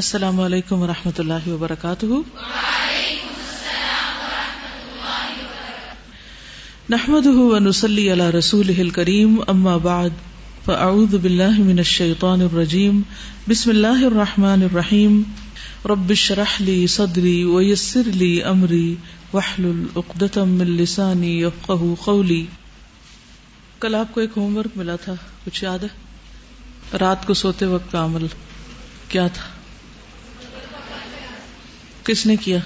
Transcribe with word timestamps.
السلام 0.00 0.40
علیکم 0.40 0.82
و 0.82 0.86
رحمۃ 0.86 1.18
اللہ 1.18 1.48
وبرکاتہ۔ 1.48 2.06
نحمد 6.90 7.26
ونسلی 7.26 8.12
علی 8.12 8.30
رسول 8.38 8.90
کریم 8.90 9.36
اما 9.46 9.76
بعد، 9.76 10.22
فاعوذ 10.64 11.14
باللہ 11.14 11.58
من 11.58 11.78
الشیطان 11.78 12.40
الرجیم، 12.40 13.02
بسم 13.48 13.70
اللہ 13.70 14.06
الرحمن 14.06 14.62
الرحیم۔ 14.62 15.22
رب 15.84 16.10
اشرح 16.10 16.56
لی 16.60 16.86
صدری 16.86 17.44
ویسر 17.44 18.10
لی 18.14 18.32
امری، 18.42 18.94
واحلل 19.32 19.84
عقدۃ 19.96 20.36
من 20.36 20.76
لسانی 20.76 21.36
یفقهوا 21.42 21.94
قولی۔ 22.04 22.46
کل 23.80 23.94
آپ 23.94 24.14
کو 24.14 24.20
ایک 24.20 24.30
ہوم 24.36 24.56
ورک 24.56 24.76
ملا 24.76 24.96
تھا، 24.96 25.14
کچھ 25.44 25.64
یاد 25.64 25.78
ہے؟ 25.82 26.98
رات 26.98 27.26
کو 27.26 27.34
سوتے 27.34 27.66
وقت 27.66 27.92
کا 27.92 28.04
عمل 28.04 28.26
کیا 29.08 29.26
تھا؟ 29.26 29.49
کس 32.04 32.26
نے 32.26 32.36
کیا؟ 32.36 32.58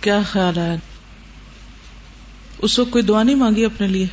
کیا 0.00 0.20
خیال 0.30 0.58
آیا؟ 0.58 0.76
اس 2.58 2.78
وقت 2.78 2.90
کوئی 2.90 3.04
دعا 3.04 3.22
نہیں 3.22 3.36
مانگی 3.36 3.64
اپنے 3.64 3.86
لیے؟ 3.88 4.06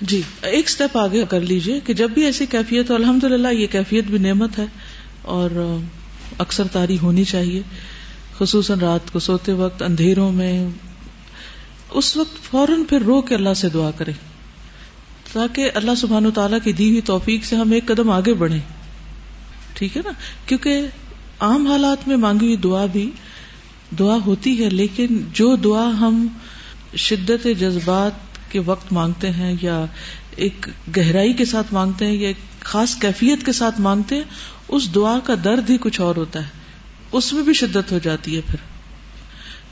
جی 0.00 0.22
ایک 0.42 0.64
اسٹیپ 0.66 0.96
آگے 0.96 1.24
کر 1.28 1.40
لیجیے 1.40 1.80
کہ 1.80 1.94
جب 1.94 2.10
بھی 2.10 2.24
ایسی 2.24 2.46
کیفیت 2.46 2.90
ہو 2.90 2.94
الحمد 2.94 3.24
للہ 3.24 3.48
یہ 3.48 3.66
کیفیت 3.66 4.04
بھی 4.04 4.18
نعمت 4.18 4.58
ہے 4.58 4.64
اور 5.22 5.78
اکثر 6.38 6.64
تاری 6.72 6.98
ہونی 7.02 7.24
چاہیے، 7.24 7.62
خصوصاً 8.38 8.78
رات 8.78 9.12
کو 9.12 9.18
سوتے 9.18 9.52
وقت، 9.52 9.82
اندھیروں 9.82 10.32
میں۔ 10.32 10.68
اس 11.90 12.16
وقت 12.16 12.50
فوراً 12.50 12.84
پھر 12.84 13.02
رو 13.02 13.20
کے 13.20 13.34
اللہ 13.34 13.54
سے 13.54 13.68
دعا 13.68 13.90
کرے 13.90 14.12
تاکہ 15.32 15.70
اللہ 15.74 15.94
سبحان 15.96 16.26
و 16.26 16.30
تعالیٰ 16.30 16.58
کی 16.64 16.72
دی 16.72 16.88
ہوئی 16.88 17.00
توفیق 17.00 17.44
سے 17.44 17.56
ہم 17.56 17.72
ایک 17.72 17.86
قدم 17.86 18.10
آگے 18.10 18.34
بڑھیں۔ 18.34 18.60
ٹھیک 19.74 19.96
ہے 19.96 20.02
نا؟ 20.04 20.10
کیونکہ 20.46 20.86
عام 21.42 21.66
حالات 21.66 22.08
میں 22.08 22.16
مانگی 22.16 22.44
ہوئی 22.44 22.56
دعا 22.56 22.86
بھی 22.86 23.10
دعا 23.98 24.16
ہوتی 24.26 24.64
ہے، 24.64 24.70
لیکن 24.70 25.06
جو 25.32 25.56
دعا 25.56 25.88
ہم 25.88 26.26
شدت 26.96 27.46
جذبات 27.58 28.12
کے 28.52 28.58
وقت 28.58 28.92
مانگتے 28.92 29.30
ہیں 29.30 29.56
یا 29.62 29.84
ایک 30.36 30.66
گہرائی 30.96 31.32
کے 31.32 31.44
ساتھ 31.44 31.74
مانگتے 31.74 32.06
ہیں 32.06 32.12
یا 32.12 32.28
ایک 32.28 32.64
خاص 32.64 32.96
کیفیت 32.96 33.46
کے 33.46 33.52
ساتھ 33.52 33.80
مانگتے 33.80 34.14
ہیں، 34.14 34.22
اس 34.68 34.94
دعا 34.94 35.18
کا 35.18 35.34
درد 35.44 35.70
ہی 35.70 35.76
کچھ 35.80 36.00
اور 36.00 36.16
ہوتا 36.16 36.40
ہے۔ 36.42 36.48
اس 37.12 37.32
میں 37.32 37.42
بھی 37.42 37.52
شدت 37.52 37.92
ہو 37.92 37.98
جاتی 37.98 38.36
ہے 38.36 38.40
پھر۔ 38.46 38.56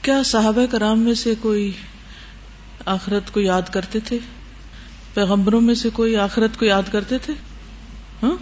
کیا 0.02 0.22
صحابہ 0.22 0.66
کرام 0.70 1.00
میں 1.00 1.14
سے 1.14 1.34
کوئی 1.40 1.72
آخرت 2.86 3.32
کو 3.32 3.40
یاد 3.40 3.62
کرتے 3.70 4.00
تھے؟ 4.00 4.18
پیغمبروں 5.14 5.60
میں 5.60 5.74
سے 5.74 5.88
کوئی 5.90 6.16
آخرت 6.16 6.58
کو 6.58 6.64
یاد 6.64 6.92
کرتے 6.92 7.18
تھے؟ 7.18 7.32
ہاں؟ 8.22 8.36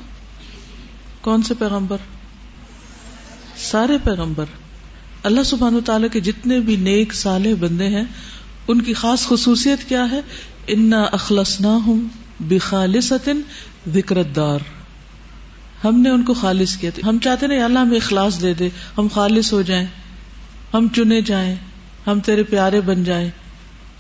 کون 1.21 1.43
سے 1.43 1.55
پیغمبر؟ 1.55 1.97
سارے 3.59 3.99
پیغمبر 4.05 4.45
اللہ 5.23 5.43
سبحان 5.43 5.75
و 5.75 5.81
تعالیٰ 5.81 6.09
کے 6.13 6.21
جتنے 6.21 6.61
بھی 6.61 6.77
نیک 6.77 7.15
سالے 7.15 7.55
بندے 7.55 7.87
ہیں، 7.87 8.05
ان 8.69 8.83
کی 8.83 8.95
خاص 8.95 9.27
خصوصیت 9.27 9.89
کیا 9.89 10.11
ہے؟ 10.11 10.21
انا 10.67 11.03
اخلص 11.03 11.61
نہ 11.61 11.67
ہوں 11.67 12.01
بخالص 12.41 13.13
وکرت 13.95 14.37
دار 14.37 14.59
ہم 15.85 16.01
نے 16.01 16.11
ان 16.11 16.23
کو 16.23 16.35
خالص 16.35 16.77
کیا 16.77 16.91
تھا۔ 16.95 17.09
ہم 17.09 17.19
چاہتے 17.19 17.47
نا 17.47 17.65
اللہ 17.65 17.79
ہمیں 17.79 17.97
اخلاص 17.97 18.43
دے 18.43 18.55
دے، 18.55 18.69
ہم 18.99 19.09
خالص 19.15 19.53
ہو 19.53 19.63
جائیں، 19.63 19.87
ہم 20.75 20.87
چنے 20.97 21.21
جائیں، 21.21 21.57
ہم 22.07 22.21
تیرے 22.21 22.43
پیارے 22.43 22.81
بن 22.81 23.05
جائیں۔ 23.05 23.31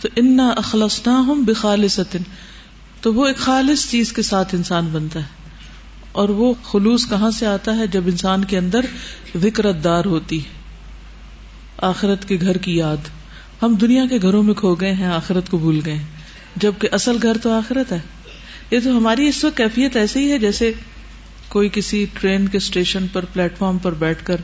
تو 0.00 0.08
انا 0.16 0.48
اخلص 0.48 1.06
نہ 1.06 1.12
ہوں 1.12 1.42
بخالص 1.42 2.00
تو 3.00 3.14
وہ 3.14 3.26
ایک 3.26 3.36
خالص 3.36 3.90
چیز 3.90 4.12
کے 4.12 4.22
ساتھ 4.22 4.54
انسان 4.54 4.88
بنتا 4.92 5.20
ہے۔ 5.20 5.37
اور 6.12 6.28
وہ 6.28 6.54
خلوص 6.64 7.08
کہاں 7.08 7.30
سے 7.30 7.46
آتا 7.46 7.76
ہے 7.76 7.86
جب 7.86 8.02
انسان 8.06 8.44
کے 8.44 8.58
اندر 8.58 8.80
وکرت 9.44 9.84
دار 9.84 10.04
ہوتی 10.04 10.38
ہے؟ 10.38 10.56
آخرت 11.82 12.28
کے 12.28 12.38
گھر 12.40 12.56
کی 12.56 12.76
یاد۔ 12.76 12.96
ہم 13.62 13.74
دنیا 13.74 14.04
کے 14.10 14.18
گھروں 14.22 14.42
میں 14.42 14.54
کھو 14.54 14.74
گئے 14.74 14.92
ہیں، 14.92 15.06
آخرت 15.06 15.50
کو 15.50 15.58
بھول 15.58 15.80
گئے 15.86 15.98
جبکہ 16.56 16.88
اصل 16.92 17.16
گھر 17.22 17.36
تو 17.38 17.52
آخرت 17.52 17.92
ہے۔ 17.92 17.98
یہ 18.70 18.78
تو 18.84 18.96
ہماری 18.96 19.28
اس 19.28 19.44
وقت 19.44 19.56
کیفیت 19.56 19.96
ایسے 19.96 20.18
ہی 20.18 20.32
ہے 20.32 20.38
جیسے 20.38 20.72
کوئی 21.48 21.68
کسی 21.72 22.06
ٹرین 22.20 22.48
کے 22.48 22.56
اسٹیشن 22.56 23.06
پر 23.12 23.24
پلیٹ 23.24 23.58
فارم 23.58 23.78
پر 23.78 23.94
بیٹھ 23.94 24.24
کر 24.24 24.36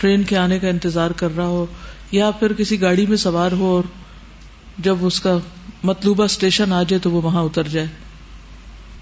ٹرین 0.00 0.22
کے 0.22 0.36
آنے 0.36 0.58
کا 0.58 0.68
انتظار 0.68 1.10
کر 1.10 1.36
رہا 1.36 1.46
ہو، 1.46 1.66
یا 2.10 2.30
پھر 2.30 2.52
کسی 2.52 2.80
گاڑی 2.80 3.06
میں 3.06 3.16
سوار 3.16 3.52
ہو 3.52 3.66
اور 3.76 3.82
جب 4.78 4.96
اس 5.00 5.20
کا 5.20 5.38
مطلوبہ 5.82 6.24
اسٹیشن 6.24 6.72
آ 6.72 6.82
جائے 6.82 6.98
تو 6.98 7.10
وہ 7.10 7.22
وہاں 7.22 7.42
اتر 7.42 7.68
جائے 7.68 7.86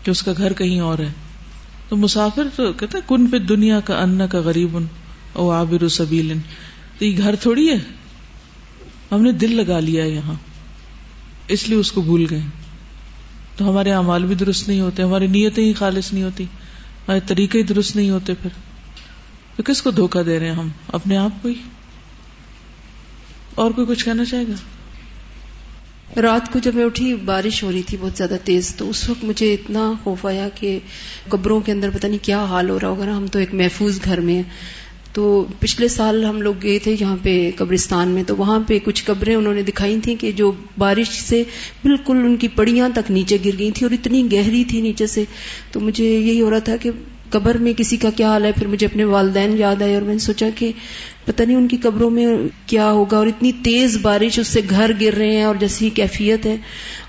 کہ 0.02 0.10
اس 0.10 0.22
کا 0.22 0.32
گھر 0.36 0.52
کہیں 0.52 0.80
اور 0.80 0.98
ہے۔ 0.98 1.12
تو 1.88 1.96
مسافر 1.96 2.42
تو 2.56 2.72
کہتے 2.72 2.98
کن 3.06 3.26
پہ 3.26 3.38
دنیا 3.38 3.80
کا 3.80 4.02
ان 4.02 4.20
کا 4.30 4.38
غریب 4.38 4.76
ان 4.76 4.86
او 5.32 5.50
آبر 5.50 5.88
سبیل 5.88 6.32
تو 6.98 7.04
یہ 7.04 7.18
گھر 7.18 7.36
تھوڑی 7.36 7.70
ہے۔ 7.70 7.78
ہم 9.12 9.22
نے 9.22 9.32
دل 9.32 9.56
لگا 9.56 9.80
لیا 9.80 10.04
یہاں۔ 10.04 10.34
اس 11.48 11.68
لیے 11.68 11.78
اس 11.78 11.92
کو 11.92 12.02
بھول 12.02 12.26
گئے۔ 12.30 12.40
تو 13.56 13.70
ہمارے 13.70 13.92
اعمال 13.92 14.24
بھی 14.24 14.34
درست 14.34 14.68
نہیں 14.68 14.80
ہوتے، 14.80 15.02
ہماری 15.02 15.26
نیتیں 15.26 15.64
ہی 15.64 15.72
خالص 15.72 16.12
نہیں 16.12 16.24
ہوتی۔ 16.24 16.44
ہمارے 16.44 17.20
طریقے 17.26 17.58
ہی 17.58 17.64
درست 17.64 17.96
نہیں 17.96 18.10
ہوتے 18.10 18.34
پھر۔ 18.34 18.50
تو 19.56 19.62
کس 19.62 19.82
کو 19.82 19.90
دھوکا 19.90 20.20
دے 20.26 20.38
رہے 20.38 20.46
ہیں 20.46 20.54
ہم؟ 20.54 20.68
اپنے 20.88 21.16
آپ 21.16 21.42
کو 21.42 21.48
ہی۔ 21.48 21.54
اور 23.54 23.70
کوئی 23.70 23.86
کچھ 23.86 24.04
کہنا 24.04 24.24
چاہے 24.24 24.42
گا؟ 24.42 24.54
رات 26.16 26.52
کو 26.52 26.58
جب 26.58 26.74
میں 26.74 26.84
اٹھی، 26.84 27.14
بارش 27.14 27.62
ہو 27.62 27.72
رہی 27.72 27.82
تھی 27.82 27.98
بہت 28.00 28.12
زیادہ 28.16 28.36
تیز، 28.44 28.74
تو 28.76 28.90
اس 28.90 29.10
وقت 29.10 29.24
مجھے 29.24 29.54
اتنا 29.54 29.92
خوف 30.04 30.26
آیا 30.26 30.48
کہ 30.54 30.78
قبروں 31.28 31.60
کے 31.60 31.72
اندر 31.72 31.90
پتہ 31.90 32.06
نہیں 32.06 32.24
کیا 32.24 32.44
حال 32.44 32.70
ہو 32.70 32.80
رہا 32.80 32.88
ہوگا 32.88 33.04
نا۔ 33.04 33.16
ہم 33.16 33.26
تو 33.26 33.38
ایک 33.38 33.54
محفوظ 33.54 34.00
گھر 34.04 34.20
میں 34.20 34.34
ہیں۔ 34.34 34.42
تو 35.12 35.44
پچھلے 35.60 35.88
سال 35.88 36.24
ہم 36.24 36.42
لوگ 36.42 36.54
گئے 36.62 36.78
تھے 36.78 36.96
یہاں 37.00 37.16
پہ 37.22 37.50
قبرستان 37.56 38.08
میں، 38.08 38.22
تو 38.26 38.36
وہاں 38.36 38.60
پہ 38.66 38.78
کچھ 38.84 39.04
قبریں 39.04 39.34
انہوں 39.34 39.54
نے 39.54 39.62
دکھائی 39.62 40.00
تھیں 40.02 40.16
کہ 40.16 40.32
جو 40.32 40.52
بارش 40.78 41.08
سے 41.08 41.42
بالکل 41.84 42.16
ان 42.16 42.36
کی 42.36 42.48
پڑیاں 42.48 42.88
تک 42.94 43.10
نیچے 43.10 43.38
گر 43.44 43.58
گئی 43.58 43.70
تھی 43.70 43.86
اور 43.86 43.90
اتنی 43.90 44.32
گہری 44.32 44.64
تھی 44.64 44.80
نیچے 44.80 45.06
سے۔ 45.06 45.24
تو 45.72 45.80
مجھے 45.80 46.04
یہی 46.04 46.40
ہو 46.40 46.50
رہا 46.50 46.58
تھا 46.58 46.76
کہ 46.76 46.90
قبر 47.34 47.58
میں 47.58 47.72
کسی 47.76 47.96
کا 47.96 48.10
کیا 48.16 48.28
حال 48.28 48.44
ہے؟ 48.44 48.52
پھر 48.52 48.66
مجھے 48.66 48.86
اپنے 48.86 49.04
والدین 49.04 49.58
یاد 49.58 49.82
آئے 49.82 49.94
اور 49.94 50.02
میں 50.02 50.12
نے 50.12 50.18
سوچا 50.18 50.46
کہ 50.54 50.72
پتہ 51.24 51.42
نہیں 51.42 51.56
ان 51.56 51.68
کی 51.68 51.76
قبروں 51.76 52.10
میں 52.10 52.26
کیا 52.66 52.90
ہوگا 52.90 53.16
اور 53.16 53.26
اتنی 53.26 53.52
تیز 53.64 53.98
بارش 54.02 54.38
اس 54.38 54.48
سے 54.48 54.60
گھر 54.70 54.90
گر 55.00 55.14
رہے 55.14 55.36
ہیں 55.36 55.44
اور 55.44 55.54
جیسی 55.54 55.90
کیفیت 55.90 56.46
ہے۔ 56.46 56.56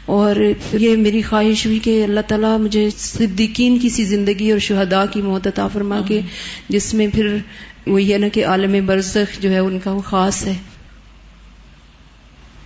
اور 0.05 0.35
یہ 0.73 0.95
میری 0.95 1.21
خواہش 1.21 1.65
ہوئی 1.65 1.79
کہ 1.79 2.03
اللہ 2.03 2.19
تعالیٰ 2.27 2.59
مجھے 2.59 2.89
صدیقین 2.97 3.79
کی 3.79 3.89
سی 3.89 4.03
زندگی 4.03 4.51
اور 4.51 4.59
شہداء 4.59 5.03
کی 5.11 5.21
موت 5.21 5.47
عطا 5.47 5.67
فرما 5.67 6.01
کے 6.07 6.21
جس 6.69 6.93
میں 6.93 7.07
پھر 7.13 7.37
وہی 7.87 8.13
ہے 8.13 8.17
نا 8.17 8.27
کہ 8.27 8.45
عالم 8.45 8.85
برزخ 8.85 9.41
جو 9.41 9.51
ہے 9.51 9.59
ان 9.59 9.79
کا 9.79 9.91
وہ 9.91 10.01
خاص 10.01 10.47
ہے۔ 10.47 10.53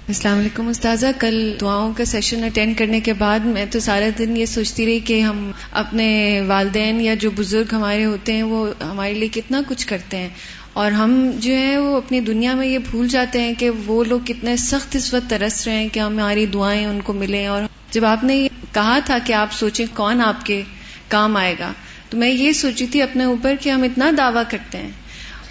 السلام 0.10 0.40
علیکم 0.40 0.68
استاذہ، 0.68 1.08
کل 1.20 1.56
دعاؤں 1.62 1.94
کا 1.94 2.06
سیشن 2.06 2.44
اٹینڈ 2.44 2.78
کرنے 2.78 3.00
کے 3.00 3.14
بعد 3.14 3.40
میں 3.40 3.66
تو 3.72 3.80
سارا 3.80 4.10
دن 4.18 4.38
یہ 4.38 4.46
سوچتی 4.46 4.86
رہی 4.86 5.00
کہ 5.00 5.22
ہم 5.22 5.52
اپنے 5.72 6.42
والدین 6.48 7.02
یا 7.02 7.14
جو 7.14 7.32
بزرگ 7.32 7.64
ہمارے 7.72 8.06
ہوتے 8.06 8.34
ہیں، 8.34 8.44
وہ 8.44 8.74
ہمارے 8.84 9.14
لیے 9.14 9.28
کتنا 9.28 9.62
کچھ 9.68 9.88
کرتے 9.88 10.18
ہیں۔ 10.18 10.30
اور 10.74 10.92
ہم 10.92 11.32
جو 11.36 11.54
ہیں، 11.54 11.78
وہ 11.78 11.98
اپنی 11.98 12.20
دنیا 12.20 12.56
میں 12.56 12.68
یہ 12.68 12.78
بھول 12.92 13.08
جاتے 13.08 13.42
ہیں 13.42 13.54
کہ 13.58 13.70
وہ 13.86 14.04
لوگ 14.04 14.20
کتنے 14.26 14.58
سخت 14.58 14.96
اس 14.96 15.14
وقت 15.14 15.30
ترس 15.30 15.68
رہے 15.68 15.76
ہیں 15.76 15.88
کہ 15.92 16.00
ہماری 16.00 16.46
دعائیں 16.46 16.86
ان 16.86 17.02
کو 17.02 17.14
ملیں۔ 17.14 17.48
اور 17.48 17.62
جب 17.92 18.06
آپ 18.06 18.24
نے 18.24 18.48
کہا 18.74 19.00
تھا 19.06 19.18
کہ 19.26 19.34
آپ 19.34 19.54
سوچیں 19.54 19.86
کون 19.94 20.22
آپ 20.22 20.46
کے 20.46 20.62
کام 21.08 21.38
آئے 21.38 21.56
گا، 21.60 21.74
تو 22.10 22.18
میں 22.18 22.30
یہ 22.30 22.52
سوچی 22.52 22.86
تھی 22.86 23.02
اپنے 23.02 23.24
اوپر 23.24 23.56
کہ 23.62 23.70
ہم 23.70 23.84
اتنا 23.84 24.12
دعویٰ 24.18 24.44
کرتے 24.50 24.78
ہیں۔ 24.78 24.92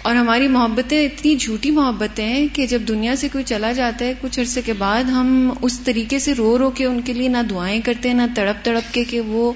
اور 0.09 0.15
ہماری 0.15 0.47
محبتیں 0.47 1.05
اتنی 1.05 1.35
جھوٹی 1.35 1.71
محبتیں 1.71 2.25
ہیں 2.25 2.47
کہ 2.53 2.67
جب 2.67 2.81
دنیا 2.87 3.15
سے 3.15 3.27
کوئی 3.31 3.43
چلا 3.43 3.71
جاتا 3.71 4.05
ہے، 4.05 4.13
کچھ 4.21 4.39
عرصے 4.39 4.61
کے 4.61 4.73
بعد 4.73 5.03
ہم 5.03 5.53
اس 5.61 5.79
طریقے 5.79 6.19
سے 6.19 6.33
رو 6.33 6.57
رو 6.57 6.69
کے 6.69 6.85
ان 6.85 7.01
کے 7.01 7.13
لیے 7.13 7.27
نہ 7.27 7.37
دعائیں 7.49 7.81
کرتے 7.81 8.09
ہیں 8.09 8.15
نہ 8.15 8.21
تڑپ 8.35 8.65
تڑپ 8.65 8.93
کے 8.93 9.03
کہ 9.03 9.19
وہ 9.19 9.51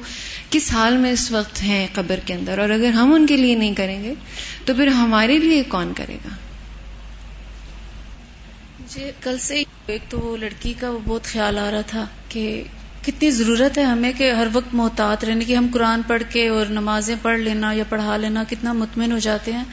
کس 0.50 0.72
حال 0.72 0.98
میں 0.98 1.12
اس 1.12 1.32
وقت 1.32 1.64
ہیں 1.64 1.88
قبر 1.94 2.20
کے 2.26 2.34
اندر۔ 2.34 2.60
اور 2.60 2.70
اگر 2.70 2.90
ہم 2.90 3.14
ان 3.14 3.28
کے 3.28 3.38
لیے 3.38 3.56
نہیں 3.56 3.74
کریں 3.74 4.04
گے، 4.04 4.14
تو 4.66 4.74
پھر 4.74 4.88
ہمارے 4.88 5.38
لیے 5.38 5.64
کون 5.64 5.94
کرے 5.96 6.18
گا؟ 6.26 6.30
مجھے 8.80 9.12
کل 9.22 9.38
سے 9.38 9.64
ایک 9.86 10.02
تو 10.10 10.20
وہ 10.20 10.38
لڑکی 10.38 10.74
کا 10.80 10.90
وہ 10.90 11.00
بہت 11.06 11.24
خیال 11.24 11.58
آ 11.58 11.72
رہا 11.72 11.82
تھا 11.82 12.06
کہ 12.30 12.64
کتنی 13.06 13.32
ضرورت 13.32 13.78
ہے 13.78 13.84
ہمیں 13.84 14.12
کہ 14.18 14.32
ہر 14.32 14.48
وقت 14.54 14.74
محتاط 14.74 15.24
رہنے 15.24 15.46
کی۔ 15.46 15.56
ہم 15.56 15.68
قرآن 15.74 16.02
پڑھ 16.08 16.24
کے 16.30 16.48
اور 16.48 16.66
نمازیں 16.66 17.16
پڑھ 17.22 17.40
لینا 17.40 17.72
یا 17.74 17.84
پڑھا 17.90 18.18
لینا 18.18 18.44
کتنا 18.50 18.74
مطمئن 18.74 19.12
ہو 19.12 19.18
جاتے 19.18 19.54
ہیں۔ 19.54 19.64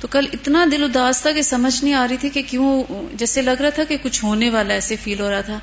تو 0.00 0.08
کل 0.08 0.26
اتنا 0.32 0.64
دل 0.72 0.84
اداس 0.84 1.22
تھا 1.22 1.32
کہ 1.32 1.42
سمجھ 1.42 1.84
نہیں 1.84 1.94
آ 1.94 2.06
رہی 2.08 2.16
تھی 2.16 2.28
کہ 2.28 2.42
کیوں، 2.46 2.84
جیسے 3.14 3.42
لگ 3.42 3.60
رہا 3.60 3.70
تھا 3.70 3.84
کہ 3.84 3.96
کچھ 4.02 4.24
ہونے 4.24 4.50
والا 4.50 4.74
ایسے 4.74 4.96
فیل 4.96 5.20
ہو 5.20 5.30
رہا 5.30 5.40
تھا۔ 5.40 5.58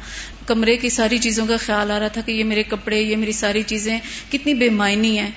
کمرے 0.46 0.78
کی 0.78 0.90
ساری 0.90 1.18
چیزوں 1.18 1.46
کا 1.46 1.58
خیال 1.58 1.92
آ 1.92 2.00
رہا 2.00 2.08
تھا 2.08 2.22
کہ 2.22 2.32
یہ 2.32 2.44
میرے 2.44 2.64
کپڑے، 2.64 3.02
یہ 3.02 3.16
میری 3.16 3.32
ساری 3.32 3.64
چیزیں 3.64 4.00
کتنی 4.32 4.54
بے 4.54 4.70
معنی 4.70 5.20
ہیں۔ 5.20 5.32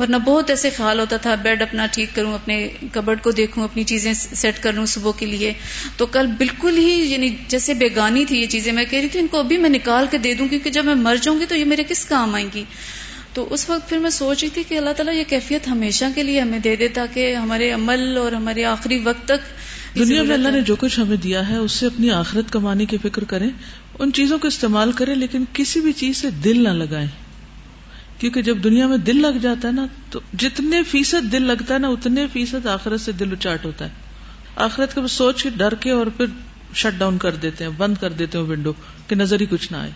ورنہ 0.00 0.16
بہت 0.16 0.50
ایسے 0.50 0.70
خیال 0.70 1.00
ہوتا 1.00 1.16
تھا 1.16 1.34
بیڈ 1.34 1.62
اپنا 1.62 1.86
ٹھیک 1.92 2.08
کروں، 2.14 2.34
اپنے 2.34 2.68
کبڈ 2.92 3.22
کو 3.22 3.30
دیکھوں، 3.30 3.64
اپنی 3.64 3.84
چیزیں 3.84 4.12
سیٹ 4.14 4.62
کر 4.62 4.72
لوں 4.72 4.86
صبح 4.86 5.12
کے 5.18 5.26
لیے۔ 5.26 5.52
تو 5.96 6.06
کل 6.06 6.26
بالکل 6.26 6.78
ہی 6.78 6.94
یعنی 7.12 7.36
جیسے 7.48 7.74
بیگانی 7.74 8.24
تھی 8.24 8.40
یہ 8.40 8.46
چیزیں، 8.46 8.72
میں 8.72 8.84
کہہ 8.84 8.98
رہی 8.98 9.08
تھی 9.08 9.20
ان 9.20 9.26
کو 9.26 9.38
ابھی 9.38 9.56
میں 9.56 9.70
نکال 9.70 10.06
کے 10.10 10.18
دے 10.18 10.34
دوں، 10.34 10.48
کیونکہ 10.48 10.70
جب 10.70 10.84
میں 10.84 10.94
مر 10.94 11.16
جاؤں 11.22 11.40
گی 11.40 11.46
تو 11.46 11.56
یہ 11.56 11.64
میرے 11.64 11.82
کس 11.88 12.04
کام 12.04 12.34
آئیں 12.34 12.48
گی؟ 12.54 12.64
تو 13.32 13.54
اس 13.54 13.70
وقت 13.70 13.88
پھر 13.88 13.98
میں 13.98 14.10
سوچ 14.10 14.42
رہی 14.42 14.50
تھی 14.50 14.62
کہ 14.68 14.78
اللہ 14.78 14.90
تعالیٰ 14.90 15.14
یہ 15.14 15.24
کیفیت 15.28 15.68
ہمیشہ 15.68 16.04
کے 16.14 16.22
لیے 16.22 16.40
ہمیں 16.40 16.58
دے 16.58 16.76
دیتا 16.76 17.06
کہ 17.14 17.34
ہمارے 17.34 17.70
عمل 17.70 18.16
اور 18.16 18.32
ہمارے 18.32 18.64
آخری 18.64 18.98
وقت 18.98 19.28
تک 19.28 19.58
دنیا 19.98 20.22
میں 20.22 20.34
اللہ 20.34 20.48
نے 20.48 20.60
جو 20.60 20.76
کچھ 20.76 21.00
ہمیں 21.00 21.16
دیا 21.16 21.48
ہے 21.48 21.56
اس 21.56 21.72
سے 21.72 21.86
اپنی 21.86 22.10
آخرت 22.10 22.52
کمانے 22.52 22.86
کی 22.86 22.98
فکر 23.02 23.24
کریں 23.24 23.50
ان 23.98 24.12
چیزوں 24.12 24.38
کو 24.38 24.48
استعمال 24.48 24.92
کریں 24.92 25.14
لیکن 25.14 25.44
کسی 25.52 25.80
بھی 25.80 25.92
چیز 25.92 26.16
سے 26.16 26.30
دل 26.30 26.64
نہ 26.64 26.68
لگائیں۔ 26.68 27.08
کیونکہ 28.18 28.42
جب 28.42 28.64
دنیا 28.64 28.86
میں 28.86 28.96
دل 28.96 29.22
لگ 29.22 29.38
جاتا 29.42 29.68
ہے 29.68 29.72
نا 29.72 29.86
تو 30.10 30.20
جتنے 30.38 30.82
فیصد 30.82 31.32
دل 31.32 31.42
لگتا 31.42 31.74
ہے 31.74 31.78
نا 31.78 31.88
اتنے 31.88 32.26
فیصد 32.32 32.66
آخرت 32.66 33.00
سے 33.00 33.12
دل 33.12 33.32
اچاٹ 33.32 33.64
ہوتا 33.64 33.84
ہے۔ 33.84 33.90
آخرت 34.56 34.94
کے 34.94 35.00
سوچ 35.06 35.42
کے 35.42 35.50
ڈر 35.56 35.74
کے 35.74 35.90
اور 35.90 36.06
پھر 36.06 36.26
شٹ 36.74 36.98
ڈاؤن 36.98 37.18
کر 37.18 37.34
دیتے 37.34 37.64
ہیں 37.64 37.70
بند 37.76 37.94
کر 38.00 38.12
دیتے 38.12 38.38
ہیں 38.38 38.44
ونڈو 38.44 38.72
کہ 39.08 39.16
نظر 39.16 39.40
ہی 39.40 39.46
کچھ 39.50 39.72
نہ 39.72 39.76
آئے۔ 39.76 39.90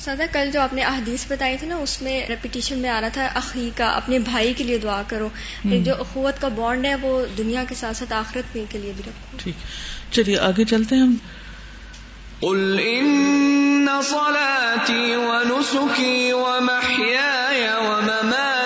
سادہ 0.00 0.22
کل 0.32 0.50
جو 0.50 0.60
آپ 0.60 0.74
نے 0.74 0.82
احادیث 0.82 1.24
بتائی 1.28 1.56
تھی 1.56 1.66
نا 1.66 1.76
اس 1.76 2.02
میں 2.02 2.26
ریپیٹیشن 2.28 2.78
میں 2.78 2.90
آ 2.90 3.00
رہا 3.00 3.08
تھا 3.08 3.26
اخی 3.34 3.70
کا 3.76 3.86
اپنے 3.86 4.18
بھائی 4.18 4.54
کے 4.54 4.64
لیے 4.64 4.78
دعا 4.78 5.02
کرو۔ 5.08 5.28
جو 5.64 5.94
اخوت 6.00 6.40
کا 6.40 6.48
بانڈ 6.48 6.86
ہے 6.86 6.94
وہ 6.94 7.26
دنیا 7.38 7.64
کے 7.68 7.74
ساتھ 7.74 7.96
ساتھ 7.96 8.12
آخرت 8.12 8.56
میں 8.56 8.64
کے 8.68 8.78
لیے 8.78 8.92
بھی 8.96 9.02
رکھو۔ 9.06 9.38
ٹھیک۔ 9.42 9.54
چلیے 10.14 10.38
آگے 10.38 10.64
چلتے 10.64 10.94
ہیں 10.94 11.02
ہم۔ 11.02 11.14
قل 12.40 12.80
ان 12.82 13.86
صلاتي 14.04 15.14
ونسكي 15.14 16.32
ومحياي 16.32 17.66
ومماتي 17.86 18.57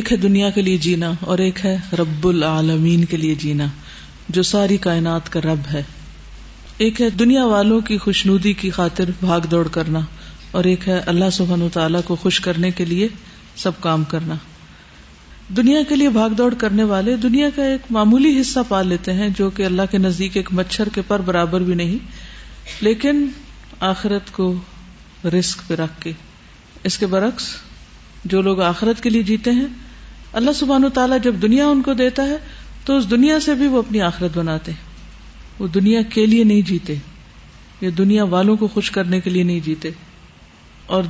ایک 0.00 0.12
ہے 0.12 0.16
دنیا 0.16 0.50
کے 0.50 0.62
لیے 0.62 0.76
جینا 0.76 1.12
اور 1.20 1.38
ایک 1.38 1.64
ہے 1.64 1.76
رب 1.92 2.26
العالمین 2.26 3.04
کے 3.04 3.16
لیے 3.16 3.34
جینا، 3.34 3.64
جو 4.28 4.42
ساری 4.42 4.76
کائنات 4.76 5.32
کا 5.32 5.40
رب 5.40 5.66
ہے۔ 5.72 5.82
ایک 6.78 7.00
ہے 7.00 7.10
دنیا 7.10 7.44
والوں 7.44 7.80
کی 7.80 7.98
خوشنودی 7.98 8.52
کی 8.52 8.70
خاطر 8.70 9.10
بھاگ 9.20 9.40
دوڑ 9.40 9.68
کرنا 9.68 10.00
اور 10.50 10.64
ایک 10.64 10.88
ہے 10.88 10.98
اللہ 11.06 11.30
سبحان 11.32 11.68
تعالیٰ 11.72 12.00
کو 12.04 12.16
خوش 12.16 12.40
کرنے 12.40 12.70
کے 12.70 12.84
لیے 12.84 13.08
سب 13.56 13.80
کام 13.80 14.04
کرنا۔ 14.04 14.34
دنیا 15.56 15.82
کے 15.88 15.96
لیے 15.96 16.08
بھاگ 16.08 16.30
دوڑ 16.30 16.54
کرنے 16.54 16.84
والے 16.84 17.16
دنیا 17.16 17.48
کا 17.54 17.64
ایک 17.64 17.80
معمولی 17.90 18.40
حصہ 18.40 18.60
پال 18.68 18.88
لیتے 18.88 19.12
ہیں 19.12 19.28
جو 19.38 19.50
کہ 19.50 19.66
اللہ 19.66 19.90
کے 19.90 19.98
نزدیک 19.98 20.36
ایک 20.36 20.52
مچھر 20.52 20.88
کے 20.88 21.02
پر 21.08 21.20
برابر 21.20 21.60
بھی 21.60 21.74
نہیں، 21.74 21.98
لیکن 22.80 23.26
آخرت 23.80 24.32
کو 24.32 24.54
رسک 25.24 25.68
پہ 25.68 25.74
رکھ 25.74 26.00
کے۔ 26.00 26.12
اس 26.84 26.98
کے 26.98 27.06
برعکس 27.06 27.44
جو 28.24 28.42
لوگ 28.42 28.60
آخرت 28.62 29.02
کے 29.02 29.10
لیے 29.10 29.22
جیتے 29.22 29.50
ہیں 29.50 29.66
اللہ 30.32 30.50
سبحان 30.52 30.84
و 30.84 30.88
تعالیٰ 30.88 31.18
جب 31.22 31.34
دنیا 31.42 31.66
ان 31.66 31.82
کو 31.82 31.94
دیتا 31.94 32.22
ہے 32.22 32.36
تو 32.84 32.96
اس 32.96 33.10
دنیا 33.10 33.40
سے 33.40 33.54
بھی 33.54 33.66
وہ 33.66 33.78
اپنی 33.78 34.00
آخرت 34.00 34.38
بناتے 34.38 34.72
ہیں۔ 34.72 34.78
وہ 35.58 35.68
دنیا 35.68 36.02
کے 36.02 36.26
لیے 36.26 36.44
نہیں 36.44 36.62
جیتے، 36.62 36.94
یا 37.80 37.90
دنیا 37.98 38.24
والوں 38.24 38.56
کو 38.56 38.68
خوش 38.68 38.90
کرنے 38.90 39.20
کے 39.20 39.30
لیے 39.30 39.42
نہیں 39.42 39.60
جیتے۔ 39.60 39.90
اور 40.86 41.02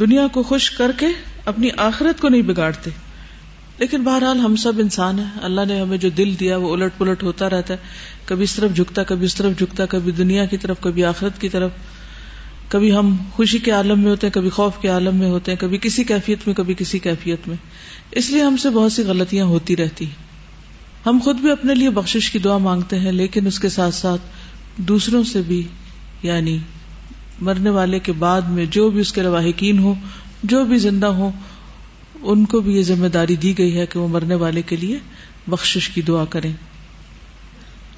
دنیا 0.00 0.26
کو 0.32 0.42
خوش 0.42 0.70
کر 0.70 0.90
کے 0.96 1.06
اپنی 1.44 1.68
آخرت 1.76 2.20
کو 2.20 2.28
نہیں 2.28 2.42
بگاڑتے۔ 2.42 2.90
لیکن 3.78 4.02
بہرحال 4.02 4.38
ہم 4.38 4.56
سب 4.56 4.72
انسان 4.78 5.18
ہیں۔ 5.18 5.30
اللہ 5.42 5.60
نے 5.68 5.80
ہمیں 5.80 5.98
جو 5.98 6.10
دل 6.10 6.34
دیا 6.40 6.56
وہ 6.56 6.72
الٹ 6.72 6.92
پلٹ 6.98 7.22
ہوتا 7.22 7.50
رہتا 7.50 7.74
ہے۔ 7.74 7.78
کبھی 8.24 8.44
اس 8.44 8.54
طرف 8.54 8.74
جھکتا، 8.74 9.02
کبھی 9.02 9.26
اس 9.26 9.34
طرف 9.34 9.58
جھکتا، 9.58 9.86
کبھی 9.86 10.12
دنیا 10.12 10.44
کی 10.44 10.56
طرف، 10.56 10.76
کبھی 10.80 11.04
آخرت 11.04 11.40
کی 11.40 11.48
طرف۔ 11.48 11.70
کبھی 12.68 12.94
ہم 12.94 13.16
خوشی 13.32 13.58
کے 13.58 13.70
عالم 13.70 14.00
میں 14.00 14.10
ہوتے 14.10 14.26
ہیں، 14.26 14.34
کبھی 14.34 14.50
خوف 14.50 14.72
کے 14.80 14.88
عالم 14.88 15.16
میں 15.16 15.30
ہوتے 15.30 15.52
ہیں، 15.52 15.58
کبھی 15.58 15.78
کسی 15.82 16.04
کیفیت 16.04 16.38
میں، 16.46 16.54
کبھی 16.54 16.74
کسی 16.74 16.98
کیفیت 16.98 17.48
میں۔ 17.48 17.56
اس 18.12 18.30
لیے 18.30 18.42
ہم 18.42 18.56
سے 18.56 18.70
بہت 18.70 18.92
سی 18.92 19.02
غلطیاں 19.02 19.44
ہوتی 19.44 19.76
رہتی 19.76 20.04
ہیں۔ 20.04 20.24
ہم 21.06 21.18
خود 21.24 21.36
بھی 21.36 21.50
اپنے 21.50 21.74
لیے 21.74 21.90
بخشش 21.90 22.30
کی 22.30 22.38
دعا 22.38 22.58
مانگتے 22.58 22.98
ہیں، 22.98 23.12
لیکن 23.12 23.46
اس 23.46 23.58
کے 23.58 23.68
ساتھ 23.68 23.94
ساتھ 23.94 24.22
دوسروں 24.76 25.22
سے 25.22 25.42
بھی 25.42 25.62
یعنی 26.22 26.58
مرنے 27.40 27.70
والے 27.70 27.98
کے 27.98 28.12
بعد 28.12 28.42
میں 28.42 28.66
جو 28.66 28.90
بھی 28.90 29.00
اس 29.00 29.12
کے 29.12 29.22
رواحقین 29.22 29.78
ہو 29.78 29.94
جو 30.42 30.64
بھی 30.64 30.78
زندہ 30.78 31.06
ہو 31.06 31.30
ان 32.22 32.44
کو 32.44 32.60
بھی 32.60 32.76
یہ 32.76 32.82
ذمہ 32.82 33.06
داری 33.06 33.36
دی 33.36 33.58
گئی 33.58 33.78
ہے 33.78 33.86
کہ 33.86 33.98
وہ 33.98 34.08
مرنے 34.08 34.34
والے 34.34 34.62
کے 34.62 34.76
لیے 34.76 34.98
بخشش 35.46 35.88
کی 35.88 36.02
دعا 36.02 36.24
کریں۔ 36.24 36.52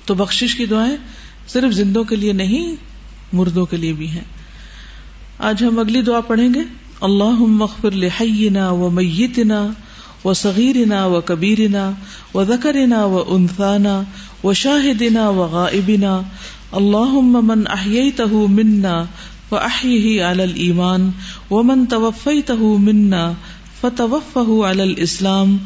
تو 0.07 0.15
بخشش 0.15 0.55
کی 0.55 0.67
دعائیں 0.67 0.97
صرف 1.49 1.73
زندوں 1.73 2.05
کے 2.05 2.17
لیے 2.17 2.33
نہیں، 2.33 2.77
مردوں 3.33 3.67
کے 3.67 3.77
لیے 3.77 3.93
بھی 3.93 4.11
ہیں۔ 4.11 4.25
آج 5.39 5.65
ہم 5.65 5.79
اگلی 5.79 6.03
دعا 6.03 6.21
پڑھیں 6.21 6.55
گے۔ 6.55 6.61
اللہ 7.01 7.39
مغفر 7.39 7.91
لحینا 7.91 8.71
و 8.71 8.91
میتنا 8.91 9.67
و 10.25 10.35
صغیرنا 10.35 11.07
و 11.07 11.21
کبیرنا 11.21 11.91
و 12.35 12.45
ذکرنا 12.45 13.05
و 13.05 13.25
انثانا 13.29 14.03
و 14.45 14.53
شاہدنا 14.53 15.29
و 15.29 15.49
غائبنا۔ 15.53 16.21
اللهم 16.73 17.47
من 17.47 17.65
احييته 17.67 18.47
منا 18.49 19.05
فاحيه 19.49 20.23
على 20.23 20.43
الايمان 20.43 21.11
ومن 21.51 21.87
توفيته 21.87 22.77
منا 22.79 23.33
فتوفه 23.81 24.71
على 24.71 24.83
الاسلام۔ 24.83 25.57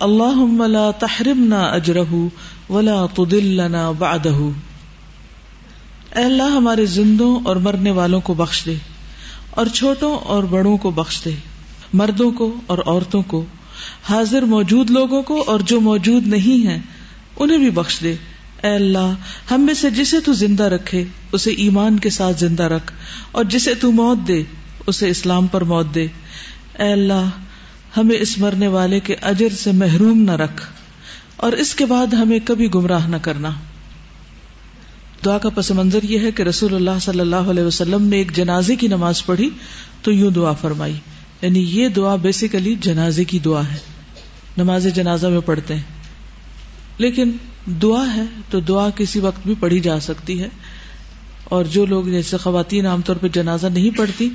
اللهم 0.00 0.62
لا 0.62 0.90
تحرمنا 0.90 1.60
اجره 1.60 2.26
ولا 2.68 3.06
تضلنا 3.14 3.90
بعده 3.90 4.48
اے 6.16 6.24
اللہ 6.24 6.42
ہمارے 6.42 6.86
زندوں 6.86 7.40
اور 7.44 7.56
مرنے 7.56 7.90
والوں 7.90 8.20
کو 8.20 8.34
بخش 8.34 8.62
دے۔ 8.66 8.74
اور 9.50 9.66
چھوٹوں 9.66 10.16
اور 10.16 10.44
بڑوں 10.44 10.76
کو 10.76 10.90
بخش 10.90 11.24
دے 11.24 11.30
مردوں 11.92 12.30
کو 12.30 12.54
اور 12.66 12.78
عورتوں 12.86 13.22
کو، 13.22 13.44
حاضر 14.08 14.42
موجود 14.42 14.90
لوگوں 14.90 15.22
کو 15.22 15.44
اور 15.46 15.60
جو 15.60 15.80
موجود 15.80 16.26
نہیں 16.26 16.66
ہیں، 16.66 16.78
انہیں 17.36 17.58
بھی 17.58 17.70
بخش 17.70 18.00
دے۔ 18.02 18.14
اے 18.62 18.74
اللہ، 18.74 19.14
ہم 19.50 19.60
میں 19.60 19.74
سے 19.74 19.90
جسے 19.90 20.20
تو 20.20 20.32
زندہ 20.32 20.62
رکھے، 20.62 21.04
اسے 21.32 21.50
ایمان 21.50 21.98
کے 21.98 22.10
ساتھ 22.10 22.40
زندہ 22.40 22.62
رکھ۔ 22.62 22.92
اور 23.32 23.44
جسے 23.44 23.74
تو 23.74 23.92
موت 23.92 24.28
دے، 24.28 24.42
اسے 24.86 25.08
اسلام 25.08 25.46
پر 25.46 25.64
موت 25.64 25.94
دے۔ 25.94 26.06
اے 26.78 26.92
اللہ، 26.92 27.30
ہمیں 27.96 28.16
اس 28.16 28.38
مرنے 28.38 28.66
والے 28.66 29.00
کے 29.00 29.14
اجر 29.14 29.48
سے 29.48 29.72
محروم 29.72 30.22
نہ 30.22 30.30
رکھ۔ 30.30 30.70
اور 31.36 31.52
اس 31.52 31.74
کے 31.74 31.86
بعد 31.86 32.06
ہمیں 32.06 32.38
کبھی 32.44 32.74
گمراہ 32.74 33.06
نہ 33.06 33.16
کرنا۔ 33.22 33.50
دعا 35.24 35.38
کا 35.38 35.48
پس 35.54 35.70
منظر 35.70 36.02
یہ 36.02 36.18
ہے 36.18 36.30
کہ 36.30 36.42
رسول 36.42 36.74
اللہ 36.74 36.98
صلی 37.00 37.20
اللہ 37.20 37.36
علیہ 37.36 37.62
وسلم 37.62 38.02
نے 38.02 38.16
ایک 38.16 38.36
جنازے 38.36 38.76
کی 38.76 38.88
نماز 38.88 39.26
پڑھی 39.26 39.50
تو 40.02 40.12
یوں 40.12 40.30
دعا 40.30 40.52
فرمائی۔ 40.52 40.94
یعنی 41.42 41.58
یہ 41.58 41.88
دعا 41.88 42.16
بیسیکلی 42.16 42.76
جنازے 42.80 43.24
کی 43.24 43.38
دعا 43.38 43.62
ہے۔ 43.72 43.76
نماز 44.56 44.86
جنازہ 44.94 45.26
میں 45.26 45.40
پڑھتے 45.40 45.74
ہیں۔ 45.74 45.82
لیکن 46.98 47.30
دعا 47.66 48.16
ہے 48.16 48.22
تو 48.50 48.60
دعا 48.60 48.90
کسی 48.90 49.20
وقت 49.20 49.46
بھی 49.46 49.54
پڑھی 49.60 49.80
جا 49.80 50.00
سکتی 50.00 50.42
ہے۔ 50.42 50.48
اور 51.44 51.64
جو 51.64 51.86
لوگ 51.86 52.04
جیسے 52.04 52.36
خواتین 52.36 52.86
عام 52.86 53.02
طور 53.02 53.16
پہ 53.16 53.28
جنازہ 53.28 53.66
نہیں 53.66 53.98
پڑھتی 53.98 54.28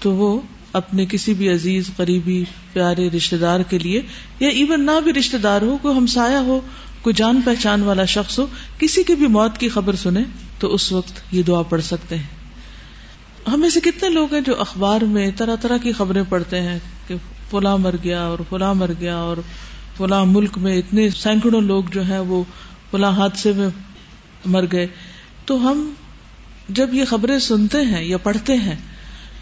تو 0.00 0.12
وہ 0.12 0.40
اپنے 0.74 1.06
کسی 1.06 1.34
بھی 1.34 1.50
عزیز، 1.50 1.90
قریبی، 1.96 2.44
پیارے 2.72 3.10
رشتے 3.10 3.36
دار 3.36 3.60
کے 3.60 3.78
لیے، 3.78 4.02
یا 4.40 4.48
ایون 4.48 4.86
نہ 4.86 5.00
بھی 5.04 5.12
رشتے 5.12 5.38
دار 5.38 5.62
ہو، 5.62 5.76
کوئی 5.82 5.96
ہمسایا 5.96 6.40
ہو، 6.40 6.60
کوئی 7.02 7.14
جان 7.14 7.40
پہچان 7.44 7.82
والا 7.82 8.04
شخص 8.04 8.38
ہو، 8.38 8.46
کسی 8.78 9.02
کی 9.02 9.14
بھی 9.14 9.26
موت 9.26 9.58
کی 9.58 9.68
خبر 9.68 9.96
سنے، 9.96 10.20
تو 10.58 10.74
اس 10.74 10.92
وقت 10.92 11.34
یہ 11.34 11.42
دعا 11.42 11.62
پڑھ 11.62 11.82
سکتے 11.82 12.16
ہیں۔ 12.16 12.32
ہمیں 13.52 13.70
سے 13.70 13.80
کتنے 13.80 14.08
لوگ 14.08 14.34
ہیں 14.34 14.40
جو 14.40 14.60
اخبار 14.60 15.00
میں 15.00 15.30
طرح 15.36 15.56
طرح 15.56 15.76
کی 15.76 15.92
خبریں 15.92 16.22
پڑھتے 16.28 16.60
ہیں 16.60 16.78
کہ 17.08 17.14
فلاں 17.50 17.78
مر 17.78 17.94
گیا 18.04 18.22
اور 18.22 18.38
فلاں 18.48 18.74
مر 18.74 18.90
گیا 19.00 19.16
اور 19.16 19.36
فلاں 19.96 20.24
ملک 20.24 20.58
میں 20.58 20.76
اتنے 20.76 21.10
سینکڑوں 21.10 21.60
لوگ 21.60 21.84
جو 21.92 22.02
ہیں 22.02 22.18
وہ 22.18 22.44
فلاں 22.90 23.10
حادثے 23.10 23.52
میں 23.52 23.68
مر 24.46 24.64
گئے۔ 24.72 24.86
تو 25.44 25.70
ہم 25.70 25.90
جب 26.68 26.94
یہ 26.94 27.04
خبریں 27.04 27.38
سنتے 27.38 27.78
ہیں 27.78 28.04
یا 28.04 28.18
پڑھتے 28.18 28.56
ہیں 28.56 28.76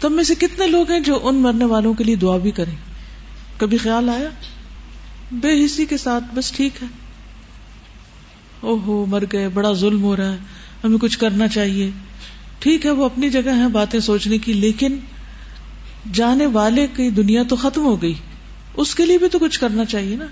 تو 0.03 0.09
ہم 0.09 0.15
میں 0.15 0.23
سے 0.23 0.35
کتنے 0.35 0.67
لوگ 0.67 0.91
ہیں 0.91 0.99
جو 0.99 1.19
ان 1.23 1.35
مرنے 1.35 1.65
والوں 1.65 1.93
کے 1.93 2.03
لیے 2.03 2.15
دعا 2.15 2.37
بھی 2.37 2.51
کریں؟ 2.51 2.75
کبھی 3.57 3.77
خیال 3.77 4.09
آیا؟ 4.09 4.29
بے 5.31 5.65
حسی 5.65 5.85
کے 5.85 5.97
ساتھ 5.97 6.23
بس 6.35 6.51
ٹھیک 6.51 6.83
ہے۔ 6.83 6.87
او 8.59 8.79
ہو 8.79 9.05
مر 9.05 9.23
گئے، 9.31 9.49
بڑا 9.49 9.73
ظلم 9.73 10.03
ہو 10.03 10.15
رہا 10.15 10.31
ہے، 10.31 10.37
ہمیں 10.83 10.97
کچھ 10.97 11.19
کرنا 11.19 11.47
چاہیے۔ 11.47 11.89
ٹھیک 12.59 12.85
ہے، 12.85 12.91
وہ 12.91 13.05
اپنی 13.05 13.29
جگہ 13.29 13.55
ہے 13.55 13.67
باتیں 13.67 13.99
سوچنے 13.99 14.37
کی، 14.37 14.53
لیکن 14.53 14.99
جانے 16.13 16.45
والے 16.45 16.87
کی 16.95 17.09
دنیا 17.09 17.43
تو 17.43 17.55
ختم 17.55 17.81
ہو 17.81 18.01
گئی۔ 18.01 18.13
اس 18.73 18.95
کے 18.95 19.05
لیے 19.05 19.17
بھی 19.17 19.27
تو 19.27 19.39
کچھ 19.39 19.59
کرنا 19.59 19.85
چاہیے 19.85 20.15
نا۔ 20.15 20.25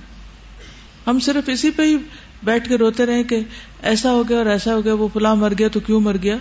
ہم 1.08 1.20
صرف 1.20 1.50
اسی 1.50 1.70
پہ 1.70 1.84
ہی 1.84 1.98
بیٹھ 2.44 2.70
کے 2.70 2.76
روتے 2.76 3.06
رہے 3.06 3.24
کہ 3.24 3.40
ایسا 3.82 4.12
ہو 4.12 4.30
گیا 4.30 4.38
اور 4.38 4.46
ایسا 4.46 4.76
ہو 4.76 4.86
گیا، 4.86 4.94
وہ 4.94 5.08
فلاں 5.14 5.36
مر 5.36 5.54
گیا 5.60 5.68
تو 5.68 5.80
کیوں 5.80 6.00
مر 6.00 6.18
گیا؟ 6.24 6.38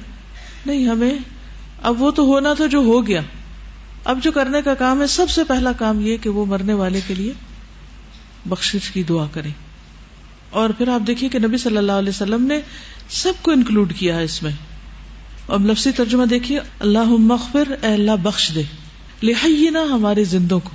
نہیں، 0.67 0.87
ہمیں 0.87 1.19
اب 1.83 2.03
وہ 2.03 2.11
تو 2.11 2.23
ہونا 2.23 2.55
تھا 2.55 2.67
جو 2.67 2.79
ہو 2.79 3.07
گیا۔ 3.07 3.21
اب 4.05 4.19
جو 4.23 4.33
کرنے 4.33 4.63
کا 4.63 4.75
کام 4.75 5.03
ہے، 5.03 5.07
سب 5.07 5.31
سے 5.31 5.45
پہلا 5.45 5.73
کام 5.73 6.07
یہ 6.07 6.17
کہ 6.17 6.31
وہ 6.31 6.47
مرنے 6.47 6.73
والے 6.73 7.01
کے 7.07 7.15
لیے 7.15 7.33
بخش 8.47 8.77
کی 8.93 9.03
دعا 9.03 9.27
کرے 9.33 9.49
اور 10.51 10.71
پھر 10.71 10.89
آپ 10.89 11.07
دیکھیے 11.07 11.31
کہ 11.31 11.39
نبی 11.39 11.59
صلی 11.59 11.77
اللہ 11.77 11.93
علیہ 11.93 12.09
وسلم 12.09 12.47
نے 12.47 12.61
سب 13.09 13.33
کو 13.43 13.51
انکلوڈ 13.51 13.93
کیا 13.95 14.17
ہے 14.17 14.25
اس 14.25 14.43
میں۔ 14.43 14.53
اور 15.47 15.61
لفظی 15.61 15.93
ترجمہ 15.93 16.25
دیکھیے 16.25 16.61
اللہ 16.81 17.05
مغفر 17.05 17.75
اے 17.83 17.93
اللہ 17.93 18.17
بخش 18.23 18.53
دے۔ 18.55 18.63
لحینا 19.23 19.83
ہمارے 19.83 20.25
زندوں 20.25 20.61
کو۔ 20.61 20.71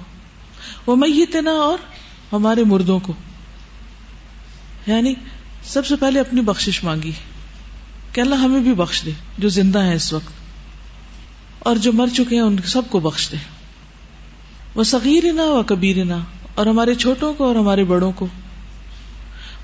وہ 0.88 0.95
میتنا 0.95 1.51
اور 1.51 1.77
ہمارے 2.33 2.63
مردوں 2.63 3.00
کو۔ 3.00 3.13
یعنی 4.88 5.13
سب 5.63 5.85
سے 5.85 5.95
پہلے 5.95 6.19
اپنی 6.19 6.41
بخشش 6.41 6.83
مانگی۔ 6.83 7.12
کہ 8.12 8.21
اللہ 8.21 8.35
ہمیں 8.35 8.59
بھی 8.59 8.74
بخش 8.74 9.05
دے، 9.05 9.12
جو 9.38 9.50
زندہ 9.50 9.83
ہیں 9.83 9.95
اس 9.95 10.13
وقت۔ 10.13 10.44
اور 11.65 11.75
جو 11.75 11.93
مر 11.93 12.07
چکے 12.07 12.36
ہیں 12.36 12.43
ان 12.43 12.55
سب 12.65 12.81
کو 12.89 13.00
بخش 13.00 13.31
دے۔ 13.31 13.38
وہ 14.75 14.84
صغیر 14.84 15.34
نہ 15.34 15.41
و 15.41 15.63
کبیر 15.65 16.05
نہ 16.05 16.13
اور 16.55 16.65
ہمارے 16.65 16.95
چھوٹوں 16.95 17.34
کو 17.34 17.43
اور 17.43 17.55
ہمارے 17.55 17.84
بڑوں 17.84 18.12
کو۔ 18.15 18.27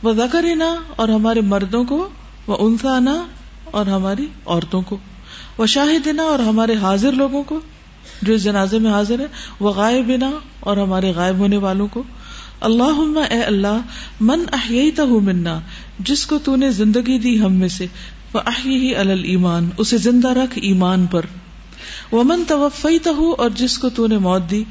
وہ 0.03 0.13
زکر 0.13 0.45
نہ 0.55 0.63
اور 0.95 1.09
ہمارے 1.09 1.41
مردوں 1.41 1.83
کو، 1.83 2.09
وہ 2.47 2.57
انسا 2.59 2.99
نہ 2.99 3.23
اور 3.65 3.85
ہماری 3.85 4.27
عورتوں 4.45 4.81
کو۔ 4.81 4.97
وہ 5.57 5.65
شاہد 5.65 6.07
نہ 6.07 6.21
اور 6.21 6.39
ہمارے 6.39 6.75
حاضر 6.75 7.11
لوگوں 7.11 7.43
کو، 7.43 7.59
جو 8.21 8.33
اس 8.33 8.43
جنازے 8.43 8.79
میں 8.79 8.91
حاضر 8.91 9.19
ہے 9.19 9.25
وہ 9.59 9.71
غائب 9.71 10.11
نہ 10.19 10.25
اور 10.59 10.77
ہمارے 10.77 11.11
غائب 11.11 11.37
ہونے 11.37 11.57
والوں 11.57 11.87
کو۔ 11.87 12.03
اللہ 12.59 13.17
اے 13.29 13.43
اللہ، 13.43 13.77
من 14.21 14.43
احییتہ 14.53 15.01
منا، 15.01 15.59
جس 15.99 16.25
کو 16.25 16.37
تو 16.37 16.55
نے 16.55 16.71
زندگی 16.71 17.19
دی 17.19 17.41
ہم 17.41 17.53
میں 17.53 17.67
سے 17.67 17.85
وَأَحْيِهِ 18.33 18.95
عَلَى 18.95 19.11
الْإِيمَانِ 19.11 19.67
اسے 19.77 19.97
زندہ 19.97 20.27
رکھ 20.27 20.59
ایمان 20.61 21.05
پر۔ 21.05 21.25
وَمَن 22.11 22.43
تَوَفَّيْتَهُ 22.47 23.23
اور 23.37 23.49
جس 23.49 23.77
کو 23.77 23.89
تو 23.89 24.07
نے 24.07 24.17
موت 24.17 24.51
دی، 24.51 24.63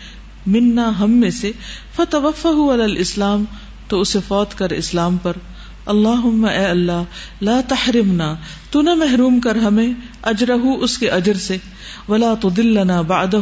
منا 0.47 0.93
ہم 1.01 1.11
میں 1.11 1.31
سے 1.31 1.53
فَتَوَفَّهُ 1.97 2.73
عَلَى 2.73 2.85
الْإِسْلَامِ 2.85 3.45
تو 3.89 4.01
اسے 4.01 4.19
فوت 4.29 4.59
کر 4.59 4.71
اسلام 4.71 5.17
پر۔ 5.17 5.33
اللہم 5.87 6.45
اے 6.45 6.65
اللہ، 6.65 7.03
لا 7.41 7.61
تحرمنا، 7.69 8.37
تو 8.71 8.83
نہ 8.83 8.95
محروم 8.95 9.41
کر 9.41 9.57
ہمیں 9.57 9.95
اجرہ 10.23 10.59
اس 10.81 10.99
کے 10.99 11.09
اجر 11.09 11.35
سے۔ 11.35 11.57
ولا 12.09 12.35
تو 12.41 12.51
تدلنا 12.51 13.01
بعدہ 13.01 13.41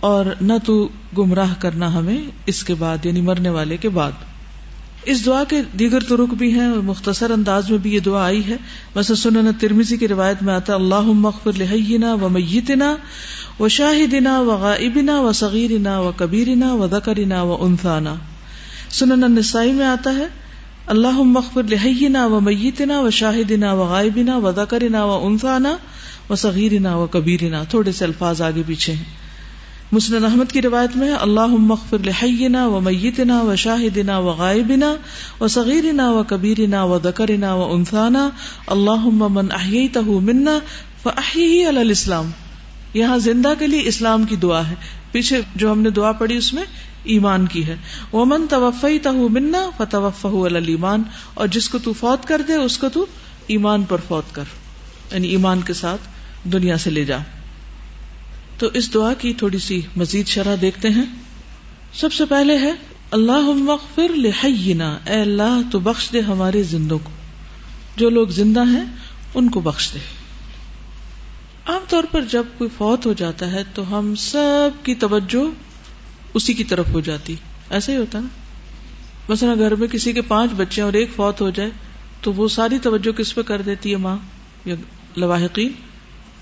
اور 0.00 0.24
نہ 0.40 0.52
تو 0.64 0.88
گمراہ 1.18 1.54
کرنا 1.58 1.94
ہمیں 1.94 2.18
اس 2.46 2.64
کے 2.64 2.74
بعد 2.74 3.06
یعنی 3.06 3.20
مرنے 3.20 3.48
والے 3.48 3.76
کے 3.76 3.88
بعد۔ 3.88 4.12
اس 5.04 5.26
دعا 5.26 5.44
کے 5.44 5.62
دیگر 5.78 6.00
طرق 6.00 6.34
بھی 6.34 6.52
ہیں 6.52 6.66
اور 6.66 6.78
مختصر 6.78 7.30
انداز 7.30 7.70
میں 7.70 7.78
بھی 7.78 7.94
یہ 7.94 8.00
دعا 8.00 8.24
آئی 8.24 8.46
ہے۔ 8.46 8.56
بس 8.96 9.12
سنن 9.18 9.50
ترمیزی 9.60 9.96
کی 9.96 10.08
روایت 10.08 10.42
میں 10.42 10.54
آتا 10.54 10.74
اللہ 10.74 11.00
مغفر 11.00 11.52
لحینا 11.58 12.14
و 12.14 12.28
میتنا 12.28 12.96
و 13.60 13.68
شاہدنا 13.68 14.40
و 14.40 14.56
غائبنا 14.56 15.20
و 15.20 15.32
صغیرنا 15.32 15.98
و 15.98 16.12
کبیرنا 16.16 16.74
و 16.74 16.88
ذکرنا 16.88 17.42
و 17.42 17.64
انثانا۔ 17.64 18.14
سنن 18.90 19.24
النسائی 19.24 19.72
میں 19.72 19.86
آتا 19.86 20.14
ہے 20.14 20.26
اللہ 20.86 21.22
مغفر 21.22 21.62
لحینا 21.62 22.26
و 22.26 22.40
میتنا 22.40 23.00
و 23.00 23.10
شاہدنا 23.10 23.72
و 23.72 23.84
غائبنا 23.84 24.36
و 24.36 24.52
ذکرنا 24.52 25.04
و 25.04 25.26
انثانا 25.26 25.76
و 26.30 26.34
صغیرنا 26.34 26.96
و 26.96 27.06
کبیرنا۔ 27.06 27.64
تھوڑے 27.64 27.92
سے 27.92 28.04
الفاظ 28.04 28.42
آگے 28.42 28.62
پیچھے 28.66 28.92
ہیں۔ 28.92 29.29
مسند 29.92 30.24
احمد 30.24 30.52
کی 30.52 30.62
روایت 30.62 30.96
میں 30.96 31.12
اللہ 31.12 31.46
مغفر 31.46 31.98
لحینا 31.98 32.66
و 32.66 32.80
میتنا 32.80 33.42
و 33.42 33.56
شاہدنا 33.56 34.18
و 34.18 34.30
غائبنا 34.30 34.94
و 35.40 35.48
صغیرنا 35.48 36.10
و 36.10 36.22
کبیرنا 36.22 36.84
و 36.84 36.98
ذکرنا 37.04 37.54
و 37.54 37.72
انثانا 37.72 38.28
اللہ 38.66 39.04
من 39.04 39.46
احییتہ 39.52 39.98
منا 39.98 40.58
فاحیہی 41.02 41.68
علی 41.68 41.80
الاسلام۔ 41.80 42.30
یہاں 42.94 43.18
زندہ 43.18 43.52
کے 43.58 43.66
لیے 43.66 43.82
اسلام 43.84 44.24
کی 44.24 44.36
دعا 44.36 44.68
ہے۔ 44.68 44.74
پیچھے 45.12 45.40
جو 45.56 45.72
ہم 45.72 45.80
نے 45.80 45.90
دعا 45.90 46.12
پڑھی، 46.12 46.36
اس 46.36 46.54
میں 46.54 46.64
ایمان 47.04 47.46
کی 47.46 47.66
ہے۔ 47.66 47.76
وہ 48.12 48.24
من 48.24 48.46
توفی 48.50 48.98
تہ 48.98 49.08
منا 49.08 49.70
فتوفہ 49.76 50.26
المان 50.26 51.02
اور 51.34 51.46
جس 51.46 51.68
کو 51.68 51.78
تو 51.78 51.92
فوت 51.92 52.24
کر 52.24 52.42
دے، 52.48 52.54
اس 52.54 52.78
کو 52.78 52.88
تو 52.88 53.06
ایمان 53.46 53.82
پر 53.82 53.96
فوت 54.08 54.34
کر۔ 54.34 54.44
یعنی 55.12 55.28
ایمان 55.28 55.60
کے 55.60 55.72
ساتھ 55.72 56.00
دنیا 56.48 56.78
سے 56.78 56.90
لے 56.90 57.04
جا۔ 57.04 57.18
تو 58.60 58.68
اس 58.74 58.94
دعا 58.94 59.14
کی 59.14 59.34
تھوڑی 59.34 59.58
سی 59.58 59.80
مزید 59.96 60.26
شرح 60.26 60.54
دیکھتے 60.60 60.88
ہیں۔ 60.90 61.04
سب 61.94 62.12
سے 62.12 62.24
پہلے 62.24 62.58
ہے 62.58 62.72
اللہ 63.10 63.40
مغفر 63.40 64.08
لحینا، 64.08 64.98
اے 65.06 65.20
اللہ 65.20 65.60
تو 65.72 65.78
بخش 65.78 66.12
دے 66.12 66.20
ہمارے 66.20 66.62
زندوں 66.62 66.98
کو۔ 67.04 67.10
جو 67.96 68.10
لوگ 68.10 68.28
زندہ 68.28 68.60
ہیں، 68.60 68.84
ان 69.34 69.50
کو 69.50 69.60
بخش 69.60 69.90
دے۔ 69.94 69.98
عام 71.66 71.82
طور 71.88 72.04
پر 72.10 72.20
جب 72.20 72.42
کوئی 72.58 72.70
فوت 72.78 73.06
ہو 73.06 73.12
جاتا 73.12 73.52
ہے، 73.52 73.62
تو 73.74 73.98
ہم 73.98 74.14
سب 74.14 74.84
کی 74.84 74.94
توجہ 74.94 75.50
اسی 76.34 76.54
کی 76.54 76.64
طرف 76.64 76.88
ہو 76.92 77.00
جاتی۔ 77.00 77.36
ایسا 77.70 77.92
ہی 77.92 77.96
ہوتا 77.96 78.20
نا۔ 78.20 78.28
مثلا 79.28 79.54
گھر 79.58 79.74
میں 79.74 79.88
کسی 79.88 80.12
کے 80.12 80.22
پانچ 80.22 80.50
بچے 80.56 80.82
اور 80.82 80.92
ایک 80.92 81.10
فوت 81.16 81.40
ہو 81.40 81.50
جائے، 81.50 81.70
تو 82.20 82.32
وہ 82.32 82.48
ساری 82.48 82.78
توجہ 82.78 83.12
کس 83.12 83.34
پہ 83.34 83.42
کر 83.42 83.62
دیتی 83.62 83.90
ہے 83.90 83.96
ماں؟ 83.96 84.16
یا 84.64 84.74
لواحقین، 85.16 85.72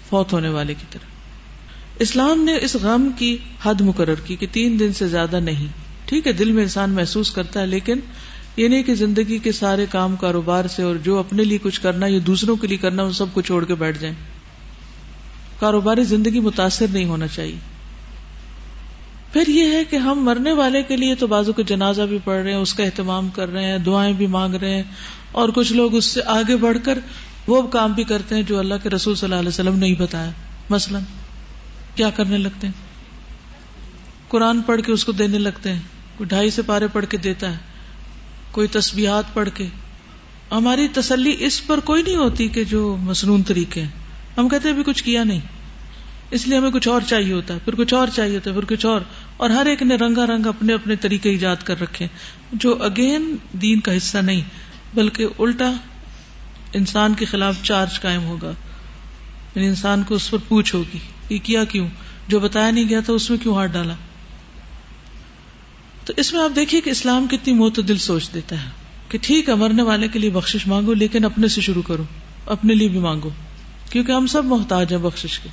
فوت 0.08 0.32
ہونے 0.32 0.48
والے 0.48 0.74
کی 0.74 0.84
طرف۔ 0.90 1.17
اسلام 1.98 2.44
نے 2.44 2.58
اس 2.60 2.74
غم 2.74 3.10
کی 3.18 3.36
حد 3.64 3.80
مقرر 3.80 4.14
کی 4.14 4.36
کہ 4.36 4.46
تین 4.52 4.78
دن 4.78 4.92
سے 4.92 5.08
زیادہ 5.08 5.40
نہیں۔ 5.40 5.66
ٹھیک 6.04 6.26
ہے، 6.26 6.32
دل 6.32 6.52
میں 6.52 6.62
انسان 6.62 6.90
محسوس 6.90 7.30
کرتا 7.30 7.60
ہے، 7.60 7.66
لیکن 7.66 7.98
یہ 8.56 8.68
نہیں 8.68 8.82
کہ 8.82 8.94
زندگی 8.94 9.38
کے 9.38 9.52
سارے 9.52 9.86
کام 9.90 10.16
کاروبار 10.16 10.64
سے 10.64 10.82
اور 10.82 10.96
جو 10.96 11.18
اپنے 11.18 11.44
لیے 11.44 11.58
کچھ 11.62 11.80
کرنا 11.80 12.06
یا 12.06 12.18
دوسروں 12.26 12.56
کے 12.56 12.66
لیے 12.66 12.76
کرنا 12.76 13.02
وہ 13.02 13.12
سب 13.12 13.26
کو 13.32 13.40
چھوڑ 13.40 13.64
کے 13.64 13.74
بیٹھ 13.74 13.98
جائیں۔ 13.98 14.14
کاروباری 15.60 16.04
زندگی 16.04 16.40
متاثر 16.40 16.86
نہیں 16.92 17.04
ہونا 17.04 17.26
چاہیے۔ 17.26 17.56
پھر 19.32 19.48
یہ 19.48 19.72
ہے 19.72 19.84
کہ 19.84 19.96
ہم 19.96 20.24
مرنے 20.24 20.52
والے 20.52 20.82
کے 20.82 20.96
لیے 20.96 21.14
تو 21.14 21.26
بازو 21.26 21.52
کے 21.52 21.62
جنازہ 21.62 22.02
بھی 22.02 22.18
پڑھ 22.24 22.42
رہے 22.42 22.52
ہیں، 22.52 22.58
اس 22.58 22.74
کا 22.74 22.84
اہتمام 22.84 23.28
کر 23.28 23.48
رہے 23.48 23.64
ہیں، 23.64 23.78
دعائیں 23.78 24.12
بھی 24.12 24.26
مانگ 24.26 24.54
رہے 24.54 24.74
ہیں، 24.74 24.82
اور 25.32 25.48
کچھ 25.48 25.72
لوگ 25.72 25.94
اس 25.94 26.04
سے 26.04 26.20
آگے 26.26 26.56
بڑھ 26.56 26.78
کر 26.84 26.98
وہ 27.46 27.62
کام 27.62 27.92
بھی 27.92 28.04
کرتے 28.04 28.34
ہیں 28.34 28.42
جو 28.42 28.58
اللہ 28.58 28.74
کے 28.82 28.90
رسول 28.90 29.14
صلی 29.14 29.26
اللہ 29.26 29.38
علیہ 29.38 29.48
وسلم 29.48 29.78
نہیں 29.78 29.94
بتایا۔ 29.98 30.30
مثلاً 30.70 31.02
کیا 31.98 32.10
کرنے 32.10 32.38
لگتے 32.38 32.66
ہیں؟ 32.66 32.74
قرآن 34.28 34.62
پڑھ 34.62 34.80
کے 34.80 34.92
اس 34.92 35.04
کو 35.04 35.12
دینے 35.12 35.38
لگتے 35.38 35.72
ہیں، 35.72 35.80
کوئی 36.16 36.28
ڈھائی 36.28 36.50
سے 36.50 36.62
پارے 36.62 36.86
پڑھ 36.86 37.06
کے 37.08 37.16
دیتا 37.16 37.52
ہے، 37.52 37.56
کوئی 38.50 38.68
تسبیحات 38.68 39.24
پڑھ 39.34 39.48
کے۔ 39.54 39.66
ہماری 40.50 40.88
تسلی 40.88 41.36
اس 41.38 41.66
پر 41.66 41.80
کوئی 41.80 42.02
نہیں 42.02 42.16
ہوتی 42.16 42.48
کہ 42.48 42.64
جو 42.64 42.96
مصنون 43.00 43.42
طریقے 43.42 43.82
ہیں۔ 43.82 43.88
ہم 44.38 44.48
کہتے 44.48 44.68
ہیں 44.68 44.76
ابھی 44.76 44.92
کچھ 44.92 45.04
کیا 45.04 45.24
نہیں۔ 45.24 45.40
اس 46.30 46.48
لیے 46.48 46.58
ہمیں 46.58 46.70
کچھ 46.70 46.88
اور 46.88 47.00
چاہیے 47.06 47.32
ہوتا 47.32 47.54
ہے، 47.54 47.58
پھر 47.64 47.74
کچھ 47.74 47.94
اور 47.94 48.08
چاہیے 48.14 48.34
ہوتا 48.34 48.50
ہے، 48.50 48.54
پھر 48.54 48.64
کچھ 48.64 48.86
اور۔ 48.86 49.00
اور 49.36 49.50
ہر 49.50 49.66
ایک 49.66 49.82
نے 49.82 49.94
رنگا 49.96 50.26
رنگ 50.26 50.46
اپنے 50.46 50.72
اپنے 50.72 50.96
طریقے 50.96 51.30
ایجاد 51.30 51.56
کر 51.64 51.80
رکھے 51.80 52.06
جو 52.52 52.82
اگین 52.82 53.36
دین 53.52 53.80
کا 53.80 53.96
حصہ 53.96 54.18
نہیں، 54.18 54.40
بلکہ 54.94 55.26
الٹا 55.38 55.72
انسان 56.72 57.14
کے 57.14 57.24
خلاف 57.24 57.54
چارج 57.62 58.00
قائم 58.00 58.24
ہوگا۔ 58.24 58.52
یعنی 59.54 59.66
انسان 59.66 60.02
کو 60.02 60.14
اس 60.14 60.30
پر 60.30 60.38
پوچھ 60.48 60.74
ہوگی۔ 60.74 60.98
یہ 61.28 61.38
کیا 61.42 61.64
کیوں؟ 61.64 61.88
جو 62.28 62.40
بتایا 62.40 62.70
نہیں 62.70 62.88
گیا 62.88 63.00
تھا، 63.00 63.12
اس 63.12 63.30
میں 63.30 63.38
کیوں 63.38 63.54
ہاتھ 63.54 63.72
ڈالا؟ 63.72 63.94
تو 66.04 66.12
اس 66.16 66.32
میں 66.32 66.42
آپ 66.42 66.56
دیکھیے 66.56 66.80
کہ 66.80 66.90
اسلام 66.90 67.26
کتنی 67.30 67.54
معتدل 67.54 67.98
سوچ 67.98 68.30
دیتا 68.34 68.64
ہے 68.64 68.70
کہ 69.08 69.18
ٹھیک 69.22 69.48
ہے، 69.48 69.54
مرنے 69.54 69.82
والے 69.82 70.08
کے 70.08 70.18
لیے 70.18 70.30
بخش 70.30 70.66
مانگو، 70.66 70.94
لیکن 70.94 71.24
اپنے 71.24 71.48
سے 71.48 71.60
شروع 71.60 71.82
کرو، 71.82 72.04
اپنے 72.46 72.74
لیے 72.74 72.88
بھی 72.88 72.98
مانگو، 72.98 73.30
کیونکہ 73.90 74.12
ہم 74.12 74.26
سب 74.26 74.44
محتاج 74.44 74.92
ہیں 74.92 75.00
بخش 75.00 75.38
کے۔ 75.38 75.48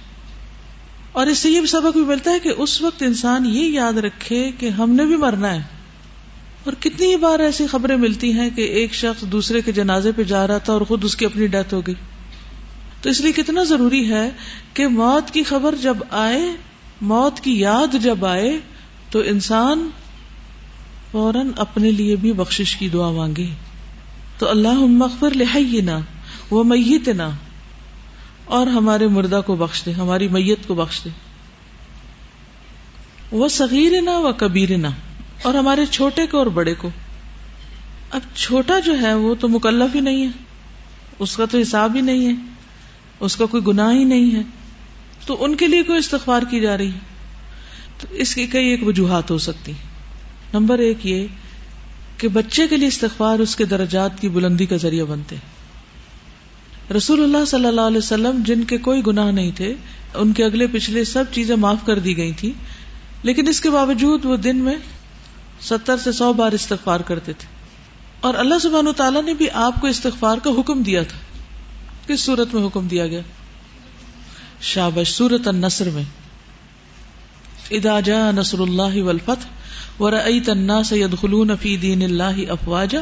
اور 1.12 1.28
اس 1.28 1.38
سے 1.38 1.50
یہ 1.50 1.60
بھی 1.60 1.68
سبق 1.68 1.98
بھی 1.98 2.06
ملتا 2.06 2.32
ہے 2.32 2.40
کہ 2.40 2.52
اس 2.58 2.82
وقت 2.82 3.04
انسان 3.04 3.46
یہ 3.46 3.70
یاد 3.70 3.94
رکھے 3.94 4.52
کہ 4.60 4.70
ہم 4.70 4.92
نے 4.92 5.06
بھی 5.06 5.16
مرنا 5.16 5.54
ہے۔ 5.54 5.62
اور 6.64 6.74
کتنی 6.80 7.16
بار 7.16 7.40
ایسی 7.40 7.68
خبریں 7.68 7.98
ملتی 7.98 8.34
ہیں 8.34 8.50
کہ 8.50 8.62
ایک 8.62 8.94
شخص 8.94 9.22
دوسرے 9.22 9.62
کے 9.62 9.72
جنازے 9.72 10.12
پہ 10.16 10.24
جا 10.24 10.48
رہا 10.48 10.58
تھا 10.58 10.74
اور 10.74 10.82
خود 10.82 11.04
اس 11.04 11.16
کی 11.16 11.26
اپنی 11.26 11.48
ڈیتھ 11.48 11.74
ہو 11.74 11.82
گئی۔ 11.88 11.96
تو 13.06 13.10
اس 13.10 13.20
لیے 13.22 13.32
کتنا 13.32 13.64
ضروری 13.64 14.10
ہے 14.10 14.30
کہ 14.74 14.88
موت 14.88 15.32
کی 15.32 15.44
خبر 15.44 15.76
جب 15.82 15.98
آئے، 16.10 16.40
موت 17.02 17.40
کی 17.40 17.60
یاد 17.60 17.96
جب 18.04 18.26
آئے، 18.26 18.58
تو 19.10 19.20
انسان 19.26 19.90
فوراً 21.12 21.52
اپنے 21.58 21.92
لیے 21.92 22.16
بھی 22.16 22.32
بخشش 22.34 22.76
کی 22.76 22.90
دعا 22.90 23.12
مانگے۔ 23.12 23.46
تو 24.38 24.50
اللہ 24.50 24.80
مغفر 24.94 25.36
لحینا 25.36 26.00
وہ 26.52 26.64
میتنا، 26.64 27.30
اور 28.46 28.68
ہمارے 28.68 29.08
مردہ 29.08 29.42
کو 29.46 29.56
بخش 29.56 29.86
دے، 29.86 29.92
ہماری 29.92 30.28
میت 30.28 30.68
کو 30.68 30.74
بخش 30.74 31.04
دے۔ 31.06 31.10
وہ 33.32 33.48
صغیر 33.48 34.02
نہ 34.02 34.18
و 34.20 34.34
کبیر 34.34 34.78
نہ 34.78 34.94
اور 35.42 35.54
ہمارے 35.54 35.86
چھوٹے 35.86 36.28
کو 36.28 36.38
اور 36.38 36.48
بڑے 36.48 36.74
کو۔ 36.74 36.90
اب 38.12 38.22
چھوٹا 38.36 38.80
جو 38.80 39.00
ہے 39.02 39.14
وہ 39.14 39.36
تو 39.36 39.50
مکلف 39.50 39.96
ہی 39.96 40.00
نہیں 40.00 40.26
ہے، 40.26 40.32
اس 41.20 41.38
کا 41.38 41.46
تو 41.46 41.60
حساب 41.60 41.96
ہی 41.96 42.02
نہیں 42.02 42.28
ہے۔ 42.28 42.55
اس 43.20 43.36
کا 43.36 43.46
کوئی 43.46 43.64
گناہ 43.68 43.92
ہی 43.92 44.04
نہیں 44.04 44.36
ہے۔ 44.36 44.42
تو 45.26 45.44
ان 45.44 45.56
کے 45.56 45.68
لیے 45.68 45.84
کوئی 45.84 46.00
استغفار 46.00 46.42
کی 46.42 46.60
جا 46.60 46.78
رہی 46.78 46.92
ہے۔ 46.92 47.00
تو 48.02 48.08
اس 48.12 48.36
کی 48.36 48.48
کئی 48.48 48.68
ایک 48.68 48.88
وجوہات 48.88 49.32
ہو 49.32 49.38
سکتی 49.38 49.72
نمبر 50.54 50.80
ایک 50.80 51.06
یہ 51.06 51.28
کہ 52.18 52.28
بچے 52.28 52.68
کے 52.68 52.78
لیے 52.78 52.88
استغفار 52.88 53.40
اس 53.40 53.56
کے 53.56 53.66
درجات 53.66 54.22
کی 54.22 54.30
بلندی 54.30 54.66
کا 54.66 54.78
ذریعہ 54.78 55.06
بنتے 55.06 55.36
رسول 56.98 57.24
اللہ 57.24 57.46
صلی 57.46 57.66
اللہ 57.66 57.82
علیہ 57.82 57.98
وسلم 57.98 58.44
جن 58.46 58.64
کے 58.64 58.78
کوئی 58.78 59.02
گناہ 59.08 59.32
نہیں 59.32 59.52
تھے، 59.56 59.74
ان 60.14 60.34
کے 60.34 60.44
اگلے 60.44 60.68
پچھلے 60.68 61.04
سب 61.04 61.24
چیزیں 61.32 61.56
معاف 61.56 61.86
کر 61.86 62.00
دی 62.00 62.18
گئی 62.18 62.32
تھی 62.32 62.54
لیکن 63.24 63.48
اس 63.48 63.62
کے 63.62 63.70
باوجود 63.70 64.26
وہ 64.26 64.36
دن 64.36 64.58
میں 64.58 64.76
ستر 65.62 65.98
سے 65.98 66.12
سو 66.12 66.34
بار 66.34 66.52
استغفار 66.52 67.00
کرتے 67.00 67.34
تھے۔ 67.34 67.48
اور 68.20 68.34
اللہ 68.34 68.56
سبحانہ 68.62 68.90
تعالیٰ 68.90 69.24
نے 69.24 69.34
بھی 69.34 69.50
آپ 69.54 69.82
کو 69.82 69.88
استغفار 69.88 70.38
کا 70.38 70.50
حکم 70.50 70.82
دیا 70.82 71.04
تھا۔ 71.04 71.18
کس 72.08 72.20
صورت 72.20 72.54
میں 72.54 72.68
حکم 72.68 72.88
دیا 72.88 73.08
گیا؟ 73.08 73.22
شابش 74.62 75.10
سورت 75.10 75.48
النصر 75.48 75.90
میں۔ 75.90 76.04
ادا 77.72 78.00
جا 78.00 78.32
نصر 78.32 78.60
اللہ 78.60 79.04
والفتح 79.04 79.48
ورأيت 80.04 80.50
الناس 80.50 80.92
يدخلون 80.92 81.52
في 81.62 81.78
دين 81.78 82.02
الله 82.02 82.52
افواجا 82.52 83.02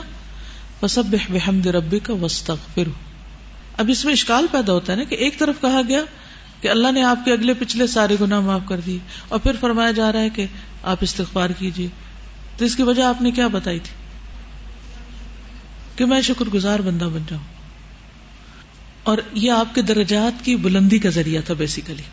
فسبح 0.79 1.33
بحمد 1.33 1.67
ربك 1.67 2.09
واستغفره 2.09 2.91
اب 3.77 3.85
اس 3.89 4.05
میں 4.05 4.13
اشکال 4.13 4.47
پیدا 4.51 4.73
ہوتا 4.73 4.91
ہے 4.93 4.97
نا 4.97 5.03
کہ 5.03 5.15
ایک 5.15 5.39
طرف 5.39 5.55
کہا 5.61 5.81
گیا 5.87 6.03
کہ 6.61 6.67
اللہ 6.67 6.91
نے 6.91 7.03
آپ 7.03 7.19
کے 7.25 7.33
اگلے 7.33 7.53
پچھلے 7.53 7.87
سارے 7.87 8.15
گناہ 8.21 8.39
معاف 8.39 8.61
کر 8.65 8.79
دیے 8.79 8.97
اور 9.27 9.39
پھر 9.39 9.51
فرمایا 9.59 9.91
جا 9.91 10.11
رہا 10.11 10.19
ہے 10.19 10.29
کہ 10.29 10.45
آپ 10.83 10.97
استغفار 11.01 11.49
کیجیے۔ 11.49 11.87
تو 12.57 12.65
اس 12.65 12.75
کی 12.75 12.83
وجہ 12.83 13.03
آپ 13.03 13.21
نے 13.21 13.31
کیا 13.31 13.47
بتائی 13.47 13.79
تھی؟ 13.79 13.93
کہ 15.95 16.05
میں 16.05 16.21
شکر 16.21 16.45
گزار 16.45 16.79
بندہ 16.79 17.05
بن 17.05 17.21
جاؤں۔ 17.29 17.52
اور 19.03 19.17
یہ 19.33 19.51
آپ 19.51 19.75
کے 19.75 19.81
درجات 19.81 20.45
کی 20.45 20.55
بلندی 20.55 20.99
کا 20.99 21.09
ذریعہ 21.09 21.41
تھا 21.41 21.53
بیسیکلی 21.53 22.03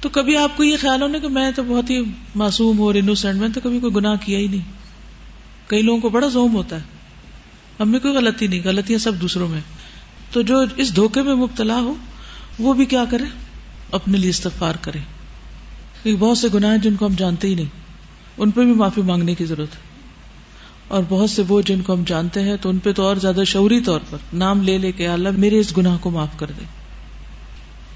تو 0.00 0.08
کبھی 0.08 0.36
آپ 0.36 0.56
کو 0.56 0.64
یہ 0.64 0.76
خیال 0.80 1.02
ہونا 1.02 1.18
کہ 1.18 1.28
میں 1.28 1.50
تو 1.50 1.62
بہت 1.62 1.90
ہی 1.90 2.00
معصوم 2.34 2.82
اور 2.82 2.94
انوسینٹ 2.94 3.40
میں 3.40 3.48
تو 3.48 3.60
کبھی 3.62 3.80
کوئی 3.80 3.94
گناہ 3.94 4.14
کیا 4.20 4.38
ہی 4.38 4.46
نہیں۔ 4.46 4.60
کئی 5.66 5.82
لوگوں 5.82 6.00
کو 6.00 6.08
بڑا 6.08 6.28
زوم 6.28 6.54
ہوتا 6.54 6.76
ہے۔ 6.76 6.82
ہم 7.80 7.90
میں 7.90 8.00
کوئی 8.00 8.14
غلطی 8.14 8.46
نہیں، 8.46 8.60
غلطیاں 8.64 8.98
سب 8.98 9.20
دوسروں 9.20 9.48
میں۔ 9.48 9.60
تو 10.32 10.42
جو 10.42 10.64
اس 10.76 10.96
دھوکے 10.96 11.22
میں 11.22 11.34
مبتلا 11.34 11.80
ہو، 11.80 11.94
وہ 12.58 12.72
بھی 12.72 12.84
کیا 12.84 13.04
کرے؟ 13.10 13.24
اپنے 13.92 14.18
لیے 14.18 14.30
استغفار 14.30 14.74
کرے۔ 14.80 14.98
بہت 16.18 16.38
سے 16.38 16.48
گناہ 16.54 16.76
جن 16.76 16.96
کو 16.96 17.06
ہم 17.06 17.14
جانتے 17.16 17.48
ہی 17.48 17.54
نہیں۔ 17.54 17.66
ان 18.38 18.50
پہ 18.50 18.64
بھی 18.64 18.72
معافی 18.72 19.02
مانگنے 19.02 19.34
کی 19.34 19.44
ضرورت 19.44 19.74
ہے۔ 19.74 19.80
اور 20.88 21.02
بہت 21.08 21.30
سے 21.30 21.42
وہ 21.48 21.62
جن 21.62 21.82
کو 21.82 21.92
ہم 21.94 22.02
جانتے 22.06 22.42
ہیں 22.42 22.56
تو 22.60 22.68
ان 22.68 22.78
پہ 22.78 22.92
تو 22.92 23.02
اور 23.02 23.16
زیادہ 23.16 23.44
شعوری 23.46 23.80
طور 23.80 24.00
پر 24.10 24.18
نام 24.32 24.62
لے 24.62 24.78
لے 24.78 24.92
کے 24.92 25.08
اللہ 25.08 25.28
میرے 25.30 25.58
اس 25.58 25.76
گناہ 25.76 25.96
کو 26.00 26.10
معاف 26.10 26.38
کر 26.38 26.46
دے۔ 26.46 26.64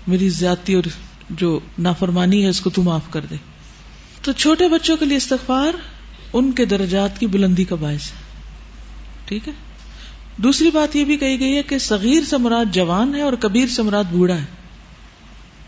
میری 0.06 0.28
زیادتی 0.28 0.74
اور 0.74 0.82
جو 1.30 1.60
نافرمانی 1.78 2.42
ہے 2.42 2.48
اس 2.48 2.60
کو 2.60 2.70
تو 2.70 2.82
معاف 2.82 3.10
کر 3.10 3.20
دے۔ 3.30 3.34
تو 4.22 4.32
چھوٹے 4.32 4.68
بچوں 4.68 4.96
کے 4.96 5.04
لیے 5.04 5.16
استغفار 5.16 5.72
ان 6.32 6.52
کے 6.52 6.64
درجات 6.64 7.20
کی 7.20 7.26
بلندی 7.26 7.64
کا 7.64 7.74
باعث 7.74 8.02
ہے۔ 8.02 8.16
ٹھیک 9.24 9.48
ہے؟ 9.48 9.52
دوسری 10.36 10.70
بات 10.70 10.96
یہ 10.96 11.04
بھی 11.04 11.16
کہی 11.16 11.40
گئی 11.40 11.56
ہے 11.56 11.62
کہ 11.62 11.78
صغیر 11.78 12.24
سے 12.24 12.36
مراد 12.36 12.64
جوان 12.74 13.14
ہے 13.14 13.20
اور 13.20 13.32
کبیر 13.32 13.66
سے 13.66 13.82
مراد 13.82 14.04
بوڑھا 14.10 14.34
ہے۔ 14.34 14.44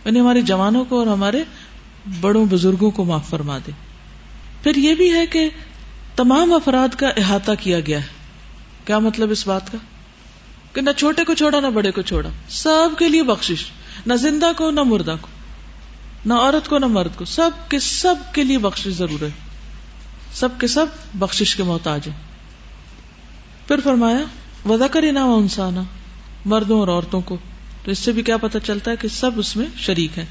یعنی 0.04 0.20
ہمارے 0.20 0.40
جوانوں 0.40 0.84
کو 0.84 0.98
اور 0.98 1.06
ہمارے 1.06 1.44
بڑوں 2.20 2.46
بزرگوں 2.50 2.90
کو 2.90 3.04
معاف 3.04 3.30
فرما 3.30 3.58
دے۔ 3.66 3.72
پھر 4.62 4.76
یہ 4.76 4.94
بھی 4.94 5.12
ہے 5.12 5.26
کہ 5.26 5.48
تمام 6.16 6.52
افراد 6.52 6.94
کا 6.94 7.08
احاطہ 7.08 7.52
کیا 7.60 7.80
گیا 7.80 7.98
ہے۔ 7.98 8.06
کیا 8.84 8.98
مطلب 8.98 9.30
اس 9.30 9.46
بات 9.46 9.72
کا؟ 9.72 9.78
کہ 10.72 10.80
نہ 10.80 10.90
چھوٹے 10.96 11.24
کو 11.24 11.34
چھوڑا، 11.34 11.60
نہ 11.60 11.66
بڑے 11.66 11.90
کو 11.90 12.02
چھوڑا۔ 12.02 12.28
سب 12.48 12.88
کے 12.98 13.08
لیے 13.08 13.22
بخشش۔ 13.22 13.64
نہ 14.06 14.14
زندہ 14.14 14.50
کو، 14.56 14.70
نہ 14.70 14.80
مردہ 14.80 15.16
کو۔ 15.20 15.28
نہ 16.26 16.34
عورت 16.34 16.68
کو، 16.68 16.78
نہ 16.78 16.86
مرد 16.86 17.10
کو۔ 17.16 17.24
سب 17.24 17.50
کے 17.68 17.78
سب 17.78 18.14
کے 18.32 18.44
لیے 18.44 18.58
بخش 18.58 18.88
ضرور 18.88 19.22
ہے۔ 19.22 19.30
سب 20.32 20.48
کے 20.58 20.66
سب 20.66 20.86
بخش 21.14 21.56
کے 21.56 21.62
محتاج 21.62 22.00
ہیں۔ 22.06 22.16
پھر 23.68 23.80
فرمایا 23.84 24.18
ودا 24.68 24.86
کر 24.86 25.02
نہ 25.12 25.18
انسانا 25.18 25.82
مردوں 26.44 26.80
اور 26.80 26.88
عورتوں 26.88 27.20
کو۔ 27.20 27.36
تو 27.84 27.90
اس 27.90 27.98
سے 27.98 28.12
بھی 28.12 28.22
کیا 28.22 28.36
پتا 28.36 28.60
چلتا 28.60 28.90
ہے 28.90 28.96
کہ 28.96 29.08
سب 29.08 29.30
اس 29.36 29.56
میں 29.56 29.66
شریک 29.76 30.18
ہیں۔ 30.18 30.26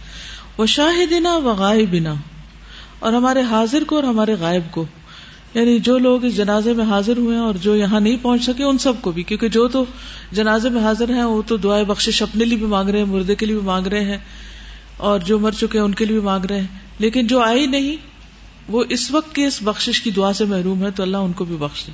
وہ 0.58 0.66
شاہدنا 0.66 1.38
و 1.38 1.54
غائبنا 1.54 2.14
اور 3.00 3.14
ہمارے 3.14 3.42
حاضر 3.42 3.84
کو 3.84 3.96
اور 3.96 4.04
ہمارے 4.04 4.36
غائب 4.40 4.64
کو۔ 4.72 4.86
یعنی 5.54 5.80
جو 5.80 5.98
لوگ 5.98 6.26
اس 6.26 6.36
جنازے 6.36 6.74
میں 6.74 6.86
حاضر 6.86 7.18
ہوئے 7.18 7.38
ہیں 7.38 7.44
اور 7.44 7.54
جو 7.54 7.76
یہاں 7.76 8.00
نہیں 8.00 8.18
پہنچ 8.22 8.44
سکے 8.44 8.64
ان 8.64 8.78
سب 8.78 8.94
کو 9.02 9.12
بھی، 9.12 9.24
کیونکہ 9.24 9.48
جو 9.48 9.68
تو 9.68 9.86
جنازے 10.32 10.70
میں 10.70 10.82
حاضر 10.82 11.10
ہیں، 11.10 11.24
وہ 11.24 11.42
تو 11.48 11.58
دعائیں 11.58 11.86
بخش 11.86 12.22
اپنے 12.22 12.46
لیے 12.46 12.58
بھی 12.58 12.66
مانگ 12.66 12.90
رہے 12.90 13.00
ہیں، 13.00 13.06
مردے 13.06 13.36
کے 13.36 13.46
لیے 13.46 13.56
بھی 13.56 13.66
مانگ 13.66 13.88
رہے 13.88 14.04
ہیں 14.04 14.18
اور 14.98 15.20
جو 15.20 15.40
مر 15.40 15.52
چکے 15.52 15.78
ہیں، 15.78 15.86
ان 15.86 15.94
کے 15.94 16.06
لیے 16.06 16.20
بھی 16.20 16.26
مانگ 16.26 16.46
رہے 16.46 16.60
ہیں۔ 16.60 16.68
لیکن 17.00 17.28
جو 17.28 17.40
آئی 17.40 17.66
نہیں، 17.66 17.96
وہ 18.68 18.84
اس 18.90 19.12
وقت 19.12 19.36
کی 19.36 19.44
اس 19.44 19.60
بخش 19.62 20.02
کی 20.02 20.12
دعا 20.12 20.34
سے 20.34 20.46
محروم 20.46 20.84
ہے، 20.84 20.92
تو 20.92 21.04
اللہ 21.04 21.18
ان 21.18 21.32
کو 21.32 21.46
بھی 21.46 21.56
بخش 21.56 21.88
دے۔ 21.88 21.92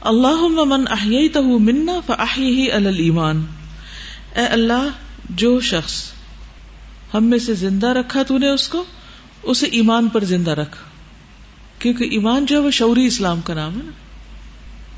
اللہ 0.00 0.64
من 0.64 0.84
احییتہ 0.90 1.38
منا 1.38 2.00
فاحیہ 2.06 2.72
علی 2.72 2.88
الایمان۔ 2.88 3.46
اے 4.36 4.46
اللہ، 4.46 4.88
جو 5.30 5.60
شخص 5.60 6.04
ہم 7.14 7.24
میں 7.24 7.38
سے 7.38 7.54
زندہ 7.54 7.86
رکھا 7.86 8.22
تو 8.22 8.38
نے 8.38 8.48
اس 8.48 8.68
کو، 8.68 8.84
اسے 9.42 9.66
ایمان 9.66 10.08
پر 10.08 10.24
زندہ 10.24 10.50
رکھ۔ 10.50 10.76
کیونکہ 11.80 12.04
ایمان 12.04 12.46
جو 12.46 12.56
ہے 12.56 12.60
وہ 12.60 12.70
شعوری 12.70 13.06
اسلام 13.06 13.40
کا 13.40 13.54
نام 13.54 13.76
ہے 13.76 13.82
نا۔ 13.84 13.90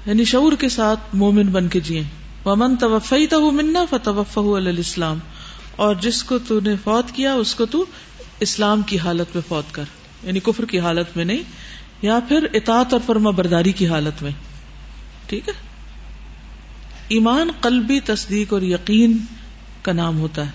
یعنی 0.06 0.24
شعور 0.24 0.52
کے 0.52 0.68
ساتھ 0.68 1.00
مومن 1.12 1.46
بن 1.46 1.68
کے 1.68 1.80
جیے 1.80 2.02
ومن 2.44 2.76
توفی 2.76 3.26
تو 3.26 3.50
منا 3.50 3.84
فتوف 3.90 4.38
الاسلام 4.38 5.18
اور 5.76 5.94
جس 5.94 6.24
کو 6.24 6.38
تو 6.38 6.60
نے 6.60 6.76
فوت 6.84 7.12
کیا، 7.12 7.34
اس 7.34 7.54
کو 7.54 7.66
تو 7.66 7.84
اسلام 8.40 8.82
کی 8.82 8.98
حالت 8.98 9.34
میں 9.34 9.42
فوت 9.48 9.74
کر۔ 9.74 9.84
یعنی 10.22 10.40
کفر 10.40 10.64
کی 10.64 10.78
حالت 10.78 11.16
میں 11.16 11.24
نہیں، 11.24 11.42
یا 12.02 12.18
پھر 12.28 12.46
اطاعت 12.52 12.92
اور 12.92 13.00
فرما 13.06 13.30
برداری 13.30 13.72
کی 13.72 13.88
حالت 13.88 14.22
میں۔ 14.22 14.30
ٹھیک 15.26 15.48
ہے؟ 15.48 15.52
ایمان، 17.08 17.50
قلبی 17.60 18.00
تصدیق 18.00 18.52
اور 18.52 18.62
یقین 18.62 19.16
کا 19.82 19.92
نام 19.92 20.18
ہوتا 20.18 20.46
ہے۔ 20.46 20.50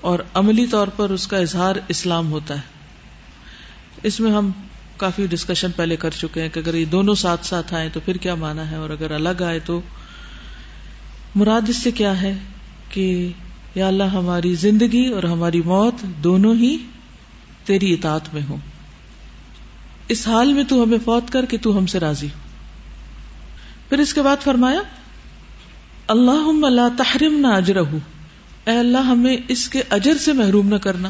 اور 0.00 0.18
عملی 0.34 0.66
طور 0.66 0.88
پر 0.88 1.10
اس 1.10 1.26
کا 1.26 1.36
اظہار 1.36 1.76
اسلام 1.88 2.32
ہوتا 2.32 2.54
ہے۔ 2.54 2.60
اس 4.02 4.20
میں 4.20 4.32
ہم 4.32 4.50
کافی 4.96 5.26
ڈسکشن 5.26 5.70
پہلے 5.70 5.96
کر 5.96 6.10
چکے 6.10 6.42
ہیں 6.42 6.48
کہ 6.48 6.58
اگر 6.58 6.74
یہ 6.74 6.84
دونوں 6.84 7.14
ساتھ 7.14 7.46
ساتھ 7.46 7.74
آئے 7.74 7.88
تو 7.92 8.00
پھر 8.04 8.16
کیا 8.16 8.34
مانا 8.34 8.70
ہے 8.70 8.76
اور 8.76 8.90
اگر 8.90 9.10
الگ 9.10 9.42
آئے 9.46 9.58
تو 9.58 9.80
مراد 11.34 11.68
اس 11.68 11.76
سے 11.76 11.90
کیا 11.90 12.22
ہے 12.22 12.34
کہ 12.88 13.30
یا 13.74 13.86
اللہ 13.86 14.02
ہماری 14.02 14.54
زندگی 14.54 15.06
اور 15.06 15.22
ہماری 15.22 15.62
موت 15.62 16.02
دونوں 16.02 16.54
ہی 16.54 16.76
تیری 17.64 17.92
اطاعت 17.92 18.34
میں 18.34 18.42
ہوں۔ 18.48 18.56
اس 20.08 20.28
حال 20.28 20.52
میں 20.52 20.64
تو 20.64 20.82
ہمیں 20.82 20.98
فوت 21.04 21.30
کر 21.30 21.44
کے 21.44 21.58
تو 21.58 21.78
ہم 21.78 21.86
سے 21.86 22.00
راضی 22.00 22.26
ہو۔ 22.26 22.38
پھر 23.88 23.98
اس 23.98 24.14
کے 24.14 24.22
بعد 24.22 24.36
فرمایا 24.42 24.80
اللہ 26.06 26.66
اللہ 26.66 26.88
تحرم 26.98 27.38
نہ 27.38 27.46
اجر 27.46 27.76
اے 27.76 28.78
اللہ، 28.78 28.98
ہمیں 28.98 29.36
اس 29.48 29.68
کے 29.68 29.82
اجر 29.90 30.16
سے 30.16 30.32
محروم 30.32 30.68
نہ 30.68 30.74
کرنا۔ 30.74 31.08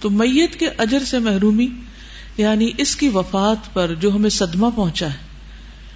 تو 0.00 0.10
میت 0.10 0.60
کے 0.60 0.68
اجر 0.78 1.04
سے 1.04 1.18
محرومی 1.18 1.66
یعنی 2.36 2.70
اس 2.78 2.96
کی 2.96 3.08
وفات 3.08 3.74
پر 3.74 3.94
جو 3.94 4.14
ہمیں 4.14 4.30
صدمہ 4.30 4.66
پہنچا 4.76 5.06
ہے 5.06 5.34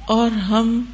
اور 0.07 0.31
ہم 0.31 0.85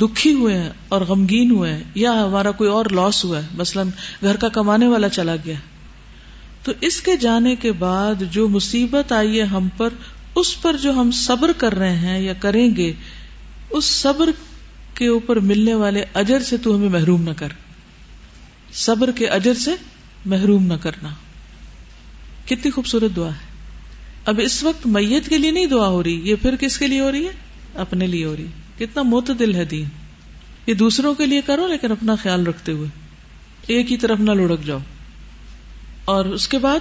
دکھی 0.00 0.32
ہوئے 0.32 0.58
ہیں 0.58 0.70
اور 0.88 1.00
غمگین 1.00 1.50
ہوئے 1.50 1.72
ہیں 1.72 1.84
یا 1.94 2.24
ہمارا 2.24 2.50
کوئی 2.50 2.70
اور 2.70 2.86
لاس 2.86 3.24
ہوا 3.24 3.38
ہے، 3.38 3.46
مثلاً 3.54 3.88
گھر 4.22 4.36
کا 4.36 4.48
کمانے 4.48 4.86
والا 4.86 5.08
چلا 5.08 5.36
گیا۔ 5.36 5.54
تو 6.62 6.72
اس 6.80 7.00
کے 7.00 7.16
جانے 7.16 7.56
کے 7.56 7.72
بعد 7.72 8.14
جو 8.30 8.48
مصیبت 8.48 9.12
آئی 9.12 9.38
ہے 9.38 9.44
ہم 9.44 9.68
پر، 9.76 9.88
اس 10.34 10.62
پر 10.62 10.76
جو 10.76 10.92
ہم 10.92 11.10
صبر 11.10 11.52
کر 11.52 11.74
رہے 11.74 11.96
ہیں 11.96 12.20
یا 12.20 12.32
کریں 12.32 12.76
گے، 12.76 12.92
اس 13.70 13.84
صبر 13.84 14.30
کے 14.94 15.06
اوپر 15.06 15.36
ملنے 15.36 15.74
والے 15.74 16.04
اجر 16.14 16.40
سے 16.40 16.56
تو 16.56 16.76
ہمیں 16.76 16.88
محروم 16.88 17.22
نہ 17.22 17.30
کر۔ 17.36 17.48
صبر 18.72 19.10
کے 19.10 19.26
اجر 19.26 19.54
سے 19.54 19.70
محروم 20.26 20.66
نہ 20.66 20.74
کرنا۔ 20.82 21.08
کتنی 22.46 22.70
خوبصورت 22.70 23.16
دعا 23.16 23.28
ہے۔ 23.28 23.51
اب 24.26 24.40
اس 24.42 24.64
وقت 24.64 24.86
میت 24.86 25.28
کے 25.28 25.38
لیے 25.38 25.50
نہیں 25.50 25.66
دعا 25.66 25.88
ہو 25.88 26.02
رہی، 26.02 26.30
یہ 26.30 26.34
پھر 26.42 26.56
کس 26.56 26.78
کے 26.78 26.86
لیے 26.86 27.00
ہو 27.00 27.12
رہی 27.12 27.26
ہے؟ 27.26 27.32
اپنے 27.74 28.06
لیے 28.06 28.24
ہو 28.24 28.36
رہی۔ 28.36 28.46
ہے 28.46 28.86
کتنا 28.86 29.02
معتدل 29.02 29.54
ہے 29.54 29.64
دین۔ 29.64 29.84
یہ 30.66 30.74
دوسروں 30.74 31.14
کے 31.14 31.26
لیے 31.26 31.40
کرو، 31.46 31.68
لیکن 31.68 31.92
اپنا 31.92 32.14
خیال 32.14 32.46
رکھتے 32.46 32.72
ہوئے۔ 32.72 32.88
ایک 33.66 33.92
ہی 33.92 33.96
طرف 33.96 34.20
نہ 34.20 34.30
لڑک 34.30 34.60
جاؤ۔ 34.66 34.78
اور 36.04 36.24
اس 36.24 36.48
کے 36.48 36.58
بعد، 36.58 36.78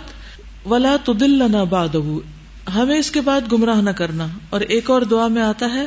ولا 0.65 0.95
تو 1.05 1.13
دل 1.13 1.51
نہ 1.51 1.65
باد 1.69 1.95
ہمیں 2.75 2.99
اس 2.99 3.11
کے 3.11 3.21
بعد 3.21 3.51
گمراہ 3.51 3.81
نہ 3.81 3.89
کرنا۔ 3.89 4.27
اور 4.49 4.61
ایک 4.61 4.89
اور 4.89 5.01
دعا 5.01 5.27
میں 5.27 5.41
آتا 5.41 5.73
ہے، 5.73 5.85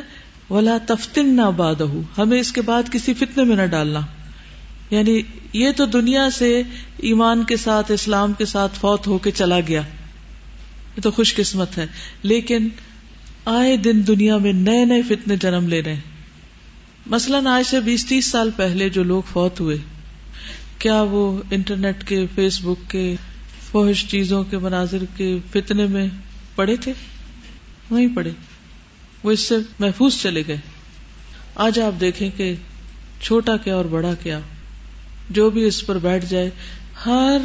ولا 0.49 0.77
تفتن 0.87 1.35
نہ 1.35 1.51
باد 1.55 1.75
ہمیں 2.17 2.39
اس 2.39 2.51
کے 2.51 2.61
بعد 2.61 2.83
کسی 2.91 3.13
فتنے 3.13 3.43
میں 3.43 3.55
نہ 3.55 3.65
ڈالنا۔ 3.65 3.99
یعنی 4.89 5.21
یہ 5.53 5.71
تو 5.75 5.85
دنیا 5.85 6.29
سے 6.29 6.61
ایمان 6.97 7.43
کے 7.43 7.57
ساتھ، 7.57 7.91
اسلام 7.91 8.33
کے 8.33 8.45
ساتھ 8.45 8.79
فوت 8.79 9.07
ہو 9.07 9.17
کے 9.17 9.31
چلا 9.31 9.59
گیا۔ 9.59 9.81
یہ 10.97 11.01
تو 11.01 11.11
خوش 11.11 11.35
قسمت 11.35 11.77
ہے۔ 11.77 11.85
لیکن 12.23 12.67
آئے 13.45 13.77
دن 13.77 14.07
دنیا 14.07 14.37
میں 14.37 14.53
نئے 14.53 14.85
نئے 14.85 15.01
فتنے 15.01 15.37
جنم 15.37 15.67
لے 15.67 15.81
رہے 15.81 15.93
ہیں۔ 15.93 16.01
مثلاً 17.05 17.47
آج 17.47 17.69
سے 17.69 17.79
بیس 17.79 18.05
تیس 18.05 18.25
سال 18.25 18.49
پہلے 18.55 18.89
جو 18.89 19.03
لوگ 19.03 19.21
فوت 19.33 19.59
ہوئے، 19.59 19.77
کیا 20.79 21.01
وہ 21.01 21.41
انٹرنیٹ 21.51 22.03
کے، 22.07 22.25
فیس 22.35 22.59
بک 22.61 22.91
کے 22.91 23.15
فوہش 23.71 24.05
چیزوں 24.07 24.43
کے 24.43 24.57
مناظر 24.57 24.97
کے 25.17 25.37
فتنے 25.51 25.85
میں 25.85 26.07
پڑے 26.55 26.75
تھے؟ 26.75 26.93
نہیں 27.91 28.15
پڑے۔ 28.15 28.31
وہ 29.23 29.31
اس 29.31 29.39
سے 29.39 29.55
محفوظ 29.79 30.21
چلے 30.21 30.43
گئے۔ 30.47 30.57
آج 31.55 31.79
آپ 31.79 31.99
دیکھیں 31.99 32.29
کہ 32.37 32.55
چھوٹا 33.21 33.57
کیا 33.57 33.75
اور 33.75 33.85
بڑا 33.85 34.13
کیا۔ 34.23 34.39
جو 35.29 35.49
بھی 35.49 35.63
اس 35.63 35.85
پر 35.85 35.97
بیٹھ 35.97 36.25
جائے، 36.25 36.49
ہر 37.05 37.37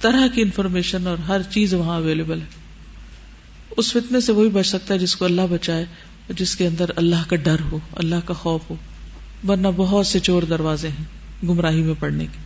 طرح 0.00 0.26
کی 0.26 0.42
انفارمیشن 0.42 1.06
اور 1.06 1.18
ہر 1.18 1.42
چیز 1.42 1.74
وہاں 1.74 1.96
اویلیبل 1.96 2.40
ہے۔ 2.40 2.65
اس 3.76 3.92
فتنے 3.92 4.20
سے 4.20 4.32
وہی 4.32 4.48
بچ 4.48 4.66
سکتا 4.66 4.94
ہے 4.94 4.98
جس 4.98 5.16
کو 5.16 5.24
اللہ 5.24 5.42
بچائے 5.50 5.84
جس 6.28 6.56
کے 6.56 6.66
اندر 6.66 6.90
اللہ 6.96 7.28
کا 7.28 7.36
ڈر 7.36 7.56
ہو، 7.72 7.78
اللہ 7.92 8.14
کا 8.24 8.34
خوف 8.34 8.60
ہو۔ 8.70 8.74
ورنہ 9.48 9.68
بہت 9.76 10.06
سے 10.06 10.18
چور 10.18 10.42
دروازے 10.42 10.88
ہیں 10.88 11.04
گمراہی 11.48 11.82
میں 11.82 11.94
پڑنے 11.98 12.26
کے۔ 12.26 12.38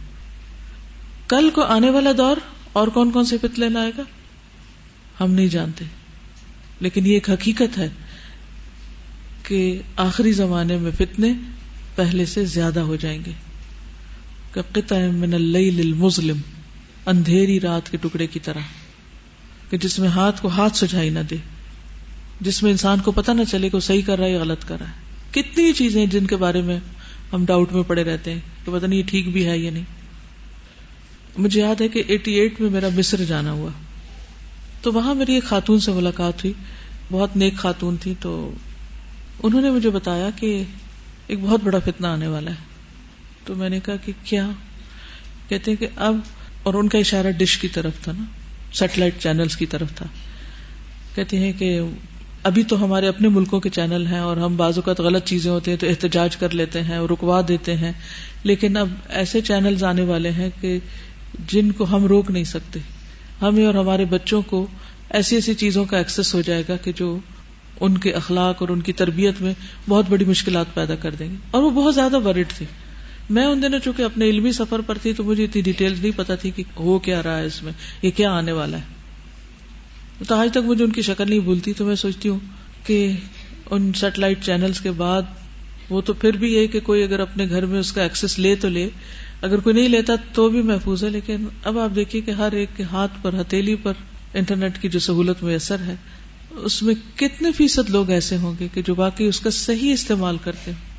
کل 1.29 1.51
کو 1.51 1.63
آنے 1.63 1.91
والا 1.91 2.11
دور 2.17 2.37
اور 2.73 2.89
کون 2.89 3.11
کون 3.11 3.25
سے 3.25 3.39
فتنے 3.39 3.69
لائے 3.69 3.93
گا؟ 3.99 4.03
ہم 5.21 5.33
نہیں 5.33 5.47
جانتے۔ 5.47 5.85
لیکن 6.81 7.07
یہ 7.07 7.13
ایک 7.13 7.31
حقیقت 7.31 7.79
ہے 7.79 7.89
کہ 9.43 9.83
آخری 9.97 10.33
زمانے 10.33 10.77
میں 10.77 10.91
فتنے 10.91 11.33
پہلے 11.95 12.27
سے 12.27 12.45
زیادہ 12.45 12.81
ہو 12.81 12.97
جائیں 12.97 13.23
گے۔ 13.27 13.33
من 15.09 15.35
اللیل 15.35 15.81
المظلم، 15.81 16.37
اندھیری 17.07 17.61
رات 17.61 17.91
کے 17.91 17.97
ٹکڑے 17.97 18.27
کی 18.27 18.39
طرح۔ 18.39 18.61
کہ 19.71 19.77
جس 19.77 19.99
میں 19.99 20.09
ہاتھ 20.09 20.43
کو 20.43 20.49
ہاتھ 20.49 20.77
سجائی 20.77 21.11
نہ 21.11 21.19
دے، 21.31 21.37
جس 22.41 22.63
میں 22.63 22.71
انسان 22.71 22.99
کو 22.99 23.13
پتہ 23.13 23.31
نہ 23.31 23.43
چلے 23.51 23.69
کہ 23.69 23.77
وہ 23.77 23.81
صحیح 23.81 24.03
کر 24.07 24.19
رہا 24.19 24.27
ہے 24.27 24.33
یا 24.33 24.41
غلط 24.41 24.69
کر 24.69 24.77
رہا 24.81 24.89
ہے۔ 24.89 25.11
کتنی 25.31 25.73
چیزیں 25.73 26.07
جن 26.07 26.27
کے 26.27 26.37
بارے 26.37 26.63
میں 26.63 26.81
ہم 27.33 27.45
ڈاؤٹ 27.45 27.73
میں 27.73 27.83
پڑے 27.83 28.05
رہتے 28.05 28.33
ہیں 28.33 28.41
کہ 28.65 28.73
پتہ 28.79 28.87
نہیں 28.87 28.99
یہ 28.99 29.05
ٹھیک 29.07 29.33
بھی 29.33 29.47
ہے 29.47 29.59
یا 29.59 29.71
نہیں۔ 29.71 29.85
مجھے 31.39 31.61
یاد 31.61 31.81
ہے 31.81 31.89
کہ 31.89 32.03
ایٹی 32.07 32.33
ایٹ 32.33 32.61
میں 32.61 32.71
میرا 32.71 32.89
مصر 32.95 33.25
جانا 33.25 33.53
ہوا۔ 33.53 33.71
تو 34.83 34.93
وہاں 34.93 35.15
میری 35.15 35.35
ایک 35.35 35.45
خاتون 35.45 35.81
سے 35.81 35.93
ملاقات 35.93 36.45
ہوئی۔ 36.45 36.53
بہت 37.11 37.37
نیک 37.37 37.57
خاتون 37.57 37.97
تھی۔ 37.97 38.15
تو 38.21 38.53
انہوں 39.43 39.61
نے 39.61 39.71
مجھے 39.71 39.91
بتایا 39.91 40.31
کہ 40.37 40.63
ایک 41.27 41.39
بہت 41.41 41.61
بڑا 41.65 41.79
فتنہ 41.79 42.07
آنے 42.07 42.27
والا 42.27 42.51
ہے۔ 42.51 42.57
تو 43.45 43.55
میں 43.55 43.69
نے 43.69 43.81
کہا 43.81 43.97
کہ 43.97 44.13
کیا؟ 44.25 44.51
کہتے 45.49 45.71
ہیں 45.71 45.79
کہ 45.79 45.87
اب، 45.97 46.17
اور 46.63 46.75
ان 46.75 46.89
کا 46.89 46.99
اشارہ 46.99 47.31
ڈش 47.31 47.59
کی 47.59 47.69
طرف 47.69 47.93
تھا 48.03 48.13
نا۔ 48.13 48.25
سیٹلائٹ 48.73 49.15
چینلز 49.19 49.57
کی 49.57 49.67
طرف 49.67 49.89
تھا۔ 49.95 50.07
کہتے 51.15 51.39
ہیں 51.39 51.53
کہ 51.53 51.81
ابھی 52.43 52.63
تو 52.63 52.85
ہمارے 52.85 53.09
اپنے 53.09 53.29
ملکوں 53.29 53.61
کے 53.61 53.69
چینل 53.69 54.07
ہیں 54.07 54.19
اور 54.19 54.37
ہم 54.37 54.57
بعض 54.57 54.73
اوقات 54.77 55.01
غلط 55.01 55.25
چیزیں 55.25 55.51
ہوتے 55.51 55.71
ہیں 55.71 55.79
تو 55.79 55.87
احتجاج 55.87 56.37
کر 56.37 56.51
لیتے 56.51 56.83
ہیں 56.83 56.97
اور 56.97 57.09
رکوا 57.11 57.41
دیتے 57.49 57.77
ہیں۔ 57.77 57.93
لیکن 58.43 58.77
اب 58.77 58.89
ایسے 59.09 59.41
چینلز 59.41 59.85
آنے 59.85 60.03
والے 60.03 60.31
ہیں 60.31 60.51
کہ 60.61 60.79
جن 61.49 61.73
کو 61.73 61.85
ہم 61.85 62.05
روک 62.05 62.31
نہیں 62.31 62.45
سکتے۔ 62.45 62.81
ہمیں 63.43 63.67
اور 63.67 63.75
ہمارے 63.75 64.05
بچوں 64.05 64.43
کو 64.43 64.67
ایسی 65.11 65.35
ایسی 65.35 65.55
چیزوں 65.55 65.85
کا 65.85 65.99
ایکسس 65.99 66.35
ہو 66.35 66.41
جائے 66.41 66.63
گا 66.69 66.77
کہ 66.77 66.93
جو 66.97 67.19
ان 67.81 67.99
کے 67.99 68.13
اخلاق 68.13 68.57
اور 68.61 68.69
ان 68.69 68.81
کی 68.81 68.93
تربیت 68.93 69.35
میں 69.41 69.55
بہت 69.89 70.05
بڑی 70.09 70.25
مشکلات 70.25 70.67
پیدا 70.75 70.95
کر 70.95 71.15
دیں 71.15 71.31
گے۔ 71.31 71.35
اور 71.51 71.63
وہ 71.63 71.71
بہت 71.71 71.95
زیادہ 71.95 72.21
ورڈ 72.21 72.47
تھی 72.49 72.67
میں 73.31 73.45
ان 73.45 73.63
دنوں 73.63 73.79
چونکہ 73.79 74.03
اپنے 74.03 74.29
علمی 74.31 74.53
سفر 74.53 74.81
پر 74.81 74.99
تھی 75.03 75.13
تو 75.13 75.25
مجھے 75.25 75.45
اتنی 75.45 75.63
ڈیٹیل 75.63 75.95
نہیں 76.03 76.13
پتا 76.17 76.35
تھی 76.35 76.51
کہ 76.51 76.63
ہو 76.77 76.99
کیا 76.99 77.23
رہا 77.23 77.39
ہے 77.39 77.47
اس 77.47 77.63
میں، 77.63 77.73
یہ 78.03 78.11
کیا 78.11 78.33
آنے 78.33 78.53
والا 78.53 78.77
ہے۔ 78.77 80.25
تو 80.29 80.35
آج 80.35 80.49
تک 80.51 80.65
مجھے 80.65 80.85
ان 80.85 80.91
کی 80.91 81.03
شکل 81.03 81.29
نہیں 81.29 81.39
بھولتی، 81.39 81.73
تو 81.73 81.85
میں 81.85 81.95
سوچتی 81.95 82.29
ہوں 82.29 82.39
کہ 82.87 83.13
ان 83.71 83.93
سیٹلائٹ 83.93 84.45
چینلز 84.45 84.81
کے 84.81 84.91
بعد 84.91 85.23
وہ 85.91 86.01
تو 86.01 86.13
پھر 86.13 86.37
بھی 86.37 86.55
یہ 86.55 86.67
کہ 86.67 86.81
کوئی 86.81 87.03
اگر 87.03 87.21
اپنے 87.21 87.49
گھر 87.49 87.67
میں 87.67 87.81
اس 87.81 87.93
کا 87.93 88.03
ایکسس 88.03 88.39
لے 88.39 88.55
تو 88.55 88.69
لے۔ 88.69 88.89
اگر 89.43 89.59
کوئی 89.59 89.75
نہیں 89.75 89.89
لیتا 89.89 90.13
تو 90.33 90.49
بھی 90.49 90.63
محفوظ 90.63 91.05
ہے، 91.05 91.11
لیکن 91.11 91.45
اب 91.65 91.79
آپ 91.79 91.91
دیکھیے 91.95 92.23
کہ 92.23 92.31
ہر 92.31 92.53
ایک 92.53 92.69
کے 92.77 92.83
ہاتھ 92.83 93.13
پر، 93.23 93.35
ہتھیلی 93.41 93.75
پر 93.75 93.93
انٹرنیٹ 94.35 94.83
کی 94.83 94.89
جو 94.89 94.99
سہولت 94.99 95.43
میسر 95.43 95.81
ہے، 95.87 95.95
اس 96.51 96.83
میں 96.83 96.95
کتنے 97.17 97.53
فیصد 97.53 97.91
لوگ 97.91 98.11
ایسے 98.11 98.37
ہوں 98.37 98.55
گے 98.61 98.69
کہ 98.75 98.83
جو 98.83 98.95
باقی 98.95 99.25
اس 99.25 99.41
کا 99.41 99.51
صحیح 99.51 99.93
استعمال 99.93 100.37
کرتے 100.45 100.71
ہیں 100.71 100.90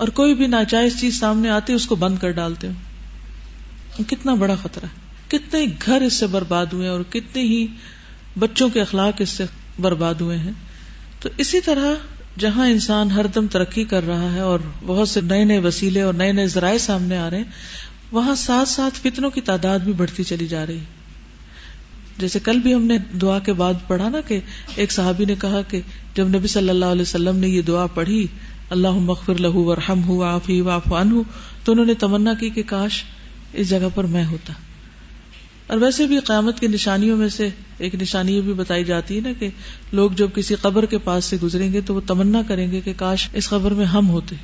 اور 0.00 0.08
کوئی 0.08 0.34
بھی 0.34 0.46
ناجائز 0.46 1.00
چیز 1.00 1.20
سامنے 1.20 1.50
آتی 1.50 1.72
اس 1.72 1.86
کو 1.86 1.94
بند 1.94 2.18
کر 2.18 2.30
ڈالتے 2.30 2.66
ہو 2.66 4.02
کتنا 4.06 4.34
بڑا 4.34 4.54
خطرہ 4.62 4.84
ہے۔ 4.84 4.98
کتنے 5.28 5.66
گھر 5.86 6.00
اس 6.00 6.12
سے 6.12 6.26
برباد 6.26 6.66
ہوئے 6.72 6.88
اور 6.88 7.00
کتنے 7.10 7.42
ہی 7.42 7.66
بچوں 8.38 8.68
کے 8.68 8.80
اخلاق 8.80 9.14
اس 9.18 9.28
سے 9.28 9.44
برباد 9.78 10.14
ہوئے 10.14 10.38
ہیں۔ 10.38 10.52
تو 11.20 11.28
اسی 11.36 11.60
طرح 11.60 11.94
جہاں 12.38 12.68
انسان 12.68 13.10
ہر 13.10 13.26
دم 13.26 13.46
ترقی 13.46 13.84
کر 13.84 14.06
رہا 14.06 14.32
ہے 14.32 14.40
اور 14.40 14.60
بہت 14.86 15.08
سے 15.08 15.20
نئے 15.20 15.44
نئے 15.44 15.58
وسیلے 15.58 16.00
اور 16.00 16.14
نئے 16.14 16.32
نئے 16.32 16.46
ذرائع 16.46 16.78
سامنے 16.78 17.16
آ 17.16 17.30
رہے 17.30 17.36
ہیں، 17.36 17.50
وہاں 18.12 18.34
ساتھ 18.34 18.68
ساتھ 18.68 18.94
فتنوں 18.94 19.30
کی 19.30 19.40
تعداد 19.40 19.78
بھی 19.78 19.92
بڑھتی 19.92 20.24
چلی 20.24 20.46
جا 20.46 20.66
رہی 20.66 20.78
جیسے 22.18 22.38
کل 22.38 22.58
بھی 22.58 22.74
ہم 22.74 22.84
نے 22.84 22.98
دعا 22.98 23.38
کے 23.38 23.52
بعد 23.52 23.74
پڑھا 23.86 24.08
نا 24.08 24.20
کہ 24.20 24.40
ایک 24.74 24.92
صحابی 24.92 25.24
نے 25.24 25.34
کہا 25.34 25.62
کہ 25.62 25.80
جب 26.14 26.28
نبی 26.28 26.48
صلی 26.48 26.68
اللہ 26.68 26.84
علیہ 26.84 27.02
وسلم 27.02 27.36
نے 27.36 27.48
یہ 27.48 27.62
دعا 27.62 27.86
پڑھی 27.86 28.26
اللہ 28.70 28.90
مغفر 28.90 29.40
لہو 29.40 29.64
ورحم 29.64 30.04
ہو 30.04 30.22
آفی 30.22 30.60
واف 30.60 30.92
ہوں 30.92 31.22
تو 31.64 31.72
انہوں 31.72 31.86
نے 31.86 31.94
تمنا 31.94 32.34
کی 32.34 32.50
کہ 32.50 32.62
کاش 32.66 33.04
اس 33.52 33.68
جگہ 33.68 33.88
پر 33.94 34.04
میں 34.04 34.24
ہوتا۔ 34.24 34.52
اور 35.66 35.78
ویسے 35.78 36.06
بھی 36.06 36.18
قیامت 36.18 36.60
کی 36.60 36.66
نشانیوں 36.66 37.16
میں 37.16 37.28
سے 37.28 37.48
ایک 37.78 37.94
نشانی 37.94 38.36
یہ 38.36 38.40
بھی 38.40 38.52
بتائی 38.52 38.84
جاتی 38.84 39.16
ہے 39.16 39.20
نا 39.20 39.30
کہ 39.38 39.48
لوگ 39.92 40.10
جب 40.10 40.28
کسی 40.34 40.54
قبر 40.54 40.86
کے 40.86 40.98
پاس 40.98 41.24
سے 41.24 41.36
گزریں 41.42 41.72
گے 41.72 41.80
تو 41.80 41.94
وہ 41.94 42.00
تمنا 42.06 42.42
کریں 42.48 42.72
گے 42.72 42.80
کہ 42.80 42.92
کاش 42.96 43.28
اس 43.32 43.48
قبر 43.48 43.70
میں 43.70 43.84
ہم 43.84 44.08
ہوتے۔ 44.08 44.36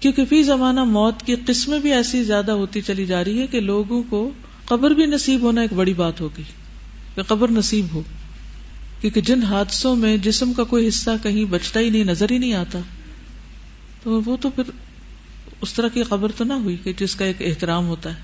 کیونکہ 0.00 0.24
فی 0.24 0.42
زمانہ 0.42 0.84
موت 0.84 1.22
کی 1.22 1.34
قسمیں 1.46 1.78
بھی 1.78 1.92
ایسی 1.92 2.24
زیادہ 2.24 2.52
ہوتی 2.52 2.80
چلی 2.80 3.06
جا 3.06 3.24
رہی 3.24 3.40
ہے 3.40 3.46
کہ 3.46 3.60
لوگوں 3.60 4.02
کو 4.02 4.30
قبر 4.64 4.90
بھی 4.90 5.06
نصیب 5.06 5.40
ہونا 5.40 5.60
ایک 5.60 5.72
بڑی 5.72 5.94
بات 5.94 6.20
ہوگی 6.20 6.42
کہ 7.14 7.22
قبر 7.22 7.50
نصیب 7.50 7.86
ہو۔ 7.92 8.02
کیونکہ 9.00 9.20
جن 9.20 9.42
حادثوں 9.42 9.96
میں 9.96 10.16
جسم 10.16 10.52
کا 10.52 10.64
کوئی 10.64 10.88
حصہ 10.88 11.10
کہیں 11.22 11.44
بچتا 11.44 11.80
ہی 11.80 11.90
نہیں، 11.90 12.04
نظر 12.04 12.30
ہی 12.30 12.38
نہیں 12.38 12.52
آتا۔ 12.52 12.78
تو 14.02 14.20
وہ 14.26 14.36
تو 14.36 14.50
پھر 14.50 14.64
اس 15.60 15.72
طرح 15.72 15.88
کی 15.88 16.02
خبر 16.02 16.32
تو 16.36 16.44
نہ 16.44 16.52
ہوئی 16.52 16.76
کہ 16.76 16.92
جس 16.92 17.16
کا 17.16 17.24
ایک 17.24 17.42
احترام 17.42 17.88
ہوتا 17.88 18.10
ہے۔ 18.10 18.20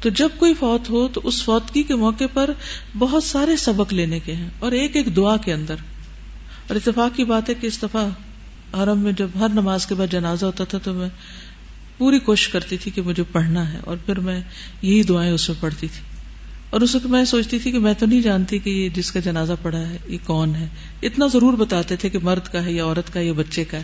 تو 0.00 0.08
جب 0.08 0.28
کوئی 0.38 0.54
فوت 0.54 0.90
ہو 0.90 1.08
تو 1.08 1.20
اس 1.24 1.42
فوتگی 1.42 1.82
کے 1.82 1.94
موقع 1.94 2.24
پر 2.32 2.50
بہت 2.98 3.24
سارے 3.24 3.56
سبق 3.56 3.92
لینے 3.92 4.18
کے 4.20 4.34
ہیں 4.34 4.50
اور 4.58 4.72
ایک 4.72 4.96
ایک 4.96 5.16
دعا 5.16 5.36
کے 5.36 5.52
اندر۔ 5.52 5.74
اور 6.68 6.76
اتفاق 6.76 7.16
کی 7.16 7.24
بات 7.24 7.48
ہے 7.48 7.54
کہ 7.54 7.66
اس 7.66 7.82
دفعہ 7.82 8.08
حرم 8.74 8.98
میں 8.98 9.12
جب 9.12 9.28
ہر 9.38 9.48
نماز 9.48 9.86
کے 9.86 9.94
بعد 9.94 10.12
جنازہ 10.12 10.46
ہوتا 10.46 10.64
تھا 10.64 10.78
تو 10.78 10.92
میں 10.92 11.08
پوری 11.98 12.18
کوشش 12.18 12.48
کرتی 12.48 12.76
تھی 12.76 12.90
کہ 12.90 13.02
مجھے 13.02 13.22
پڑھنا 13.32 13.72
ہے 13.72 13.78
اور 13.84 13.96
پھر 14.06 14.20
میں 14.20 14.40
یہی 14.82 15.02
دعائیں 15.02 15.32
اس 15.32 15.48
میں 15.48 15.56
پڑھتی 15.60 15.86
تھی۔ 15.86 16.00
اور 16.70 16.80
اس 16.80 16.94
وقت 16.94 17.06
میں 17.06 17.24
سوچتی 17.24 17.58
تھی 17.58 17.72
کہ 17.72 17.78
میں 17.78 17.94
تو 17.98 18.06
نہیں 18.06 18.20
جانتی 18.20 18.58
کہ 18.58 18.70
یہ 18.70 18.88
جس 18.88 19.12
کا 19.12 19.20
جنازہ 19.20 19.52
پڑا 19.62 19.78
ہے، 19.78 19.96
یہ 20.06 20.18
کون 20.26 20.54
ہے؟ 20.54 20.68
اتنا 21.02 21.26
ضرور 21.26 21.52
بتاتے 21.52 21.96
تھے 21.96 22.08
کہ 22.08 22.18
مرد 22.22 22.52
کا 22.52 22.64
ہے 22.64 22.72
یا 22.72 22.84
عورت 22.84 23.12
کا 23.12 23.20
ہے 23.20 23.24
یا 23.24 23.32
بچے 23.32 23.64
کا 23.64 23.78
ہے۔ 23.78 23.82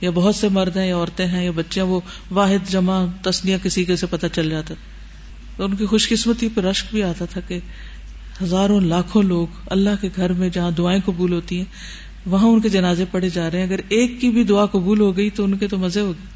یا 0.00 0.10
بہت 0.14 0.34
سے 0.34 0.48
مرد 0.48 0.76
ہیں 0.76 0.86
یا 0.86 0.96
عورتیں 0.96 1.26
ہیں 1.26 1.44
یا 1.44 1.50
بچے 1.50 1.82
وہ 1.82 2.00
واحد 2.30 2.70
جمع 2.70 3.04
تسنیا 3.22 3.58
کسی 3.62 3.84
کے 3.84 3.96
سے 3.96 4.06
پتہ 4.06 4.26
چل 4.32 4.50
جاتا 4.50 4.74
تو 5.56 5.64
ان 5.64 5.76
کی 5.76 5.86
خوش 5.86 6.08
قسمتی 6.08 6.48
پہ 6.54 6.60
رشک 6.60 6.86
بھی 6.90 7.02
آتا 7.02 7.24
تھا 7.24 7.40
کہ 7.40 7.58
ہزاروں 8.42 8.80
لاکھوں 8.80 9.22
لوگ 9.22 9.46
اللہ 9.66 9.90
کے 10.00 10.08
گھر 10.16 10.32
میں 10.32 10.48
جہاں 10.48 10.70
دعائیں 10.70 11.00
قبول 11.04 11.32
ہوتی 11.32 11.58
ہیں، 11.58 11.64
وہاں 12.26 12.48
ان 12.48 12.60
کے 12.60 12.68
جنازے 12.68 13.04
پڑے 13.10 13.28
جا 13.30 13.50
رہے 13.50 13.58
ہیں۔ 13.58 13.66
اگر 13.66 13.80
ایک 13.88 14.20
کی 14.20 14.30
بھی 14.30 14.44
دعا 14.44 14.66
قبول 14.66 15.00
ہو 15.00 15.16
گئی 15.16 15.30
تو 15.30 15.44
ان 15.44 15.58
کے 15.58 15.68
تو 15.68 15.78
مزے 15.78 16.00
ہو 16.00 16.12
گئے۔ 16.12 16.26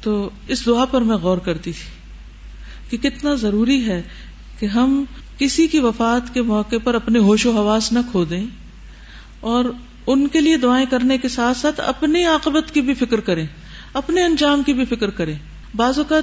تو 0.00 0.30
اس 0.48 0.66
دعا 0.66 0.84
پر 0.84 1.00
میں 1.00 1.16
غور 1.16 1.38
کرتی 1.38 1.72
تھی 1.72 1.98
کہ 2.90 3.10
کتنا 3.10 3.34
ضروری 3.34 3.86
ہے 3.86 4.02
کہ 4.58 4.66
ہم 4.66 5.04
کسی 5.38 5.66
کی 5.66 5.78
وفات 5.78 6.34
کے 6.34 6.42
موقع 6.42 6.76
پر 6.84 6.94
اپنے 6.94 7.18
ہوش 7.18 7.46
و 7.46 7.50
حواس 7.50 7.92
نہ 7.92 7.98
کھو 8.10 8.24
دیں 8.24 8.46
اور 9.40 9.64
ان 10.08 10.28
کے 10.28 10.40
لیے 10.40 10.56
دعائیں 10.56 10.86
کرنے 10.90 11.18
کے 11.18 11.28
ساتھ 11.28 11.58
ساتھ 11.58 11.80
اپنی 11.80 12.24
عاقبت 12.24 12.74
کی 12.74 12.80
بھی 12.80 12.94
فکر 12.94 13.20
کریں، 13.20 13.46
اپنے 13.92 14.24
انجام 14.24 14.62
کی 14.62 14.72
بھی 14.72 14.84
فکر 14.84 15.10
کریں۔ 15.10 15.34
بعض 15.76 15.98
اوقات 15.98 16.22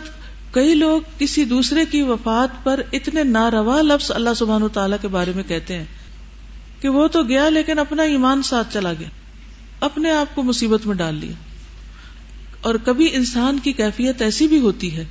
کئی 0.51 0.75
لوگ 0.75 1.01
کسی 1.17 1.45
دوسرے 1.45 1.85
کی 1.91 2.01
وفات 2.01 2.63
پر 2.63 2.81
اتنے 2.93 3.23
ناروا 3.23 3.81
لفظ 3.81 4.11
اللہ 4.11 4.29
سبحان 4.35 4.63
و 4.63 4.67
تعالیٰ 4.67 4.97
کے 5.01 5.07
بارے 5.07 5.31
میں 5.35 5.43
کہتے 5.47 5.77
ہیں 5.77 5.85
کہ 6.81 6.89
وہ 6.89 7.07
تو 7.07 7.23
گیا 7.23 7.49
لیکن 7.49 7.79
اپنا 7.79 8.03
ایمان 8.03 8.41
ساتھ 8.41 8.73
چلا 8.73 8.93
گیا، 8.93 9.09
اپنے 9.79 10.11
آپ 10.11 10.35
کو 10.35 10.43
مصیبت 10.43 10.87
میں 10.87 10.95
ڈال 10.95 11.15
لیا۔ 11.15 11.33
اور 12.61 12.75
کبھی 12.83 13.09
انسان 13.13 13.59
کی 13.63 13.71
کیفیت 13.71 14.21
ایسی 14.21 14.47
بھی 14.47 14.59
ہوتی 14.59 14.97
ہے 14.97 15.05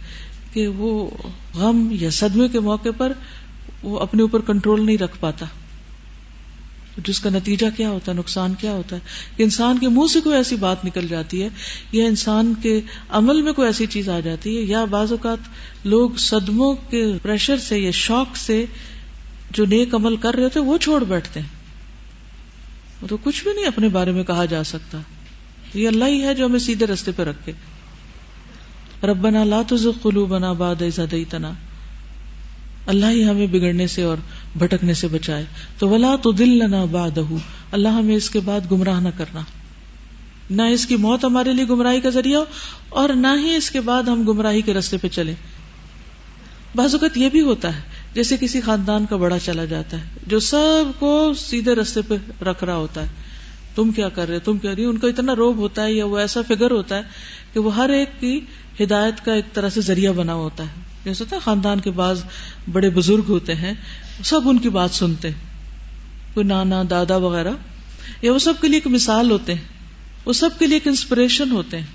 کہ 0.53 0.67
وہ 0.67 1.11
غم 1.55 1.89
یا 2.01 2.11
صدمے 2.11 2.49
کے 2.49 2.61
موقع 2.61 2.89
پر 2.97 3.13
وہ 3.83 3.99
اپنے 3.99 4.23
اوپر 4.23 4.41
کنٹرول 4.41 4.87
نہیں 4.87 4.99
رکھ 4.99 5.17
پاتا۔ 5.21 5.47
جس 7.07 7.21
کا 7.21 7.31
نتیجہ 7.31 7.67
کیا 7.77 7.91
ہوتا 7.91 8.13
ہے؟ 8.13 8.17
نقصان 8.17 8.55
کیا 8.55 8.73
ہوتا 8.73 8.97
ہے؟ 8.97 9.01
کہ 9.37 9.43
انسان 9.43 9.79
کے 9.79 9.89
منہ 9.89 10.13
سے 10.13 10.21
کوئی 10.21 10.37
ایسی 10.37 10.57
بات 10.57 10.85
نکل 10.85 11.09
جاتی 11.09 11.43
ہے 11.43 11.49
یا 11.93 12.07
انسان 12.07 12.55
کے 12.63 12.81
عمل 13.09 13.43
میں 13.43 13.53
کوئی 13.53 13.67
ایسی 13.67 13.87
چیز 13.87 14.09
آ 14.09 14.21
جاتی 14.21 14.57
ہے 14.57 14.63
یا 14.63 14.85
بعض 14.85 15.11
اوقات 15.13 15.39
لوگ 15.87 16.11
صدموں 16.19 16.75
کے 16.91 17.13
پریشر 17.23 17.57
سے 17.57 17.79
یا 17.79 17.91
شوق 17.91 18.37
سے 18.37 18.67
جو 19.51 19.65
نیک 19.65 19.95
عمل 19.95 20.17
کر 20.17 20.35
رہے 20.35 20.45
ہوتے 20.45 20.61
وہ 20.61 20.79
چھوڑ 20.79 21.05
بیٹھتے 21.05 21.41
ہیں۔ 21.41 21.49
تو 23.09 23.17
کچھ 23.17 23.45
بھی 23.45 23.53
نہیں 23.53 23.67
اپنے 23.67 23.89
بارے 23.89 24.11
میں 24.11 24.25
کہا 24.25 24.45
جا 24.45 24.65
سکتا۔ 24.65 24.99
یہ 25.75 25.89
اللہ 25.89 26.05
ہی 26.05 26.23
ہے 26.23 26.35
جو 26.35 26.47
ہمیں 26.47 26.59
سیدھے 26.59 26.87
رستے 26.87 27.11
پہ 27.17 27.23
رکھے۔ 27.23 27.53
ربنا 29.03 29.45
لا 29.45 29.63
تزغ 29.69 29.91
قلوبنا 30.03 30.53
بعد 30.53 30.83
اذ 30.83 31.01
هديتنا 31.01 31.53
اللہ 32.87 33.07
ہی 33.07 33.25
ہمیں 33.25 33.47
بگڑنے 33.47 33.87
سے 33.87 34.03
اور 34.03 34.17
بھٹکنے 34.59 34.95
سے 34.95 35.09
بچائے۔ 35.09 35.45
تو 35.79 35.89
ولا 35.89 36.17
تو 36.23 36.33
دل 36.33 36.71
نہ 36.71 36.87
باد 36.91 37.19
اللہ 37.73 37.89
ہمیں 37.89 38.17
اس 38.17 38.31
کے 38.31 38.41
بعد 38.41 38.61
گمراہ 38.73 39.01
نہ 39.01 39.09
کرنا۔ 39.17 39.41
نہ 40.51 40.63
اس 40.63 40.87
کی 40.87 40.97
موت 40.97 41.25
ہمارے 41.25 41.53
لیے 41.53 41.65
گمراہی 41.65 42.01
کا 42.01 42.11
ذریعہ 42.11 42.39
ہو 42.39 42.45
اور 42.89 43.09
نہ 43.09 43.27
ہی 43.41 43.55
اس 43.55 43.71
کے 43.71 43.81
بعد 43.81 44.03
ہم 44.03 44.23
گمراہی 44.29 44.61
کے 44.61 44.75
رستے 44.75 44.97
پہ 44.97 45.09
چلے 45.09 45.35
بعض 46.75 46.95
اوقات 46.95 47.17
یہ 47.17 47.29
بھی 47.29 47.41
ہوتا 47.41 47.77
ہے، 47.77 47.81
جیسے 48.15 48.37
کسی 48.41 48.61
خاندان 48.61 49.07
کا 49.07 49.17
بڑا 49.17 49.39
چلا 49.39 49.65
جاتا 49.65 49.97
ہے، 49.97 50.03
جو 50.27 50.41
سب 50.41 50.85
کو 50.99 51.33
سیدھے 51.39 51.73
رستے 51.73 52.01
پہ 52.09 52.45
رکھ 52.45 52.65
رہا 52.65 52.77
ہوتا 52.77 53.03
ہے۔ 53.03 53.07
تم 53.75 53.91
کیا 53.91 54.09
کر 54.09 54.29
رہے 54.29 54.39
تم 54.39 54.59
کیا 54.59 54.75
رہی 54.77 54.85
ان 54.85 54.99
کا 54.99 55.09
اتنا 55.09 55.35
روب 55.35 55.57
ہوتا 55.57 55.85
ہے 55.85 55.93
یا 55.93 56.07
وہ 56.07 56.19
ایسا 56.19 56.41
فگر 56.49 56.71
ہوتا 56.71 56.97
ہے 56.97 57.03
کہ 57.53 57.61
وہ 57.61 57.75
ہر 57.77 57.91
ایک 57.91 58.21
کی 58.21 58.41
ہدایت 58.81 59.25
کا 59.25 59.35
ایک 59.35 59.55
طرح 59.55 59.69
سے 59.69 59.81
ذریعہ 59.81 60.13
بنا 60.13 60.35
ہوتا 60.35 60.65
ہے۔ 60.65 60.84
جیسے 61.05 61.25
ہوتا 61.25 61.37
ہے 61.37 61.41
خاندان 61.41 61.81
کے 61.81 61.91
بعض 61.91 62.25
بڑے 62.73 62.91
بزرگ 62.91 63.23
ہوتے 63.29 63.55
ہیں، 63.55 63.73
سب 64.25 64.41
ان 64.45 64.59
کی 64.59 64.69
بات 64.69 64.91
سنتے 64.91 65.29
ہیں۔ 65.29 65.39
کوئی 66.35 66.47
نانا، 66.47 66.83
دادا 66.91 67.17
وغیرہ، 67.17 67.51
یا 68.23 68.33
وہ 68.33 68.39
سب 68.39 68.55
کے 68.61 68.69
لیے 68.69 68.77
ایک 68.77 68.87
مثال 68.87 69.31
ہوتے 69.31 69.55
ہیں، 69.55 69.61
وہ 70.25 70.33
سب 70.33 70.51
کے 70.59 70.67
لیے 70.67 70.77
ایک 70.77 70.89
انسپریشن 70.89 71.51
ہوتے 71.51 71.79
ہیں۔ 71.79 71.87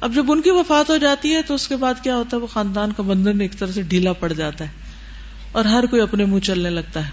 اب 0.00 0.14
جب 0.14 0.32
ان 0.32 0.42
کی 0.42 0.50
وفات 0.50 0.90
ہو 0.90 0.96
جاتی 0.96 1.34
ہے 1.34 1.42
تو 1.42 1.54
اس 1.54 1.68
کے 1.68 1.76
بعد 1.76 1.94
کیا 2.02 2.16
ہوتا 2.16 2.36
ہے؟ 2.36 2.42
وہ 2.42 2.46
خاندان 2.46 2.92
کا 2.96 3.02
بندھن 3.02 3.40
ایک 3.40 3.58
طرح 3.58 3.72
سے 3.72 3.82
ڈھیلا 3.82 4.12
پڑ 4.12 4.32
جاتا 4.32 4.64
ہے 4.64 4.70
اور 5.52 5.64
ہر 5.64 5.86
کوئی 5.86 6.02
اپنے 6.02 6.24
منہ 6.24 6.40
چلنے 6.40 6.70
لگتا 6.70 7.04
ہے۔ 7.04 7.10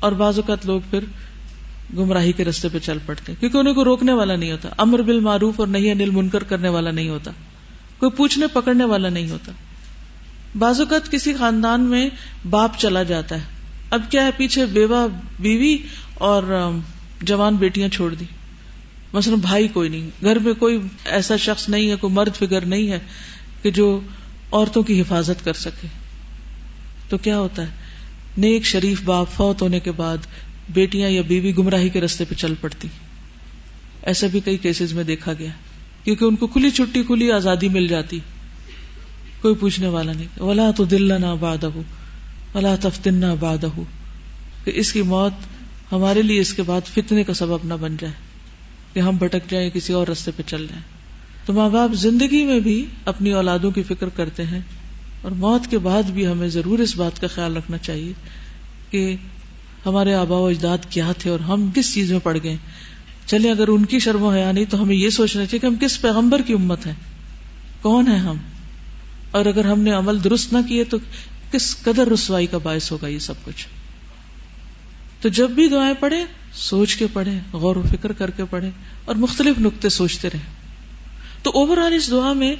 اور 0.00 0.12
بعض 0.12 0.38
اوقات 0.38 0.66
لوگ 0.66 0.80
پھر 0.90 1.04
گمراہی 1.96 2.32
کے 2.32 2.44
رستے 2.44 2.68
پہ 2.72 2.78
چل 2.78 2.98
پڑتے 3.06 3.32
ہیں، 3.32 3.40
کیونکہ 3.40 3.58
انہیں 3.58 3.74
کو 3.74 3.84
روکنے 3.84 4.12
والا 4.12 4.36
نہیں 4.36 4.52
ہوتا۔ 4.52 4.68
امر 4.78 5.02
بل 5.02 5.20
معروف 5.20 5.54
اور 5.60 5.66
نہیں 5.66 5.92
انل 5.92 6.10
منکر 6.10 6.42
کرنے 6.42 6.68
والا 6.68 6.90
نہیں 6.90 7.08
ہوتا۔ 7.08 7.30
کوئی 7.98 8.12
پوچھنے 8.12 8.46
پکڑنے 8.46 8.84
والا 8.84 9.08
نہیں 9.08 9.30
ہوتا۔ 9.30 9.52
بعض 10.58 10.80
اوقات 10.80 11.10
کسی 11.10 11.34
خاندان 11.34 11.80
میں 11.80 12.10
باپ 12.50 12.78
چلا 12.78 13.02
جاتا 13.02 13.34
ہے۔ 13.34 13.40
اب 13.90 14.02
کیا 14.10 14.24
ہے، 14.24 14.30
پیچھے 14.36 14.66
بیوہ 14.66 15.08
بیوی 15.40 15.78
اور 16.14 16.70
جوان 17.22 17.56
بیٹیاں 17.56 17.88
چھوڑ 17.88 18.14
دی۔ 18.14 18.24
مثلا 19.12 19.36
بھائی 19.36 19.68
کوئی 19.68 19.88
نہیں۔ 19.88 20.10
گھر 20.24 20.38
میں 20.38 20.54
کوئی 20.54 20.78
ایسا 21.04 21.36
شخص 21.36 21.68
نہیں 21.68 21.90
ہے، 21.90 21.96
کوئی 21.96 22.12
مرد 22.12 22.36
فگر 22.36 22.64
نہیں 22.64 22.90
ہے 22.90 22.98
کہ 23.62 23.70
جو 23.70 24.00
عورتوں 24.52 24.82
کی 24.82 25.00
حفاظت 25.00 25.44
کر 25.44 25.52
سکے۔ 25.52 25.86
تو 27.08 27.18
کیا 27.18 27.38
ہوتا 27.38 27.62
ہے؟ 27.62 27.66
نیک 28.36 28.66
شریف 28.66 29.02
باپ 29.02 29.26
فوت 29.36 29.62
ہونے 29.62 29.80
کے 29.80 29.92
بعد 29.92 30.16
بیٹیاں 30.68 31.08
یا 31.08 31.22
بیوی 31.22 31.56
گمراہی 31.58 31.88
کے 31.88 32.00
رستے 32.00 32.24
پہ 32.24 32.34
چل 32.34 32.54
پڑتی۔ 32.60 32.88
ایسا 34.02 34.26
بھی 34.26 34.40
کئی 34.40 34.56
کیسز 34.56 34.92
میں 34.92 35.04
دیکھا 35.04 35.32
گیا۔ 35.38 35.50
کیونکہ 36.08 36.24
ان 36.24 36.36
کو 36.36 36.46
کھلی 36.46 36.70
چھٹی، 36.70 37.02
کھلی 37.02 37.32
آزادی 37.32 37.68
مل 37.68 37.88
جاتی۔ 37.88 38.18
کوئی 39.42 39.54
پوچھنے 39.54 39.88
والا 39.88 40.12
نہیں۔ 40.12 40.42
ولا 40.42 40.70
تو 40.70 40.84
دل 40.84 41.08
نہ 41.08 41.34
باد 41.40 41.64
ولا 42.54 42.74
تفتن 42.80 43.14
نہ 43.14 43.26
باد 43.40 43.64
کہ 44.64 44.72
اس 44.74 44.92
کی 44.92 45.02
موت 45.02 45.32
ہمارے 45.92 46.22
لیے 46.22 46.40
اس 46.40 46.54
کے 46.54 46.62
بعد 46.62 46.80
فتنے 46.94 47.24
کا 47.24 47.34
سبب 47.34 47.58
نہ 47.64 47.74
بن 47.80 47.96
جائے۔ 48.00 48.14
کہ 48.92 49.00
ہم 49.00 49.16
بھٹک 49.16 49.50
جائیں، 49.50 49.70
کسی 49.70 49.92
اور 49.92 50.06
رستے 50.06 50.30
پہ 50.36 50.42
چل 50.46 50.66
جائیں۔ 50.68 50.82
تو 51.46 51.52
ماں 51.52 51.70
باپ 51.70 51.94
زندگی 51.94 52.44
میں 52.44 52.60
بھی 52.60 52.86
اپنی 53.04 53.32
اولادوں 53.32 53.70
کی 53.70 53.82
فکر 53.82 54.08
کرتے 54.08 54.42
ہیں۔ 54.42 54.60
اور 55.22 55.30
موت 55.30 55.70
کے 55.70 55.78
بعد 55.78 56.02
بھی 56.02 56.26
ہمیں 56.26 56.48
ضرور 56.48 56.78
اس 56.78 56.96
بات 56.96 57.20
کا 57.20 57.26
خیال 57.26 57.56
رکھنا 57.56 57.78
چاہیے 57.78 58.12
کہ 58.90 59.16
ہمارے 59.86 60.14
آبا 60.14 60.36
و 60.38 60.46
اجداد 60.46 60.78
کیا 60.90 61.12
تھے 61.18 61.30
اور 61.30 61.40
ہم 61.40 61.70
کس 61.74 61.94
چیز 61.94 62.12
میں 62.12 62.20
پڑ 62.22 62.38
گئے۔ 62.42 62.56
چلے، 63.28 63.50
اگر 63.50 63.68
ان 63.68 63.84
کی 63.84 63.98
شرم 63.98 64.22
و 64.22 64.28
حیا 64.28 64.36
نہیں 64.36 64.46
یعنی 64.46 64.64
تو 64.64 64.82
ہمیں 64.82 64.96
یہ 64.96 65.10
سوچنا 65.10 65.46
چاہیے 65.46 65.58
کہ 65.58 65.66
ہم 65.66 65.76
کس 65.76 66.00
پیغمبر 66.00 66.42
کی 66.42 66.52
امت 66.52 66.86
ہیں؟ 66.86 66.94
کون 67.82 68.08
ہے 68.08 68.16
ہم؟ 68.16 68.36
اور 69.30 69.46
اگر 69.46 69.64
ہم 69.64 69.80
نے 69.80 69.90
عمل 69.90 70.24
درست 70.24 70.52
نہ 70.52 70.58
کیے 70.68 70.84
تو 70.84 70.96
کس 71.52 71.76
قدر 71.82 72.08
رسوائی 72.08 72.46
کا 72.46 72.58
باعث 72.58 72.92
ہوگا 72.92 73.08
یہ 73.08 73.18
سب 73.18 73.34
کچھ؟ 73.44 73.66
تو 75.20 75.28
جب 75.28 75.50
بھی 75.50 75.68
دعائیں 75.68 75.94
پڑھے 76.00 76.24
سوچ 76.52 76.96
کے 76.96 77.06
پڑھے 77.12 77.38
غور 77.52 77.76
و 77.76 77.82
فکر 77.90 78.12
کر 78.12 78.30
کے 78.30 78.42
پڑھے 78.50 78.70
اور 79.04 79.14
مختلف 79.14 79.58
نقطے 79.58 79.88
سوچتے 79.88 80.28
رہے 80.28 80.38
تو 81.42 81.50
اوور 81.50 81.76
آل 81.76 81.92
اس 81.92 82.10
دعا 82.10 82.32
میں 82.32 82.56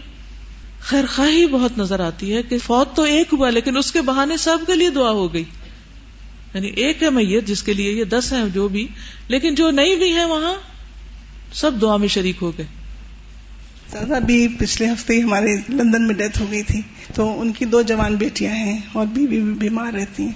خیر 0.80 1.04
خواہی 1.14 1.46
بہت 1.46 1.78
نظر 1.78 2.00
آتی 2.00 2.34
ہے 2.34 2.42
کہ 2.42 2.58
فوت 2.58 2.96
تو 2.96 3.02
ایک 3.02 3.26
ہوا، 3.32 3.50
لیکن 3.50 3.76
اس 3.76 3.92
کے 3.92 4.00
بہانے 4.00 4.36
سب 4.36 4.58
کے 4.66 4.74
لیے 4.74 4.90
دعا 4.90 5.10
ہو 5.10 5.32
گئی۔ 5.32 5.44
یعنی 6.54 6.68
ایک 6.68 7.02
ہے 7.02 7.10
میت 7.10 7.46
جس 7.46 7.62
کے 7.62 7.72
لیے 7.72 7.92
یہ 7.92 8.04
دس 8.04 8.32
ہیں 8.32 8.44
جو 8.54 8.68
بھی، 8.68 8.88
لیکن 9.28 9.54
جو 9.54 9.70
نہیں 9.70 9.96
بھی 9.96 10.14
ہے 10.14 10.24
وہاں، 10.24 10.54
سب 11.52 11.72
دعا 11.80 11.96
میں 11.96 12.08
شریک 12.08 12.36
ہو 12.42 12.58
گئے۔ 12.58 12.66
سادہ 13.92 14.18
بھی 14.26 14.48
پچھلے 14.48 14.88
ہفتے 14.88 15.14
ہی 15.14 15.22
ہمارے 15.22 15.56
لندن 15.68 16.06
میں 16.06 16.14
ڈیتھ 16.14 16.42
ہو 16.42 16.46
گئی 16.50 16.62
تھی، 16.62 16.80
تو 17.14 17.40
ان 17.40 17.52
کی 17.52 17.64
دو 17.64 17.82
جوان 17.82 18.14
بیٹیاں 18.14 18.54
ہیں 18.54 18.80
اور 18.92 19.06
بیوی 19.06 19.40
بھی 19.40 19.52
بیمار 19.52 19.92
رہتی 19.92 20.22
ہیں۔ 20.22 20.32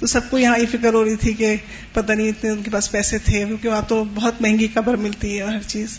تو 0.00 0.06
سب 0.06 0.30
کو 0.30 0.38
یہاں 0.38 0.58
یہ 0.58 0.66
فکر 0.70 0.94
ہو 0.94 1.04
رہی 1.04 1.16
تھی 1.16 1.32
کہ 1.32 1.56
پتہ 1.92 2.12
نہیں 2.12 2.28
اتنے 2.28 2.50
ان 2.50 2.62
کے 2.62 2.70
پاس 2.70 2.90
پیسے 2.92 3.18
تھے، 3.18 3.44
کیونکہ 3.44 3.68
وہاں 3.68 3.82
تو 3.88 4.04
بہت 4.14 4.42
مہنگی 4.42 4.68
قبر 4.74 4.96
ملتی 4.96 5.36
ہے 5.36 5.42
اور 5.42 5.52
ہر 5.52 5.62
چیز۔ 5.66 5.98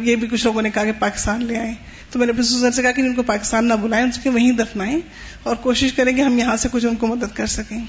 یہ 0.00 0.16
بھی 0.16 0.28
کچھ 0.28 0.44
لوگوں 0.44 0.62
نے 0.62 0.70
کہا 0.70 0.84
کہ 0.84 0.92
پاکستان 0.98 1.44
لے 1.44 1.56
آئے 1.56 1.74
تو 2.10 2.18
میں 2.18 2.26
نے 2.26 2.32
اپنے 2.32 2.44
سسر 2.44 2.70
سے 2.70 2.82
کہا 2.82 2.90
کہ 2.90 3.00
ان 3.00 3.14
کو 3.14 3.22
پاکستان 3.22 3.68
نہ 3.68 3.74
بلائیں، 3.74 4.04
ان 4.04 4.10
کے 4.22 4.30
وہیں 4.30 4.52
دفنائیں 4.52 5.00
اور 5.42 5.56
کوشش 5.56 5.92
کریں 5.92 6.12
کہ 6.12 6.20
ہم 6.20 6.38
یہاں 6.38 6.56
سے 6.56 6.68
کچھ 6.72 6.86
ان 6.86 6.96
کو 6.96 7.06
مدد 7.06 7.36
کر 7.36 7.46
سکیں۔ 7.46 7.84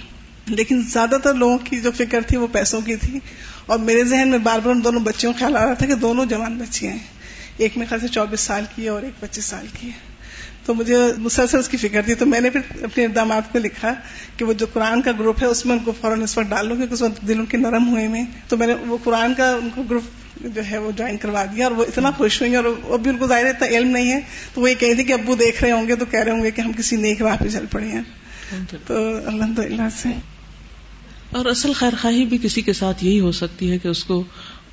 لیکن 0.48 0.82
زیادہ 0.82 1.18
تر 1.24 1.34
لوگوں 1.34 1.58
کی 1.58 1.82
جو 1.82 1.92
فکر 1.92 2.22
تھی 2.22 2.38
وہ 2.38 2.48
پیسوں 2.52 2.82
کی 2.82 2.96
تھی 2.96 3.20
اور 3.66 3.80
میرے 3.80 4.04
ذہن 4.04 4.28
میں 4.28 4.38
بار 4.38 4.60
بار 4.60 4.76
ان 4.76 4.84
دونوں 4.84 5.00
بچیوں 5.00 5.34
خیال 5.40 5.58
آ 5.58 5.66
رہا 5.66 5.74
تھا 5.74 5.86
کہ 5.86 5.96
دونوں 5.96 6.26
جوان 6.26 6.58
بچیاں 6.58 6.92
ہیں۔ 6.92 7.00
ایک 7.58 7.78
میں 7.78 7.86
خیال 7.90 8.02
سے 8.02 8.08
چوبیس 8.08 8.40
سال 8.42 8.64
کی 8.76 8.84
ہے 8.84 8.90
اور 8.90 9.02
ایک 9.02 9.22
پچیس 9.22 9.46
سال 9.46 9.66
کی 9.80 9.88
ہے۔ 9.88 10.14
تو 10.66 10.74
مجھے 10.74 10.96
مسلسل 11.18 11.60
اس 11.60 11.70
کی 11.70 11.78
فکر 11.78 12.02
تھی۔ 12.02 12.14
تو 12.16 12.26
میں 12.26 12.40
نے 12.42 12.50
پھر 12.50 12.84
اپنے 12.84 13.06
اقدامات 13.06 13.52
کو 13.52 13.60
لکھا 13.60 13.94
کہ 14.38 14.46
وہ 14.46 14.54
جو 14.54 14.66
قرآن 14.74 15.02
کا 15.02 15.12
گروپ 15.12 15.42
ہے 15.42 15.48
اس 15.48 15.66
میں 15.66 15.76
ان 15.78 15.84
کو 15.84 15.92
فوراً 16.02 16.22
اس 16.22 16.38
وقت 16.38 16.50
ڈال 16.50 16.68
لوں 16.68 16.76
کیونکہ 16.76 16.94
اس 16.94 17.02
وقت 17.02 17.28
دل 17.28 17.40
ان 17.40 17.46
کے 17.46 17.58
نرم 17.58 17.90
ہوئے 17.90 18.08
میں۔ 18.08 18.26
تو 18.48 18.58
میں 18.58 18.68
نے 18.68 18.74
وہ 18.74 18.98
قرآن 19.04 19.34
کا 19.34 19.52
ان 19.52 19.70
کو 19.76 19.84
گروپ 19.84 20.04
جو 20.42 20.62
ہے 20.72 20.78
وہ 20.78 20.92
جوائن 20.92 21.18
کروا 21.18 21.46
دیا 21.46 21.68
اور 21.68 21.76
وہ 21.76 21.84
اتنا 21.84 22.12
خوش 22.12 22.42
ہوئی 22.42 22.56
اور 22.56 22.64
ابھی 22.90 23.10
ان 23.10 23.18
کو 23.18 23.28
ظاہر 23.28 23.46
اتنا 23.46 23.68
علم 23.68 23.88
نہیں 23.88 24.12
ہے۔ 24.12 24.20
تو 24.54 24.62
وہ 24.62 24.70
یہ 24.70 24.76
کہی 24.76 24.94
تھی 24.94 25.04
کہ 25.04 25.14
ابو 25.14 25.36
دیکھ 25.36 25.64
رہے 25.64 25.72
ہوں 25.72 25.88
گے 25.88 25.96
تو 25.96 26.06
کہہ 26.06 26.20
رہے 26.20 26.32
ہوں 26.32 26.44
گے 26.44 26.52
کہ 26.52 26.62
ہم 26.62 26.72
کسی 26.74 26.96
نیک 26.96 27.22
راہ 27.22 27.38
پہ 27.40 27.50
چل 27.50 27.66
پڑے 27.72 27.88
ہیں۔ 27.88 28.02
تو 28.88 29.18
الحمد 29.26 29.60
للہ 29.60 29.88
سے۔ 30.02 30.10
اور 31.34 31.46
اصل 31.46 31.74
خیر 31.74 31.94
خواہی 32.02 32.26
بھی 32.26 32.38
کسی 32.42 32.62
کے 32.62 32.74
ساتھ 32.74 33.04
یہی 33.06 33.20
ہو 33.20 33.32
سکتی 33.32 33.72
ہے 33.72 33.78
کہ 33.78 33.88
اس 33.88 34.04
کو 34.04 34.24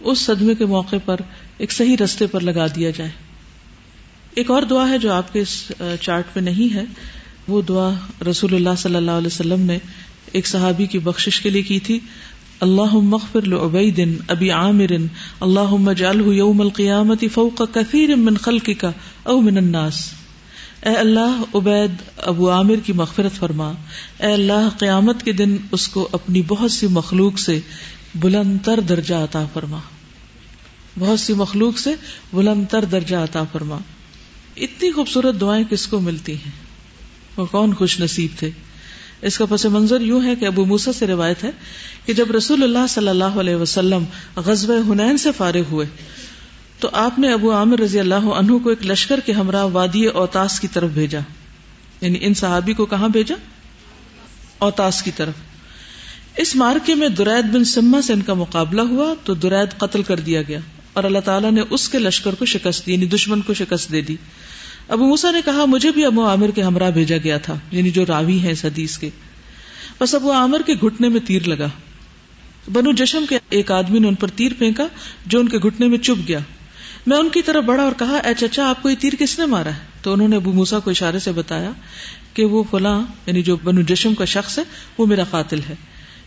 اس 0.00 0.18
صدمے 0.18 0.54
کے 0.54 0.66
موقع 0.66 0.96
پر 1.04 1.20
ایک 1.58 1.72
صحیح 1.72 1.96
رستے 2.04 2.26
پر 2.26 2.40
لگا 2.40 2.66
دیا 2.66 2.90
جائے۔ 2.90 3.10
ایک 4.34 4.50
اور 4.50 4.62
دعا 4.62 4.88
ہے 4.88 4.98
جو 4.98 5.12
آپ 5.12 5.32
کے 5.32 5.40
اس 5.40 5.72
چارٹ 6.00 6.24
پہ 6.32 6.40
نہیں 6.40 6.74
ہے۔ 6.74 6.84
وہ 7.48 7.62
دعا 7.62 7.90
رسول 8.30 8.54
اللہ 8.54 8.76
صلی 8.78 8.94
اللہ 8.94 9.10
علیہ 9.10 9.26
وسلم 9.26 9.60
نے 9.60 9.78
ایک 10.32 10.46
صحابی 10.46 10.86
کی 10.86 10.98
بخشش 10.98 11.40
کے 11.40 11.50
لیے 11.50 11.62
کی 11.62 11.78
تھی۔ 11.78 11.98
اللہ 12.60 12.94
مغفر 12.94 13.42
لعبید 13.42 14.00
ابی 14.28 14.50
عامر 14.50 14.92
اللہ 15.40 15.92
جعلہ 15.92 16.32
یوم 16.34 16.60
القیامت 16.60 17.24
فوق 17.34 17.62
کثیر 17.72 18.14
من 18.16 18.36
خلقک 18.36 18.84
او 19.22 19.40
من 19.40 19.56
الناس۔ 19.56 20.19
اے 20.86 20.94
اللہ، 20.94 21.42
عبید 21.54 21.90
ابو 22.16 22.50
عامر 22.50 22.74
کی 22.86 22.92
مغفرت 22.92 23.32
فرما۔ 23.32 23.72
اے 24.20 24.32
اللہ، 24.32 24.68
قیامت 24.78 25.22
کے 25.22 25.32
دن 25.32 25.56
اس 25.72 25.88
کو 25.88 26.08
اپنی 26.12 26.42
بہت 26.48 26.72
سی 26.72 26.86
مخلوق 26.86 27.38
سے 27.38 27.60
بلند 28.14 28.58
تر 28.64 28.80
درجہ 28.80 29.14
عطا 29.14 29.46
فرما۔ 29.52 29.78
بہت 30.98 31.20
سی 31.20 31.32
مخلوق 31.32 31.78
سے 31.78 31.94
بلند 32.32 32.64
تر 32.70 32.84
درجہ 32.84 33.16
عطا 33.16 33.42
فرما۔ 33.52 33.78
اتنی 34.56 34.92
خوبصورت 34.92 35.40
دعائیں 35.40 35.64
کس 35.64 35.86
کو 35.86 36.00
ملتی 36.00 36.34
ہیں؟ 36.34 36.52
وہ 37.36 37.46
کون 37.46 37.74
خوش 37.74 38.00
نصیب 38.00 38.38
تھے۔ 38.38 38.50
اس 39.22 39.38
کا 39.38 39.44
پس 39.46 39.66
منظر 39.66 40.00
یوں 40.00 40.24
ہے 40.24 40.36
کہ 40.36 40.44
ابو 40.44 40.64
موسا 40.64 40.92
سے 40.92 41.06
روایت 41.06 41.44
ہے 41.44 41.50
کہ 42.06 42.12
جب 42.12 42.30
رسول 42.30 42.62
اللہ 42.62 42.86
صلی 42.88 43.08
اللہ 43.08 43.24
علیہ 43.24 43.54
وسلم 43.54 44.04
غزب 44.36 44.72
ہنین 44.88 45.18
سے 45.18 45.28
فارغ 45.36 45.62
ہوئے 45.70 45.86
تو 46.80 46.88
آپ 46.92 47.18
نے 47.18 47.32
ابو 47.32 47.52
عامر 47.52 47.78
رضی 47.78 48.00
اللہ 48.00 48.14
عنہ 48.14 48.58
کو 48.58 48.68
ایک 48.68 48.86
لشکر 48.86 49.20
کے 49.20 49.32
ہمراہ 49.32 49.64
وادی 49.64 50.04
اوتاس 50.04 50.60
کی 50.60 50.68
طرف 50.68 50.90
بھیجا۔ 50.90 51.18
یعنی 52.00 52.18
ان 52.20 52.34
صحابی 52.34 52.72
کو 52.72 52.86
کہاں 52.86 53.08
بھیجا؟ 53.08 53.34
اوتاس 54.58 55.02
کی 55.02 55.10
طرف۔ 55.16 55.34
اس 56.36 56.56
مارکے 56.56 56.94
میں 56.94 57.08
درید 57.08 57.54
بن 57.54 57.64
سما 57.64 58.00
سے 58.00 58.12
ان 58.12 58.20
کا 58.20 58.34
مقابلہ 58.34 58.80
ہوا 58.80 59.14
تو 59.24 59.34
درید 59.34 59.78
قتل 59.78 60.02
کر 60.02 60.20
دیا 60.20 60.42
گیا 60.42 60.58
اور 60.92 61.04
اللہ 61.04 61.18
تعالیٰ 61.18 61.52
نے 61.52 61.60
اس 61.70 61.88
کے 61.88 61.98
لشکر 61.98 62.34
کو 62.34 62.44
شکست 62.44 62.86
دی 62.86 62.92
یعنی 62.92 63.06
دشمن 63.06 63.40
کو 63.40 63.54
شکست 63.54 63.92
دے 63.92 64.00
دی۔ 64.00 64.16
ابو 64.88 65.04
موسا 65.04 65.30
نے 65.30 65.40
کہا، 65.44 65.64
مجھے 65.64 65.90
بھی 65.90 66.04
ابو 66.04 66.26
عامر 66.26 66.50
کے 66.50 66.62
ہمراہ 66.62 66.90
بھیجا 66.90 67.16
گیا 67.16 67.38
تھا 67.38 67.58
یعنی 67.70 67.90
جو 67.90 68.06
راوی 68.06 68.38
ہیں 68.38 68.52
اس 68.52 68.64
حدیث 68.64 68.98
کے۔ 68.98 69.10
بس 70.00 70.14
ابو 70.14 70.32
عامر 70.32 70.60
کے 70.66 70.74
گھٹنے 70.74 71.08
میں 71.08 71.20
تیر 71.20 71.48
لگا۔ 71.48 71.68
بنو 72.72 72.92
جشم 72.92 73.24
کے 73.28 73.38
ایک 73.48 73.70
آدمی 73.70 73.98
نے 73.98 74.08
ان 74.08 74.14
پر 74.14 74.28
تیر 74.28 74.52
پھینکا 74.58 74.86
جو 75.26 75.40
ان 75.40 75.48
کے 75.48 75.58
گھٹنے 75.58 75.88
میں 75.88 75.98
چپ 75.98 76.28
گیا۔ 76.28 76.38
میں 77.06 77.16
ان 77.16 77.28
کی 77.28 77.42
طرف 77.42 77.64
بڑھا 77.64 77.82
اور 77.82 77.92
کہا، 77.98 78.16
اے 78.16 78.34
چچا، 78.34 78.68
آپ 78.68 78.82
کو 78.82 78.90
یہ 78.90 78.94
تیر 79.00 79.12
کس 79.18 79.38
نے 79.38 79.46
مارا 79.46 79.70
ہے؟ 79.70 79.78
تو 80.02 80.12
انہوں 80.12 80.28
نے 80.28 80.36
ابو 80.36 80.52
موسا 80.52 80.78
کو 80.78 80.90
اشارے 80.90 81.18
سے 81.18 81.32
بتایا 81.32 81.70
کہ 82.34 82.44
وہ 82.44 82.62
فلاں 82.70 83.02
یعنی 83.26 83.42
جو 83.42 83.56
بنو 83.56 83.80
جشم 83.80 84.14
کا 84.14 84.24
شخص 84.24 84.58
ہے، 84.58 84.64
وہ 84.98 85.06
میرا 85.06 85.24
قاتل 85.24 85.60
ہے۔ 85.68 85.74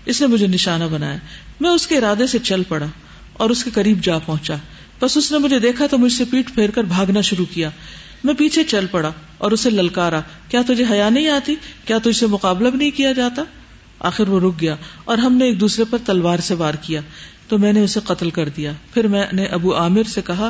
اس 0.05 0.21
نے 0.21 0.27
مجھے 0.27 0.47
نشانہ 0.47 0.83
بنایا۔ 0.83 1.17
میں 1.59 1.69
اس 1.69 1.87
کے 1.87 1.97
ارادے 1.97 2.27
سے 2.27 2.39
چل 2.39 2.63
پڑا 2.63 2.85
اور 3.33 3.49
اس 3.49 3.63
کے 3.63 3.71
قریب 3.73 4.03
جا 4.03 4.19
پہنچا۔ 4.19 4.55
بس 5.01 5.17
اس 5.17 5.31
نے 5.31 5.37
مجھے 5.37 5.59
دیکھا 5.59 5.87
تو 5.87 5.97
مجھ 5.97 6.13
سے 6.13 6.23
پیٹ 6.25 6.55
پھیر 6.55 6.71
کر 6.71 6.83
بھاگنا 6.83 7.21
شروع 7.21 7.45
کیا۔ 7.53 7.69
میں 8.23 8.33
پیچھے 8.33 8.63
چل 8.63 8.85
پڑا 8.91 9.11
اور 9.37 9.51
اسے 9.51 9.69
للکارا۔ 9.69 10.21
کیا 10.49 10.61
تجھے 10.67 10.85
حیا 10.91 11.09
نہیں 11.09 11.27
آتی؟ 11.27 11.55
کیا 11.85 11.97
تجھ 12.03 12.17
سے 12.17 12.27
مقابلہ 12.27 12.69
بھی 12.69 12.77
نہیں 12.77 12.91
کیا 12.91 13.11
جاتا؟ 13.11 13.43
آخر 13.99 14.29
وہ 14.29 14.39
رک 14.39 14.61
گیا 14.61 14.75
اور 15.05 15.17
ہم 15.17 15.33
نے 15.33 15.45
ایک 15.45 15.59
دوسرے 15.59 15.85
پر 15.89 15.97
تلوار 16.05 16.39
سے 16.39 16.53
وار 16.53 16.73
کیا۔ 16.73 17.01
تو 17.47 17.57
میں 17.57 17.73
نے 17.73 17.83
اسے 17.83 17.99
قتل 18.03 18.29
کر 18.29 18.49
دیا۔ 18.49 18.73
پھر 18.93 19.07
میں 19.07 19.23
نے 19.33 19.45
ابو 19.45 19.75
عامر 19.75 20.03
سے 20.03 20.21
کہا، 20.25 20.49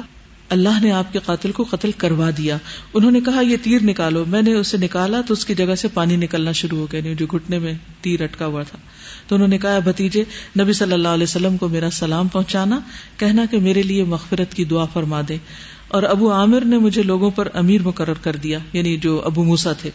اللہ 0.49 0.83
نے 0.83 0.91
آپ 0.91 1.13
کے 1.13 1.19
قاتل 1.25 1.51
کو 1.51 1.63
قتل 1.69 1.91
کروا 1.91 2.29
دیا۔ 2.37 2.57
انہوں 2.93 3.11
نے 3.11 3.21
کہا، 3.21 3.41
یہ 3.41 3.57
تیر 3.61 3.83
نکالو۔ 3.83 4.25
میں 4.27 4.41
نے 4.41 4.53
اسے 4.53 4.77
نکالا 4.77 5.21
تو 5.21 5.33
اس 5.33 5.45
کی 5.45 5.55
جگہ 5.55 5.75
سے 5.75 5.87
پانی 5.87 6.15
نکلنا 6.15 6.51
شروع 6.51 6.77
ہو 6.79 6.87
گیا 6.91 6.99
یعنی 6.99 7.15
جو 7.15 7.25
گھٹنے 7.25 7.59
میں 7.59 7.73
تیر 8.01 8.23
اٹکا 8.23 8.45
ہوا 8.45 8.63
تھا۔ 8.63 8.77
تو 9.27 9.35
انہوں 9.35 9.47
نے 9.47 9.57
کہا، 9.57 9.79
بھتیجے، 9.79 10.23
نبی 10.59 10.73
صلی 10.73 10.93
اللہ 10.93 11.07
علیہ 11.07 11.23
وسلم 11.23 11.57
کو 11.57 11.67
میرا 11.67 11.89
سلام 11.89 12.27
پہنچانا۔ 12.27 12.79
کہنا 13.17 13.45
کہ 13.51 13.59
میرے 13.59 13.81
لیے 13.81 14.03
مغفرت 14.03 14.53
کی 14.53 14.65
دعا 14.65 14.85
فرما 14.85 15.21
دے۔ 15.29 15.37
اور 15.87 16.03
ابو 16.03 16.31
عامر 16.31 16.61
نے 16.61 16.77
مجھے 16.77 17.03
لوگوں 17.03 17.31
پر 17.31 17.47
امیر 17.53 17.81
مقرر 17.81 18.13
کر 18.13 18.35
دیا 18.35 18.59
یعنی 18.73 18.97
جو 18.97 19.21
ابو 19.25 19.43
موسا 19.43 19.73
تھے۔ 19.73 19.89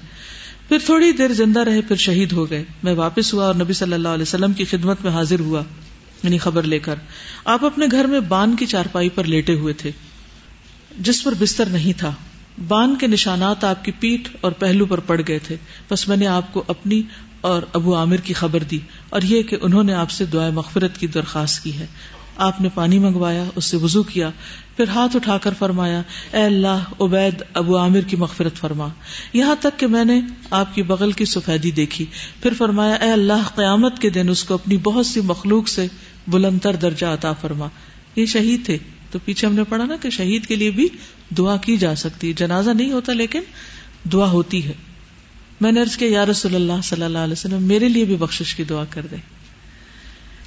پھر 0.69 0.79
تھوڑی 0.87 1.13
دیر 1.13 1.33
زندہ 1.33 1.61
رہے، 1.61 1.81
پھر 1.81 1.97
شہید 1.97 2.33
ہو 2.33 2.51
گئے۔ 2.51 2.65
میں 2.83 2.95
واپس 2.95 3.35
ہوا 3.35 3.47
اور 3.47 3.55
نبی 3.55 3.73
صلی 3.73 3.93
اللہ 3.93 4.09
علیہ 4.09 4.23
وسلم 4.23 4.53
کی 4.53 4.65
خدمت 4.65 4.97
میں 5.05 5.13
حاضر 5.13 5.41
ہوا۔ 5.41 5.63
یعنی 6.23 6.39
خبر 6.39 6.63
لے 6.63 6.79
کر، 6.79 6.95
آپ 7.45 7.65
اپنے 7.65 7.87
گھر 7.91 8.05
میں 8.05 8.21
بان 8.21 8.57
کی 8.57 8.67
چارپائی 8.67 9.09
پر 9.09 9.25
لیٹے 9.25 9.55
ہوئے 9.55 9.75
تھے، 9.75 9.91
جس 10.99 11.23
پر 11.25 11.33
بستر 11.39 11.67
نہیں 11.67 11.99
تھا۔ 11.99 12.13
بان 12.69 12.95
کے 12.97 13.07
نشانات 13.07 13.65
آپ 13.65 13.85
کی 13.85 13.93
پیٹ 13.93 14.29
اور 14.41 14.53
پہلو 14.53 14.87
پر 14.87 15.01
پڑ 15.01 15.21
گئے 15.29 15.39
تھے۔ 15.39 15.57
بس 15.91 16.09
میں 16.09 16.17
نے 16.17 16.27
آپ 16.27 16.53
کو 16.53 16.65
اپنی 16.69 17.03
اور 17.41 17.63
ابو 17.73 17.97
عامر 17.97 18.17
کی 18.17 18.35
خبر 18.35 18.63
دی، 18.63 18.79
اور 19.09 19.23
یہ 19.23 19.43
کہ 19.43 19.57
انہوں 19.63 19.85
نے 19.85 19.95
آپ 19.95 20.11
سے 20.11 20.25
دعائیں 20.25 20.53
مغفرت 20.53 20.99
کی 20.99 21.07
درخواست 21.07 21.63
کی 21.65 21.79
ہے۔ 21.79 21.87
آپ 22.39 22.61
نے 22.61 22.69
پانی 22.75 22.99
منگوایا، 22.99 23.45
اس 23.55 23.65
سے 23.65 23.77
وضو 23.77 24.03
کیا، 24.03 24.31
پھر 24.77 24.89
ہاتھ 24.89 25.17
اٹھا 25.17 25.39
کر 25.39 25.55
فرمایا، 25.59 26.03
اے 26.33 26.43
اللہ، 26.43 26.85
عبید 27.01 27.43
ابو 27.55 27.79
عامر 27.79 28.01
کی 28.01 28.17
مغفرت 28.17 28.57
فرما۔ 28.57 28.89
یہاں 29.33 29.55
تک 29.61 29.79
کہ 29.79 29.87
میں 29.87 30.05
نے 30.05 30.21
آپ 30.51 30.75
کی 30.75 30.83
بغل 30.83 31.13
کی 31.13 31.25
سفیدی 31.25 31.71
دیکھی۔ 31.71 32.07
پھر 32.43 32.53
فرمایا، 32.59 32.95
اے 32.95 33.11
اللہ، 33.11 33.49
قیامت 33.55 33.99
کے 33.99 34.11
دن 34.11 34.29
اس 34.29 34.45
کو 34.45 34.55
اپنی 34.55 34.77
بہت 34.77 35.07
سی 35.07 35.21
مخلوق 35.21 35.69
سے 35.69 35.87
بلندر 36.29 36.77
درجہ 36.77 37.07
عطا 37.07 37.33
فرما۔ 37.33 37.69
یہ 38.17 38.27
شہید 38.27 38.67
تھے۔ 38.67 38.79
تو 39.11 39.19
پیچھے 39.25 39.49
ہم 39.49 39.55
نے 39.55 39.65
پڑھا 39.65 39.85
نا 39.85 39.97
کہ 40.03 40.11
شہید 40.11 40.47
کے 40.47 40.57
لیے 40.57 40.71
بھی 40.71 40.89
دعا 41.39 41.57
کی 41.57 41.77
جا 41.77 41.95
سکتی 41.95 42.33
جنازہ 42.33 42.71
نہیں 42.71 42.93
ہوتا، 42.93 43.13
لیکن 43.13 43.41
دعا 44.13 44.31
ہوتی 44.31 44.65
ہے۔ 44.65 44.73
میں 45.61 45.73
نے 45.73 45.81
کیا، 45.99 46.09
یا 46.09 46.27
رسول 46.27 46.55
اللہ 46.55 46.81
صلی 46.85 47.03
اللہ 47.03 47.19
علیہ 47.19 47.33
وسلم، 47.33 47.63
میرے 47.63 47.89
لیے 47.89 48.05
بھی 48.05 48.17
بخش 48.17 48.55
کی 48.55 48.65
دعا 48.65 48.85
کر 48.91 49.07
دے 49.11 49.17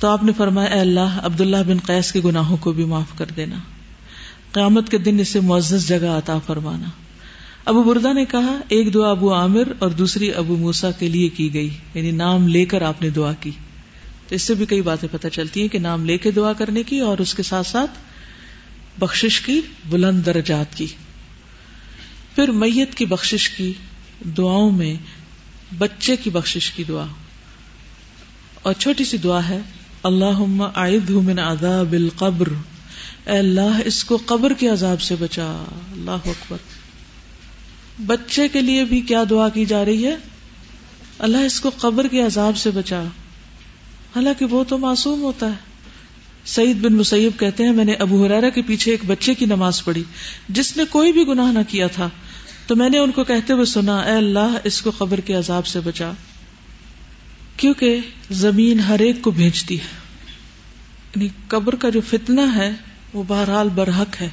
تو 0.02 0.08
آپ 0.08 0.24
نے 0.24 0.32
فرمایا، 0.38 0.70
اے 0.70 0.80
اللہ، 0.80 1.20
عبداللہ 1.24 1.58
بن 1.68 1.78
قیس 1.86 2.12
کے 2.12 2.22
گناہوں 2.26 2.58
کو 2.58 2.72
بھی 2.72 2.86
معاف 2.86 3.18
کر 3.18 3.26
دینا۔ 3.26 3.56
قیامت 4.52 4.90
کے 4.90 4.98
دن 4.98 5.20
اسے 5.20 5.40
معزز 5.40 5.88
جگہ 5.88 6.08
عطا 6.08 6.38
فرمانا۔ 6.40 6.90
ابو 7.66 7.84
بردا 7.84 8.14
نے 8.14 8.26
کہا، 8.26 8.60
ایک 8.68 8.94
دعا 8.94 9.10
ابو 9.10 9.34
عامر 9.34 9.64
اور 9.80 9.90
دوسری 9.90 10.34
ابو 10.34 10.58
موسا 10.58 10.92
کے 10.92 11.08
لیے 11.08 11.30
کی 11.30 11.54
گئی 11.54 11.70
یعنی 11.94 12.12
نام 12.12 12.48
لے 12.48 12.66
کر 12.66 12.82
آپ 12.82 13.02
نے 13.02 13.10
دعا 13.10 13.34
کی۔ 13.34 13.52
تو 14.28 14.36
اس 14.36 14.42
سے 14.42 14.54
بھی 14.54 14.66
کئی 14.66 14.82
باتیں 14.82 15.10
پتہ 15.12 15.28
چلتی 15.28 15.62
ہیں 15.62 15.68
کہ 15.68 15.80
نام 15.80 16.06
لے 16.06 16.18
کے 16.18 16.32
دعا 16.32 16.54
کرنے 16.54 16.84
کی 16.84 17.00
اور 17.00 17.18
اس 17.18 17.34
کے 17.34 17.44
ساتھ 17.44 17.68
ساتھ 17.68 17.92
بخشش 19.00 19.42
کی، 19.42 19.62
بلند 19.90 20.26
درجات 20.26 20.76
کی۔ 20.76 20.88
پھر 22.36 22.52
میت 22.52 22.96
کی 22.96 23.06
بخشش 23.06 23.50
کی، 23.50 23.74
دعاؤں 24.38 24.72
میں 24.72 24.96
بچے 25.78 26.16
کی 26.16 26.30
بخشش 26.30 26.72
کی 26.72 26.84
دعا۔ 26.84 27.06
اور 28.62 28.74
چھوٹی 28.74 29.06
سی 29.06 29.18
دعا 29.18 29.50
ہے 29.50 29.60
اللہ 30.04 30.40
من 31.10 31.40
عذاب 31.40 31.94
القبر۔ 31.94 32.48
اے 33.26 33.38
اللہ، 33.38 33.82
اس 33.86 34.04
کو 34.04 34.18
قبر 34.26 34.54
کے 34.54 34.68
عذاب 34.68 35.02
سے 35.02 35.16
بچا۔ 35.20 35.64
اللہ 35.92 36.12
اکبر۔ 36.12 36.58
بچے 38.06 38.48
کے 38.48 38.62
لیے 38.62 38.84
بھی 38.84 39.02
کیا 39.02 39.24
دعا 39.30 39.50
کی 39.50 39.66
جا 39.66 39.86
رہی 39.86 40.06
ہے؟ 40.06 40.16
اللہ 41.20 41.38
اس 41.38 41.60
کو 41.60 41.72
قبر 41.78 42.08
کے 42.08 42.22
عذاب 42.22 42.58
سے 42.58 42.72
بچا۔ 42.72 43.02
حالانکہ 44.16 44.46
وہ 44.46 44.64
تو 44.64 44.78
معصوم 44.78 45.22
ہوتا 45.22 45.48
ہے۔ 45.48 45.72
سعید 46.46 46.78
بن 46.78 46.94
مسیب 46.94 47.40
کہتے 47.40 47.64
ہیں، 47.64 47.72
میں 47.72 47.86
نے 47.86 47.94
ابو 47.94 48.26
حرارا 48.26 48.50
کے 48.50 48.62
پیچھے 48.62 48.92
ایک 48.92 49.00
بچے 49.06 49.34
کی 49.34 49.46
نماز 49.46 49.84
پڑھی۔ 49.84 50.04
جس 50.50 50.78
نے 50.78 50.84
کوئی 50.90 51.12
بھی 51.12 51.28
گناہ 51.28 51.52
نہ 51.52 51.60
کیا 51.68 51.88
تھا۔ 51.88 52.10
تو 52.68 52.76
میں 52.76 52.90
نے 52.90 52.98
ان 52.98 53.12
کو 53.12 53.24
کہتے 53.24 53.54
ہوئے 53.54 53.66
سنا، 53.66 53.98
اے 53.98 54.12
اللہ، 54.12 54.58
اس 54.64 54.82
کو 54.82 54.92
قبر 54.98 55.20
کے 55.20 55.34
عذاب 55.34 55.66
سے 55.66 55.80
بچا۔ 55.80 56.12
کیونکہ 57.62 58.00
زمین 58.32 58.80
ہر 58.80 59.00
ایک 59.00 59.22
کو 59.22 59.32
بھیجتی 59.32 59.80
ہے۔ 59.80 59.86
یعنی 61.16 61.28
قبر 61.48 61.76
کا 61.76 61.90
جو 61.90 62.02
فتنہ 62.02 62.42
ہے، 62.56 62.72
وہ 63.14 63.24
بہرحال 63.28 63.70
برحق 63.70 64.22
ہے۔ 64.22 64.30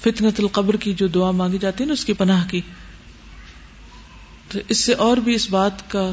فتنت 0.00 0.40
القبر 0.40 0.76
کی 0.76 0.94
جو 0.94 1.06
دعا 1.06 1.30
مانگی 1.30 1.58
جاتی 1.58 1.84
ہے 1.84 1.86
نا، 1.86 1.92
اس 1.92 2.04
کی 2.04 2.12
پناہ 2.12 2.48
کی۔ 2.48 2.60
تو 4.48 4.58
اس 4.68 4.78
سے 4.78 4.92
اور 4.92 5.16
بھی 5.16 5.34
اس 5.34 5.50
بات 5.50 5.90
کا 5.90 6.12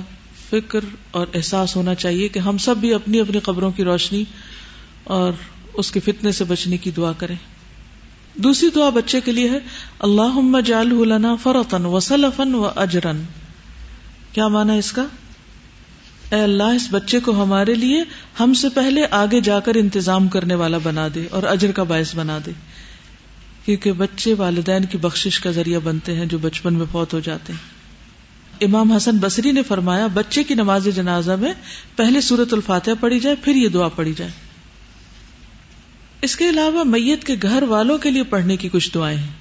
فکر 0.50 0.80
اور 1.12 1.28
احساس 1.34 1.76
ہونا 1.76 1.96
چاہیے 1.96 2.28
کہ 2.28 2.40
ہم 2.40 2.58
سب 2.58 2.78
بھی 2.78 2.94
اپنی 2.94 3.20
اپنی 3.20 3.40
قبروں 3.40 3.72
کی 3.72 3.84
روشنی 3.84 4.24
اور 5.04 5.34
اس 5.74 5.92
کے 5.92 6.00
فتنے 6.00 6.32
سے 6.32 6.44
بچنے 6.44 6.78
کی 6.78 6.92
دعا 6.92 7.12
کریں۔ 7.12 7.36
دوسری 8.36 8.70
دعا 8.76 8.90
بچے 8.90 9.22
کے 9.22 9.32
لیے 9.32 9.50
ہے 9.50 9.60
اللہ 10.00 10.62
جال 10.66 11.10
لنا 11.10 11.36
فرتن 11.36 11.86
و 11.86 12.00
سلفن 12.00 12.56
و 12.56 12.70
اجرن 12.76 13.24
کیا 14.32 14.48
مانا 14.48 14.74
اس 14.74 14.92
کا؟ 14.92 15.06
اے 16.32 16.42
اللہ، 16.42 16.64
اس 16.64 16.88
بچے 16.92 17.20
کو 17.20 17.44
ہمارے 17.44 17.74
لیے 17.74 18.04
ہم 18.40 18.54
سے 18.54 18.70
پہلے 18.70 19.02
آگے 19.12 19.42
جا 19.42 19.60
کر 19.60 19.76
انتظام 19.76 20.28
کرنے 20.28 20.56
والا 20.56 20.78
بنا 20.84 21.08
دے 21.16 21.28
اور 21.32 21.44
اجر 21.44 21.72
کا 21.72 21.84
باعث 21.84 22.16
بنا 22.16 22.38
دے۔ 22.46 22.52
کیونکہ 23.66 23.92
بچے 23.92 24.34
والدین 24.34 24.86
کی 24.86 24.98
بخشش 24.98 25.40
کا 25.40 25.52
ذریعہ 25.52 25.80
بنتے 25.80 26.16
ہیں 26.16 26.26
جو 26.26 26.38
بچپن 26.38 26.74
میں 26.74 26.86
فوت 26.92 27.14
ہو 27.14 27.20
جاتے 27.20 27.54
ہیں۔ 27.54 27.82
امام 28.62 28.92
حسن 28.92 29.18
بصری 29.18 29.52
نے 29.52 29.64
فرمایا، 29.64 30.08
بچے 30.08 30.44
کی 30.44 30.54
نماز 30.54 30.88
جنازہ 30.96 31.32
میں 31.32 31.54
پہلے 31.96 32.22
سورت 32.22 32.54
الفاتحہ 32.54 32.94
پڑھی 33.00 33.20
جائے، 33.20 33.36
پھر 33.44 33.56
یہ 33.56 33.68
دعا 33.68 33.88
پڑھی 33.88 34.14
جائے۔ 34.18 34.32
اس 36.22 36.36
کے 36.36 36.50
علاوہ 36.50 36.84
میت 36.84 37.24
کے 37.24 37.36
گھر 37.42 37.64
والوں 37.64 37.98
کے 37.98 38.12
لیے 38.12 38.24
پڑھنے 38.24 38.58
کی 38.58 38.70
کچھ 38.72 38.94
دعائیں 38.94 39.18
ہیں۔ 39.18 39.34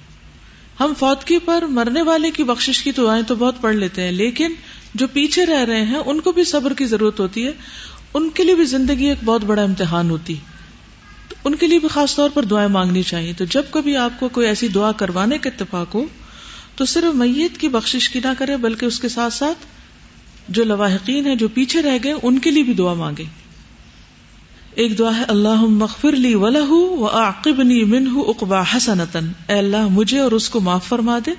ہم 0.79 0.93
فوتگی 0.99 1.37
پر 1.39 1.61
مرنے 1.61 2.01
والے 2.01 2.31
کی 2.31 2.43
بخشش 2.43 2.83
کی 2.83 2.91
دعائیں 2.91 3.23
تو 3.23 3.35
بہت 3.35 3.61
پڑھ 3.61 3.75
لیتے 3.75 4.03
ہیں، 4.03 4.11
لیکن 4.11 4.53
جو 4.93 5.07
پیچھے 5.07 5.45
رہ 5.45 5.65
رہے 5.65 5.85
ہیں، 5.85 5.97
ان 5.97 6.19
کو 6.19 6.31
بھی 6.31 6.43
صبر 6.43 6.73
کی 6.73 6.85
ضرورت 6.85 7.19
ہوتی 7.19 7.47
ہے۔ 7.47 7.51
ان 8.13 8.29
کے 8.29 8.43
لیے 8.43 8.55
بھی 8.55 8.65
زندگی 8.65 9.05
ایک 9.05 9.17
بہت 9.25 9.43
بڑا 9.43 9.61
امتحان 9.61 10.09
ہوتی۔ 10.09 10.35
تو 11.27 11.35
ان 11.43 11.55
کے 11.55 11.67
لیے 11.67 11.79
بھی 11.79 11.87
خاص 11.87 12.15
طور 12.15 12.29
پر 12.33 12.43
دعائیں 12.43 12.69
مانگنی 12.69 13.03
چاہیے۔ 13.03 13.33
تو 13.33 13.45
جب 13.45 13.63
کبھی 13.71 13.97
آپ 13.97 14.19
کو 14.19 14.29
کوئی 14.29 14.47
ایسی 14.47 14.67
دعا 14.67 14.91
کروانے 14.91 15.37
کا 15.37 15.49
اتفاق 15.49 15.95
ہو، 15.95 16.05
تو 16.75 16.85
صرف 16.85 17.15
میت 17.15 17.57
کی 17.57 17.67
بخشش 17.67 18.09
کی 18.09 18.19
نہ 18.23 18.27
کرے، 18.37 18.57
بلکہ 18.57 18.85
اس 18.85 18.99
کے 18.99 19.09
ساتھ 19.09 19.33
ساتھ 19.33 19.57
جو 20.49 20.63
لواحقین 20.63 21.27
ہیں، 21.27 21.35
جو 21.35 21.47
پیچھے 21.47 21.81
رہ 21.81 21.97
گئے، 22.03 22.13
ان 22.23 22.39
کے 22.39 22.51
لیے 22.51 22.63
بھی 22.63 22.73
دعا 22.73 22.93
مانگے۔ 22.93 23.23
ایک 24.75 24.97
دعا 24.97 25.17
ہے 25.17 25.23
اللہ 25.23 25.61
مغفر 25.61 26.11
لی 26.11 26.35
ولہ 26.35 26.71
و 26.71 27.05
عاقبنی 27.05 27.83
منہ 27.83 28.09
اقبا 28.15 28.61
حسنتن 28.61 29.31
اے 29.47 29.57
اللہ، 29.57 29.87
مجھے 29.87 30.19
اور 30.19 30.31
اس 30.31 30.49
کو 30.49 30.59
معاف 30.59 30.85
فرما 30.85 31.19
دے 31.25 31.31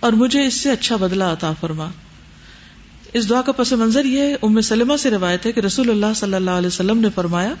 اور 0.00 0.12
مجھے 0.12 0.46
اس 0.46 0.54
سے 0.54 0.70
اچھا 0.70 0.96
بدلہ 0.96 1.24
عطا 1.24 1.52
فرما۔ 1.60 1.86
اس 3.12 3.28
دعا 3.28 3.42
کا 3.42 3.52
پس 3.52 3.72
منظر 3.72 4.04
یہ 4.04 4.36
ام 4.42 4.60
سلمہ 4.60 4.96
سے 4.96 5.10
روایت 5.10 5.46
ہے 5.46 5.52
کہ 5.52 5.60
رسول 5.60 5.90
اللہ 5.90 6.14
صلی 6.16 6.34
اللہ 6.34 6.50
علیہ 6.50 6.66
وسلم 6.66 6.98
نے 6.98 7.08
فرمایا، 7.14 7.54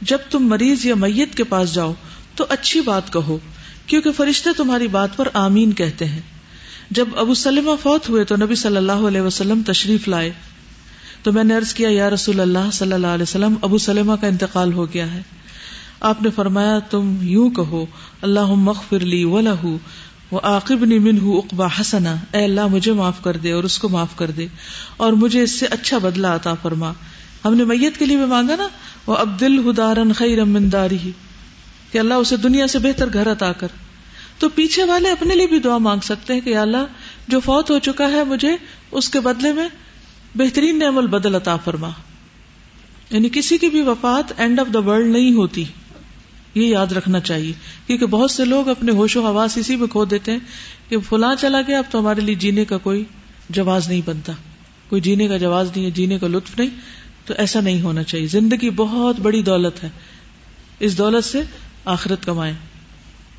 جب 0.00 0.18
تم 0.30 0.48
مریض 0.48 0.86
یا 0.86 0.94
میت 0.94 1.34
کے 1.34 1.44
پاس 1.44 1.74
جاؤ 1.74 1.94
تو 2.34 2.46
اچھی 2.48 2.80
بات 2.80 3.12
کہو، 3.12 3.38
کیونکہ 3.86 4.12
فرشتے 4.12 4.50
تمہاری 4.56 4.88
بات 4.88 5.16
پر 5.16 5.28
آمین 5.32 5.72
کہتے 5.72 6.04
ہیں۔ 6.04 6.20
جب 6.90 7.08
ابو 7.16 7.34
سلمہ 7.34 7.70
فوت 7.82 8.08
ہوئے 8.08 8.24
تو 8.24 8.36
نبی 8.36 8.54
صلی 8.54 8.76
اللہ 8.76 8.92
علیہ 8.92 9.20
وسلم 9.20 9.62
تشریف 9.66 10.08
لائے۔ 10.08 10.30
تو 11.22 11.32
میں 11.32 11.44
نے 11.44 11.56
ارض 11.56 11.74
کیا، 11.74 11.88
یا 11.90 12.10
رسول 12.10 12.40
اللہ 12.40 12.70
صلی 12.72 12.92
اللہ 12.92 13.06
علیہ 13.06 13.22
وسلم، 13.22 13.54
ابو 13.62 13.78
سلمہ 13.78 14.12
کا 14.20 14.26
انتقال 14.26 14.72
ہو 14.72 14.92
گیا 14.94 15.14
ہے۔ 15.14 15.22
آپ 16.00 16.22
نے 16.22 16.30
فرمایا، 16.30 16.78
تم 16.78 17.16
یوں 17.20 17.50
کہو 17.50 17.86
اللہ 18.22 18.46
مغفر 18.46 19.00
لی 19.00 19.24
ولہ 19.24 19.66
وہ 20.30 20.40
عاقب 20.42 20.84
نے 20.84 20.98
منہ 20.98 21.18
اقبا 21.22 21.66
حسنا 21.66 22.16
اے 22.32 22.44
اللہ، 22.44 22.66
مجھے 22.66 22.92
معاف 22.92 23.22
کر 23.22 23.36
دے 23.36 23.52
اور 23.52 23.64
اس 23.64 23.78
کو 23.78 23.88
معاف 23.88 24.16
کر 24.16 24.30
دے 24.30 24.46
اور 24.96 25.12
مجھے 25.12 25.42
اس 25.42 25.60
سے 25.60 25.66
اچھا 25.66 25.98
بدلا 25.98 26.34
عطا 26.34 26.54
فرما۔ 26.54 26.92
ہم 27.44 27.54
نے 27.54 27.64
میت 27.64 27.98
کے 27.98 28.06
لیے 28.06 28.16
بھی 28.16 28.24
مانگا 28.24 28.56
نا 28.56 28.68
وہ 29.06 29.16
اب 29.16 29.40
دل 29.40 29.70
ہدارن 29.70 30.12
خیر 30.12 30.44
منداری 30.44 31.10
کہ 31.92 31.98
اللہ 31.98 32.14
اسے 32.14 32.36
دنیا 32.36 32.66
سے 32.66 32.78
بہتر 32.78 33.12
گھر 33.12 33.32
عطا 33.32 33.52
کر۔ 33.52 33.68
تو 34.38 34.48
پیچھے 34.48 34.84
والے 34.84 35.08
اپنے 35.08 35.34
لیے 35.34 35.46
بھی 35.46 35.58
دعا 35.58 35.78
مانگ 35.78 36.00
سکتے 36.00 36.34
ہیں 36.34 36.40
کہ 36.40 36.56
اللہ، 36.56 36.86
جو 37.28 37.40
فوت 37.40 37.70
ہو 37.70 37.78
چکا 37.78 38.08
ہے، 38.08 38.24
مجھے 38.24 38.56
اس 38.90 39.08
کے 39.08 39.20
بدلے 39.20 39.52
میں 39.52 39.68
بہترین 40.34 40.78
نعمل 40.78 41.06
بدل 41.06 41.34
عطا 41.34 41.56
فرما۔ 41.56 41.90
یعنی 43.10 43.28
کسی 43.28 43.58
کی 43.58 43.68
بھی 43.68 43.80
وفات 43.80 44.32
اینڈ 44.36 44.60
آف 44.60 44.66
دا 44.74 44.78
ورلڈ 44.78 45.06
نہیں 45.06 45.34
ہوتی۔ 45.34 45.64
یہ 46.54 46.66
یاد 46.66 46.86
رکھنا 46.86 47.20
چاہیے۔ 47.20 47.52
کیونکہ 47.86 48.06
بہت 48.06 48.30
سے 48.30 48.44
لوگ 48.44 48.68
اپنے 48.68 48.92
ہوش 48.92 49.16
و 49.16 49.26
حواس 49.26 49.58
اسی 49.58 49.76
میں 49.76 49.86
کھو 49.86 50.04
دیتے 50.04 50.32
ہیں 50.32 50.38
کہ 50.88 50.98
فلاں 50.98 51.34
چلا 51.40 51.60
گیا، 51.66 51.78
اب 51.78 51.84
تو 51.90 51.98
ہمارے 51.98 52.20
لیے 52.20 52.34
جینے 52.34 52.64
کا 52.64 52.78
کوئی 52.78 53.04
جواز 53.50 53.88
نہیں 53.88 54.00
بنتا۔ 54.04 54.32
کوئی 54.88 55.02
جینے 55.02 55.28
کا 55.28 55.36
جواز 55.36 55.70
نہیں 55.76 55.84
ہے، 55.84 55.90
جینے 55.90 56.18
کا 56.18 56.26
لطف 56.26 56.58
نہیں۔ 56.58 56.70
تو 57.26 57.34
ایسا 57.38 57.60
نہیں 57.60 57.82
ہونا 57.82 58.02
چاہیے۔ 58.02 58.26
زندگی 58.26 58.70
بہت 58.70 59.20
بڑی 59.20 59.42
دولت 59.42 59.84
ہے۔ 59.84 59.88
اس 60.80 60.98
دولت 60.98 61.24
سے 61.24 61.42
آخرت 61.84 62.24
کمائے 62.24 62.52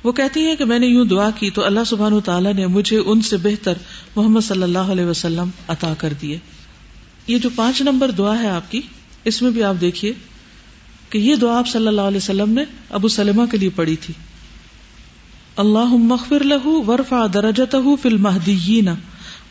وہ 0.03 0.12
کہتی 0.12 0.39
ہیں 0.39 0.55
کہ 0.55 0.66
میں 0.66 0.80
نے 0.80 0.88
یوں 0.88 1.05
دعا 1.05 1.30
کی 1.30 1.49
تو 1.49 1.66
اللہ 1.66 1.80
سبحان 1.86 2.20
تعالیٰ 2.20 2.53
نے 2.53 2.68
مجھے 2.68 2.97
ان 3.05 3.22
سے 3.22 3.38
بہتر 3.38 3.74
محمد 4.16 4.41
صلی 4.41 4.64
اللہ 4.64 4.78
علیہ 4.78 5.05
وسلم 5.05 5.49
عطا 5.68 5.93
کر 5.97 6.14
دیے۔ 6.22 6.38
یہ 7.28 7.38
جو 7.38 7.49
پانچ 7.55 7.82
نمبر 7.82 8.12
دعا 8.12 8.43
ہے 8.43 8.49
آپ 8.49 8.72
کی، 8.72 8.82
اس 9.24 9.41
میں 9.41 9.51
بھی 9.51 9.64
آپ 9.64 9.76
دیکھیے۔ 9.82 10.14
کہ 11.12 11.18
یہ 11.18 11.36
دعا 11.36 11.57
آپ 11.59 11.68
صلی 11.68 11.88
اللہ 11.88 12.01
علیہ 12.01 12.18
وسلم 12.18 12.49
نے 12.49 12.64
ابو 12.89 13.07
سلمہ 13.07 13.45
کے 13.51 13.57
لیے 13.57 13.70
پڑھی 13.70 13.95
تھی۔ 13.95 14.14
اللہ 15.57 15.86
مغفر 15.86 16.43
له 16.43 16.74
ورفع 16.88 17.26
درجته 17.34 17.95
في 18.01 18.09
المهديين 18.09 18.88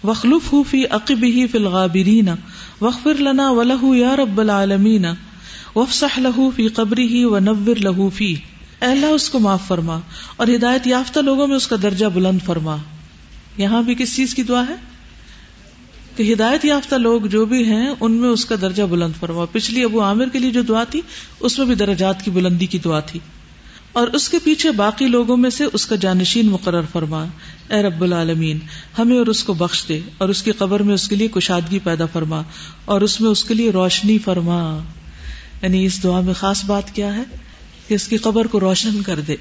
واخلفه 0.05 0.63
في 0.71 0.85
عقبه 0.91 1.47
في 1.53 1.59
الغابرين 1.59 2.29
واغفر 2.81 3.15
لنا 3.15 3.51
وله 3.51 3.97
يا 3.97 4.17
رب 4.17 4.41
العالمين 4.41 5.05
وافسح 5.75 6.19
له 6.19 6.49
في 6.57 6.69
قبره 6.69 7.31
ونور 7.35 7.77
له 7.77 8.09
فيه 8.15 8.35
اے 8.81 8.87
اللہ، 8.87 9.07
اس 9.07 9.31
کو 9.31 9.39
معاف 9.39 9.69
فرما 9.69 10.01
اور 10.37 10.47
ہدایت 10.47 10.87
یافتہ 10.87 11.19
لوگوں 11.19 11.47
میں 11.47 11.57
اس 11.57 11.67
کا 11.67 11.77
درجہ 11.83 12.07
بلند 12.07 12.39
فرما۔ 12.47 12.77
یہاں 13.57 13.83
بھی 13.83 13.95
کس 13.95 14.17
چیز 14.17 14.35
کی 14.35 14.43
دعا 14.43 14.65
ہے؟ 14.69 14.90
کہ 16.21 16.33
ہدایت 16.33 16.65
یافتہ 16.65 16.95
لوگ 16.95 17.21
جو 17.21 17.45
بھی 17.45 17.65
ہیں، 17.65 17.91
ان 18.01 18.13
میں 18.13 18.29
اس 18.29 18.45
کا 18.45 18.55
درجہ 18.61 18.83
بلند 18.83 19.13
فرما 19.21 19.45
پچھلی 19.45 19.85
ابو 19.85 20.03
عامر 20.03 20.29
کے 20.29 20.39
لیے 20.39 20.51
جو 20.51 20.63
دعا 20.63 20.85
تھی، 20.85 21.01
اس 21.41 21.59
میں 21.59 21.67
بھی 21.67 21.75
درجات 21.75 22.25
کی 22.25 22.31
بلندی 22.31 22.67
کی 22.67 22.79
دعا 22.79 23.01
تھی۔ 23.01 23.21
اور 23.93 24.09
اس 24.09 24.29
کے 24.29 24.39
پیچھے 24.45 24.71
باقی 24.71 25.07
لوگوں 25.07 25.37
میں 25.37 25.51
سے 25.51 25.65
اس 25.73 25.87
کا 25.87 25.97
جانشین 25.97 26.47
مقرر 26.47 26.83
فرما۔ 26.93 27.25
اے 27.71 27.83
رب 27.83 28.03
العالمین، 28.03 28.59
ہمیں 28.99 29.19
اور 29.19 29.27
اس 29.27 29.45
کو 29.45 29.55
بخش 29.55 29.85
دے، 29.89 30.01
اور 30.19 30.29
اس 30.29 30.43
کی 30.43 30.53
قبر 30.53 30.83
میں 30.83 30.95
اس 30.95 31.09
کے 31.09 31.17
لیے 31.17 31.29
کشادگی 31.29 31.79
پیدا 31.79 32.07
فرما، 32.07 32.43
اور 32.85 33.01
اس 33.01 33.21
میں 33.21 33.31
اس 33.31 33.45
کے 33.45 33.55
لیے 33.55 33.71
روشنی 33.71 34.19
فرما۔ 34.19 34.79
یعنی 35.63 35.85
اس 35.85 36.03
دعا 36.03 36.21
میں 36.21 36.35
خاص 36.35 36.65
بات 36.65 36.95
کیا 36.95 37.17
ہے؟ 37.17 37.23
کہ 37.89 37.95
اس 37.95 38.09
کی 38.09 38.17
قبر 38.17 38.47
کو 38.47 38.61
روشن 38.61 39.03
کر 39.03 39.21
دے۔ 39.21 39.37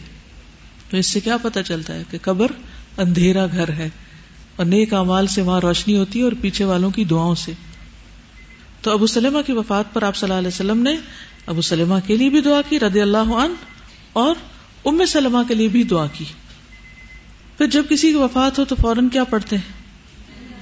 تو 0.90 0.98
اس 0.98 1.06
سے 1.06 1.20
کیا 1.20 1.38
پتا 1.38 1.64
چلتا 1.64 1.94
ہے 1.94 2.04
کہ 2.12 2.18
قبر 2.22 2.48
اندھیرا 2.98 3.46
گھر 3.46 3.70
ہے۔ 3.70 3.90
اور 4.60 4.68
نیک 4.68 4.94
امال 4.94 5.28
سے 5.28 5.42
وہاں 5.42 5.60
روشنی 5.60 5.98
ہوتی 5.98 6.20
ہے 6.20 6.24
اور 6.24 6.32
پیچھے 6.42 6.66
والوں 6.66 6.92
کی 6.92 7.04
دعاؤں 7.04 7.36
سے۔ 7.36 7.52
تو 8.82 8.92
ابو 8.92 9.08
سلمہ 9.08 9.40
کی 9.46 9.52
وفات 9.52 9.94
پر 9.94 10.04
آپ 10.04 10.16
صلی 10.16 10.28
اللہ 10.28 10.40
علیہ 10.40 10.48
وسلم 10.48 10.82
نے 10.82 10.96
ابو 11.48 11.62
سلمہ 11.62 11.96
کے 12.08 12.18
لیے 12.18 12.30
بھی 12.30 12.42
دعا 12.42 12.62
کی، 12.70 12.80
رضی 12.80 13.02
اللہ 13.02 13.18
عنہ، 13.18 13.54
اور 14.14 14.36
ام 14.86 15.06
سلمہ 15.06 15.38
کے 15.48 15.54
لیے 15.54 15.68
بھی 15.68 15.84
دعا 15.84 16.08
کی۔ 16.08 16.26
پھر 17.58 17.68
جب 17.68 17.84
کسی 17.90 18.10
کی 18.10 18.16
وفات 18.16 18.60
ہو 18.60 18.66
تو 18.66 18.76
فوراً 18.76 19.10
کیا 19.10 19.24
پڑھتے 19.24 19.56
ہیں؟ 19.56 19.80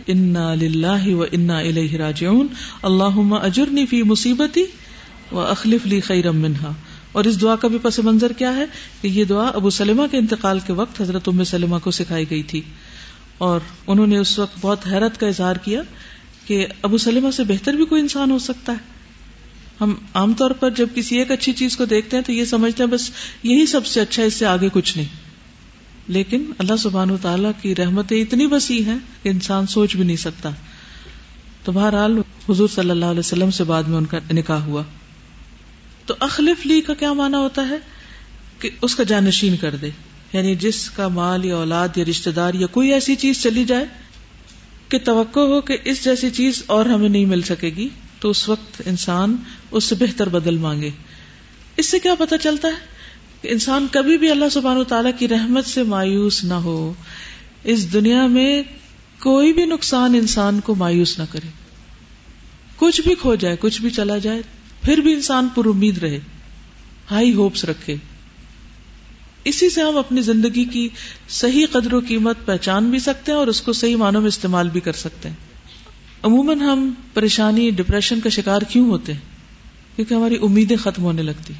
انا 0.07 0.55
للہ 0.55 1.15
و 1.15 1.25
انا 1.31 1.57
الیہ 1.57 1.97
راجعون۔ 1.97 2.47
اللہم 2.81 3.33
اجرنی 3.33 3.85
فی 3.85 4.03
مصیبتی 4.03 4.63
و 5.31 5.39
اخلف 5.39 5.85
لی 5.85 5.99
خیرم 5.99 6.35
منہا 6.35 6.71
اور 7.11 7.25
اس 7.25 7.41
دعا 7.41 7.55
کا 7.55 7.67
بھی 7.67 7.77
پس 7.81 7.99
منظر 7.99 8.31
کیا 8.31 8.55
ہے 8.55 8.65
کہ 9.01 9.07
یہ 9.07 9.23
دعا 9.23 9.47
ابو 9.47 9.69
سلمہ 9.69 10.03
کے 10.11 10.17
انتقال 10.17 10.59
کے 10.59 10.73
وقت 10.73 11.01
حضرت 11.01 11.27
ام 11.27 11.43
سلمہ 11.43 11.75
کو 11.83 11.91
سکھائی 11.91 12.25
گئی 12.29 12.43
تھی۔ 12.43 12.61
اور 13.37 13.59
انہوں 13.87 14.07
نے 14.07 14.17
اس 14.17 14.39
وقت 14.39 14.57
بہت 14.61 14.87
حیرت 14.87 15.19
کا 15.19 15.27
اظہار 15.27 15.55
کیا 15.55 15.81
کہ 16.45 16.67
ابو 16.81 16.97
سلمہ 16.97 17.31
سے 17.31 17.43
بہتر 17.43 17.73
بھی 17.73 17.85
کوئی 17.85 18.01
انسان 18.01 18.31
ہو 18.31 18.39
سکتا 18.39 18.71
ہے۔ 18.71 18.97
ہم 19.81 19.95
عام 20.13 20.33
طور 20.33 20.51
پر 20.51 20.69
جب 20.69 20.87
کسی 20.95 21.17
ایک 21.17 21.31
اچھی 21.31 21.53
چیز 21.53 21.77
کو 21.77 21.85
دیکھتے 21.85 22.17
ہیں 22.17 22.23
تو 22.23 22.31
یہ 22.31 22.45
سمجھتے 22.45 22.83
ہیں 22.83 22.89
بس 22.89 23.11
یہی 23.43 23.65
سب 23.65 23.85
سے 23.85 24.01
اچھا 24.01 24.23
اس 24.23 24.33
سے 24.33 24.45
آگے 24.45 24.69
کچھ 24.73 24.97
نہیں۔ 24.97 25.27
لیکن 26.07 26.51
اللہ 26.57 26.75
سبحان 26.75 27.11
و 27.11 27.17
تعالیٰ 27.21 27.51
کی 27.61 27.75
رحمتیں 27.75 28.21
اتنی 28.21 28.45
وسیع 28.45 28.83
ہیں 28.83 28.97
کہ 29.23 29.29
انسان 29.29 29.67
سوچ 29.67 29.95
بھی 29.95 30.03
نہیں 30.03 30.17
سکتا۔ 30.17 30.49
تو 31.63 31.71
بہرحال 31.71 32.21
حضور 32.49 32.67
صلی 32.67 32.89
اللہ 32.89 33.05
علیہ 33.05 33.19
وسلم 33.19 33.51
سے 33.51 33.63
بعد 33.63 33.83
میں 33.83 33.97
ان 33.97 34.05
کا 34.05 34.17
نکاح 34.31 34.59
ہوا۔ 34.59 34.83
تو 36.05 36.13
اخلف 36.19 36.65
لی 36.65 36.81
کا 36.81 36.93
کیا 36.93 37.13
مانا 37.13 37.39
ہوتا 37.39 37.69
ہے؟ 37.69 37.77
کہ 38.59 38.69
اس 38.81 38.95
کا 38.95 39.03
جانشین 39.03 39.57
کر 39.57 39.75
دے۔ 39.75 39.89
یعنی 40.33 40.55
جس 40.55 40.89
کا 40.89 41.07
مال 41.07 41.45
یا 41.45 41.55
اولاد 41.55 41.87
یا 41.95 42.05
رشتے 42.09 42.31
دار 42.31 42.53
یا 42.53 42.67
کوئی 42.67 42.93
ایسی 42.93 43.15
چیز 43.15 43.43
چلی 43.43 43.65
جائے 43.65 43.85
کہ 44.89 44.99
توقع 44.99 45.39
ہو 45.39 45.61
کہ 45.61 45.77
اس 45.85 46.03
جیسی 46.03 46.29
چیز 46.29 46.63
اور 46.65 46.85
ہمیں 46.85 47.09
نہیں 47.09 47.25
مل 47.25 47.41
سکے 47.41 47.67
گی، 47.67 47.89
تو 48.19 48.29
اس 48.29 48.49
وقت 48.49 48.81
انسان 48.85 49.35
اس 49.71 49.83
سے 49.83 49.95
بہتر 49.99 50.29
بدل 50.29 50.57
مانگے۔ 50.57 50.89
اس 51.77 51.85
سے 51.85 51.99
کیا 51.99 52.15
پتا 52.15 52.37
چلتا 52.37 52.67
ہے 52.67 52.73
کہ 53.41 53.47
انسان 53.47 53.87
کبھی 53.91 54.17
بھی 54.17 54.31
اللہ 54.31 54.49
سبحانہ 54.51 54.83
تعالیٰ 54.83 55.11
کی 55.19 55.27
رحمت 55.27 55.65
سے 55.65 55.83
مایوس 55.83 56.43
نہ 56.43 56.53
ہو۔ 56.53 56.93
اس 57.63 57.93
دنیا 57.93 58.27
میں 58.27 58.63
کوئی 59.19 59.53
بھی 59.53 59.65
نقصان 59.65 60.15
انسان 60.15 60.59
کو 60.59 60.75
مایوس 60.75 61.19
نہ 61.19 61.23
کرے۔ 61.31 61.47
کچھ 62.75 63.01
بھی 63.01 63.15
کھو 63.15 63.35
جائے، 63.35 63.55
کچھ 63.59 63.81
بھی 63.81 63.89
چلا 63.89 64.17
جائے، 64.17 64.41
پھر 64.81 64.97
بھی 64.97 65.13
انسان 65.13 65.47
پر 65.55 65.65
امید 65.65 65.97
رہے، 65.97 66.19
ہائی 67.11 67.33
ہوپس 67.33 67.65
رکھے۔ 67.65 67.95
اسی 69.47 69.69
سے 69.69 69.81
ہم 69.81 69.97
اپنی 69.97 70.21
زندگی 70.21 70.65
کی 70.65 70.89
صحیح 71.29 71.65
قدر 71.71 71.93
و 71.93 71.99
قیمت 72.07 72.37
پہچان 72.45 72.89
بھی 72.89 72.99
سکتے 72.99 73.31
ہیں 73.31 73.39
اور 73.39 73.47
اس 73.47 73.61
کو 73.61 73.73
صحیح 73.73 73.95
معنوں 73.95 74.21
میں 74.21 74.27
استعمال 74.27 74.69
بھی 74.69 74.79
کر 74.79 74.93
سکتے 74.93 75.29
ہیں۔ 75.29 75.35
عموماً 76.23 76.59
ہم 76.59 76.93
پریشانی 77.13 77.69
ڈپریشن 77.69 78.19
کا 78.19 78.29
شکار 78.29 78.61
کیوں 78.61 78.89
ہوتے 78.89 79.13
ہیں؟ 79.13 79.19
کیونکہ 79.95 80.13
ہماری 80.13 80.35
امیدیں 80.41 80.77
ختم 80.77 81.03
ہونے 81.03 81.21
لگتی۔ 81.21 81.53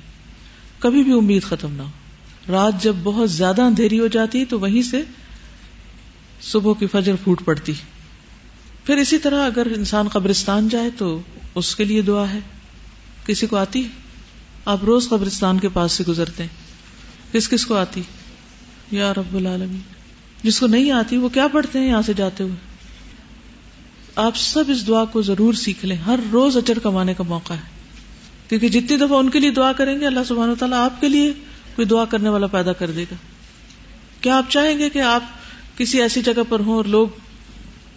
کبھی 0.79 1.03
بھی 1.03 1.13
امید 1.13 1.43
ختم 1.43 1.73
نہ 1.73 1.81
ہو۔ 1.81 1.89
رات 2.51 2.83
جب 2.83 2.95
بہت 3.03 3.31
زیادہ 3.31 3.61
اندھیری 3.61 3.99
ہو 3.99 4.07
جاتی 4.07 4.45
تو 4.45 4.59
وہیں 4.59 4.81
سے 4.81 5.03
صبح 6.41 6.73
کی 6.79 6.87
فجر 6.87 7.15
پھوٹ 7.23 7.41
پڑتی۔ 7.45 7.73
پھر 8.83 8.97
اسی 8.97 9.17
طرح 9.17 9.45
اگر 9.45 9.67
انسان 9.75 10.07
قبرستان 10.07 10.69
جائے 10.69 10.89
تو 10.97 11.21
اس 11.55 11.75
کے 11.75 11.85
لیے 11.85 12.01
دعا 12.01 12.33
ہے۔ 12.33 12.39
کسی 13.25 13.47
کو 13.47 13.55
آتی 13.55 13.87
آپ 14.65 14.83
روز 14.83 15.09
قبرستان 15.09 15.59
کے 15.59 15.69
پاس 15.69 15.91
سے 15.91 16.03
گزرتے 16.07 16.43
ہیں۔ 16.43 16.66
کس 17.31 17.49
کس 17.49 17.65
کو 17.65 17.75
آتی؟ 17.75 18.01
یا 18.91 19.13
رب 19.13 19.35
العالمین۔ 19.35 19.79
جس 20.43 20.59
کو 20.59 20.67
نہیں 20.67 20.91
آتی، 20.91 21.17
وہ 21.17 21.29
کیا 21.29 21.47
پڑھتے 21.47 21.79
ہیں 21.79 21.87
یہاں 21.87 22.01
سے 22.01 22.13
جاتے 22.13 22.43
ہوئے؟ 22.43 22.55
آپ 24.15 24.35
سب 24.35 24.63
اس 24.67 24.87
دعا 24.87 25.05
کو 25.05 25.21
ضرور 25.21 25.53
سیکھ 25.53 25.85
لیں۔ 25.85 25.97
ہر 25.97 26.19
روز 26.31 26.57
اچر 26.57 26.79
کمانے 26.79 27.13
کا 27.13 27.23
موقع 27.23 27.53
ہے۔ 27.53 27.77
کیونکہ 28.49 28.69
جتنی 28.69 28.97
دفعہ 28.97 29.19
ان 29.19 29.29
کے 29.29 29.39
لیے 29.39 29.51
دعا 29.51 29.73
کریں 29.73 29.99
گے، 29.99 30.07
اللہ 30.07 30.19
سبحانہ 30.27 30.53
تعالیٰ 30.59 30.85
آپ 30.85 31.01
کے 31.01 31.09
لیے 31.09 31.33
کوئی 31.75 31.85
دعا 31.85 32.05
کرنے 32.05 32.29
والا 32.29 32.47
پیدا 32.47 32.73
کر 32.73 32.91
دے 32.91 33.03
گا۔ 33.03 33.15
کیا 34.21 34.37
آپ 34.37 34.45
چاہیں 34.49 34.79
گے 34.79 34.89
کہ 34.89 34.99
آپ 34.99 35.23
کسی 35.77 36.01
ایسی 36.01 36.21
جگہ 36.21 36.41
پر 36.49 36.59
ہوں 36.59 36.73
اور 36.73 36.85
لوگ 36.85 37.07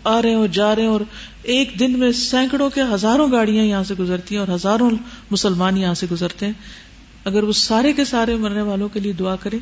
آ 0.05 0.23
رہے 0.23 0.29
ہیں 0.29 0.37
اور 0.37 0.49
جا 0.49 0.75
رہے 0.75 0.83
ہیں 0.83 0.91
اور 0.91 1.01
ایک 1.43 1.73
دن 1.79 1.99
میں 1.99 2.13
سینکڑوں 2.13 2.71
کے 2.71 2.81
ہزاروں 2.95 3.33
گاڑیاں 3.33 3.65
یہاں 3.65 3.85
سے 3.85 3.95
گزرتی 3.99 4.35
ہیں 4.35 4.43
اور 4.43 4.55
ہزاروں 4.55 4.91
مسلمان 5.31 5.77
یہاں 5.77 5.95
سے 5.95 6.07
گزرتے 6.11 6.47
ہیں؟ 6.47 6.53
اگر 7.25 7.43
وہ 7.43 7.53
سارے 7.53 7.93
کے 7.93 8.05
سارے 8.05 8.37
مرنے 8.37 8.63
والوں 8.63 8.89
کے 8.89 9.01
لیے 9.01 9.13
دعا 9.13 9.37
کریں 9.37 9.59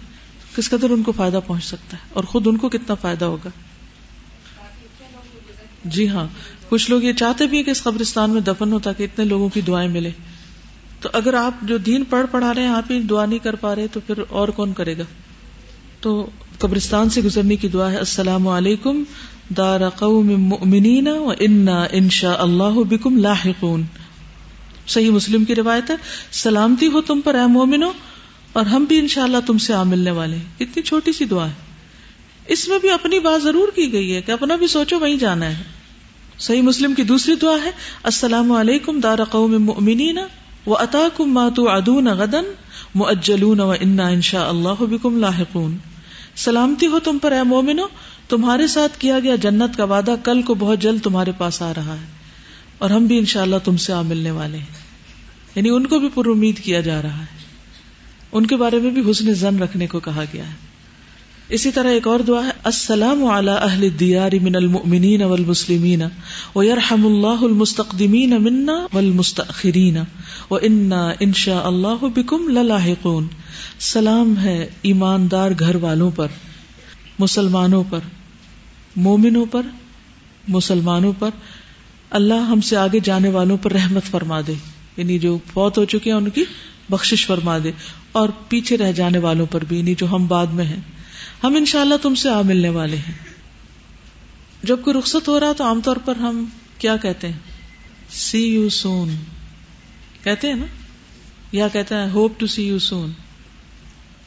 کس 0.57 0.71
قدر 0.71 0.91
ان 0.91 1.03
کو 1.03 1.13
فائدہ 1.13 1.41
پہنچ 1.47 1.65
سکتا 1.65 1.97
ہے؟ 1.97 2.09
اور 2.13 2.25
خود 2.25 2.47
ان 2.47 2.57
کو 2.57 2.69
کتنا 2.69 2.95
فائدہ 2.95 3.25
ہوگا؟ 3.25 3.49
جی 5.85 6.09
ہاں 6.09 6.27
کچھ 6.69 6.91
لوگ 6.91 7.03
یہ 7.03 7.13
چاہتے 7.13 7.47
بھی 7.47 7.57
ہیں 7.57 7.65
کہ 7.65 7.71
اس 7.71 7.83
قبرستان 7.83 8.31
میں 8.31 8.41
دفن 8.41 8.73
ہو 8.73 8.79
تاکہ 8.79 9.03
اتنے 9.03 9.25
لوگوں 9.25 9.49
کی 9.49 9.61
دعائیں 9.61 9.91
ملے۔ 9.91 10.11
تو 11.01 11.09
اگر 11.13 11.35
آپ 11.35 11.53
جو 11.63 11.79
دین 11.79 12.05
پڑھ 12.05 12.27
پڑھا 12.31 12.55
رہے 12.55 12.63
ہیں، 12.63 12.69
آپ 12.69 12.93
ہی 12.93 13.01
دعا 13.01 13.27
نہیں 13.27 13.39
کر 13.39 13.55
پا 13.55 13.75
رہے، 13.75 13.87
تو 13.93 14.01
پھر 14.07 14.15
اور 14.29 14.49
کون 14.49 14.73
کرے 14.73 14.99
گا؟ 14.99 15.03
تو 16.01 16.31
قبرستان 16.59 17.11
سے 17.11 17.21
گزرنے 17.21 17.57
کی 17.57 17.69
دعا 17.69 17.91
ہے، 17.91 17.97
السلام 17.97 18.49
علیکم، 18.49 19.03
دار 19.57 19.89
قوم 19.89 20.27
مؤمنین، 20.27 21.09
و 21.09 21.33
انا 21.41 21.87
انشاء 21.91 22.37
اللہ 22.39 22.81
بکم 22.89 23.19
لاحقون۔ 23.19 23.83
صحیح 24.89 25.11
مسلم 25.11 25.45
کی 25.45 25.55
روایت 25.55 25.91
ہے، 25.91 25.97
سلامتی 26.33 26.87
ہو 26.87 27.01
تم 27.01 27.21
پر 27.21 27.35
اے 27.35 27.47
مومنو، 27.47 27.93
اور 28.53 28.67
ہم 28.67 28.85
بھی 28.85 28.99
انشاءاللہ 28.99 29.37
تم 29.47 29.59
سے 29.59 29.75
آ 29.75 29.83
ملنے 29.83 30.11
والے 30.11 30.37
ہیں۔ 30.37 30.45
اتنی 30.61 30.83
چھوٹی 30.83 31.13
سی 31.13 31.25
دعا 31.25 31.47
ہے۔ 31.47 31.53
اس 32.47 32.69
میں 32.69 32.79
بھی 32.79 32.91
اپنی 32.91 33.19
بات 33.19 33.43
ضرور 33.43 33.69
کی 33.69 33.93
گئی 33.93 34.15
ہے 34.15 34.23
کہ 34.23 34.33
اپنا 34.33 34.57
بھی 34.57 34.67
سوچو 34.67 34.99
وہیں 34.99 35.17
جانا 35.17 35.47
ہے۔ 35.47 35.63
صحیح 36.39 36.63
مسلم 36.63 36.95
کی 36.95 37.03
دوسری 37.03 37.35
دعا 37.35 37.57
ہے، 37.65 37.71
السلام 38.03 38.53
علیکم 38.53 39.01
دار 39.01 39.25
قوم 39.25 39.65
مؤمنین 39.65 40.19
و 40.67 40.77
اتا 40.77 41.09
کم 41.17 41.33
ماتو 41.33 41.71
ادون 41.71 42.07
غدن 42.07 42.45
مجلون 42.95 43.61
و 43.61 43.71
انا 43.71 44.09
انشا 44.09 44.49
اللہ 44.49 44.83
بکم 44.83 45.19
لاحقون۔ 45.19 45.77
سلامتی 46.37 46.87
ہو 46.87 46.99
تم 47.01 47.19
پر 47.19 47.33
اے 47.33 47.43
مومنو، 47.43 47.87
تمہارے 48.29 48.67
ساتھ 48.67 48.99
کیا 48.99 49.21
گیا 49.21 49.37
جنت 49.37 49.77
کا 49.77 49.85
وعدہ 49.85 50.15
کل 50.25 50.43
کو 50.43 50.55
بہت 50.55 50.79
جلد 50.79 51.01
تمہارے 51.03 51.33
پاس 51.39 51.63
آ 51.63 51.73
رہا 51.77 51.95
ہے۔ 51.95 52.18
اور 52.79 52.91
ہم 52.91 53.07
بھی 53.07 53.19
انشاء 53.19 53.43
اللہ 53.43 53.57
تم 53.65 53.77
سے 53.77 53.93
آ 53.93 54.03
ملنے 54.03 54.31
والے 54.31 54.59
ہیں۔ 54.59 54.89
یعنی 55.55 55.69
ان 55.69 55.87
کو 55.87 55.99
بھی 55.99 56.09
پر 56.15 56.27
امید 56.27 56.59
کیا 56.59 56.81
جا 56.81 57.03
رہا 57.03 57.19
ہے۔ 57.19 57.39
ان 58.33 58.47
کے 58.47 58.57
بارے 58.57 58.79
میں 58.79 58.91
بھی 58.91 59.11
حسن 59.11 59.35
زن 59.35 59.59
رکھنے 59.59 59.87
کو 59.87 60.01
کہا 60.01 60.25
گیا 60.33 60.47
ہے۔ 60.47 60.69
اسی 61.49 61.71
طرح 61.71 61.89
ایک 61.89 62.07
اور 62.07 62.21
دعا 62.21 62.47
ہے، 62.47 62.51
السلام 62.65 63.25
علی 63.25 63.51
اہل 63.51 63.83
الدیار 63.83 64.33
من 64.43 64.57
المؤمنین 64.57 65.23
والمسلمین، 65.23 66.03
ویرحم 66.57 67.07
اللہ 67.07 67.45
المستقدمین 67.45 68.31
منا 68.31 68.87
والمستأخرین 68.93 69.97
وانا 70.51 71.13
انشاء 71.21 71.61
اللہ 71.61 72.07
بکم 72.15 72.49
للاحقون۔ 72.49 73.27
سلام 73.79 74.39
ہے 74.39 74.69
ایماندار 74.83 75.51
گھر 75.59 75.75
والوں 75.75 76.11
پر، 76.11 76.27
مسلمانوں 77.19 77.85
پر، 77.91 78.01
مومنوں 78.97 79.47
پر، 79.47 79.63
مسلمانوں 80.49 81.13
پر 81.19 81.31
اللہ 82.11 82.35
ہم 82.35 82.61
سے 82.61 82.77
آگے 82.77 83.01
جانے 83.01 83.29
والوں 83.29 83.57
پر 83.57 83.73
رحمت 83.73 84.03
فرما 84.03 84.41
دے۔ 84.47 84.55
یعنی 84.97 85.19
جو 85.19 85.39
فوت 85.53 85.79
ہو 85.79 85.85
چکے 85.85 86.11
ہیں 86.11 86.19
ان 86.19 86.31
کی 86.31 86.45
بخشش 86.91 87.27
فرما 87.27 87.59
دے۔ 87.65 87.73
اور 88.13 88.29
پیچھے 88.49 88.77
رہ 88.77 88.93
جانے 88.93 89.19
والوں 89.19 89.47
پر 89.47 89.65
بھی 89.65 89.79
یعنی 89.79 89.95
جو 89.95 90.07
ہم 90.11 90.27
بعد 90.27 90.47
میں 90.47 90.65
ہیں۔ 90.65 90.81
ہم 91.45 91.57
ان 91.57 91.65
شاء 91.65 91.81
اللہ 91.81 91.95
تم 92.03 92.15
سے 92.15 92.29
آ 92.29 92.43
ملنے 92.43 92.69
والے 92.69 92.97
ہیں۔ 92.97 93.15
جب 94.63 94.79
کوئی 94.85 94.99
رخصت 94.99 95.29
ہو 95.29 95.41
رہا 95.41 95.53
تو 95.53 95.65
عام 95.65 95.81
طور 95.81 95.97
پر 95.97 96.17
ہم 96.17 96.45
کیا 96.79 96.97
کہتے 96.97 97.29
ہیں؟ 97.29 97.39
سی 98.11 98.55
یو 98.55 98.69
سون 98.69 99.09
کہتے 100.25 100.49
ہیں 100.49 100.55
نا؟ 100.55 100.67
یا 101.53 101.69
کہتے 101.69 101.95
ہیں 101.95 102.11
hope 102.11 102.41
to 102.41 102.47
see 102.47 102.67
you 102.67 102.79
soon 102.79 103.13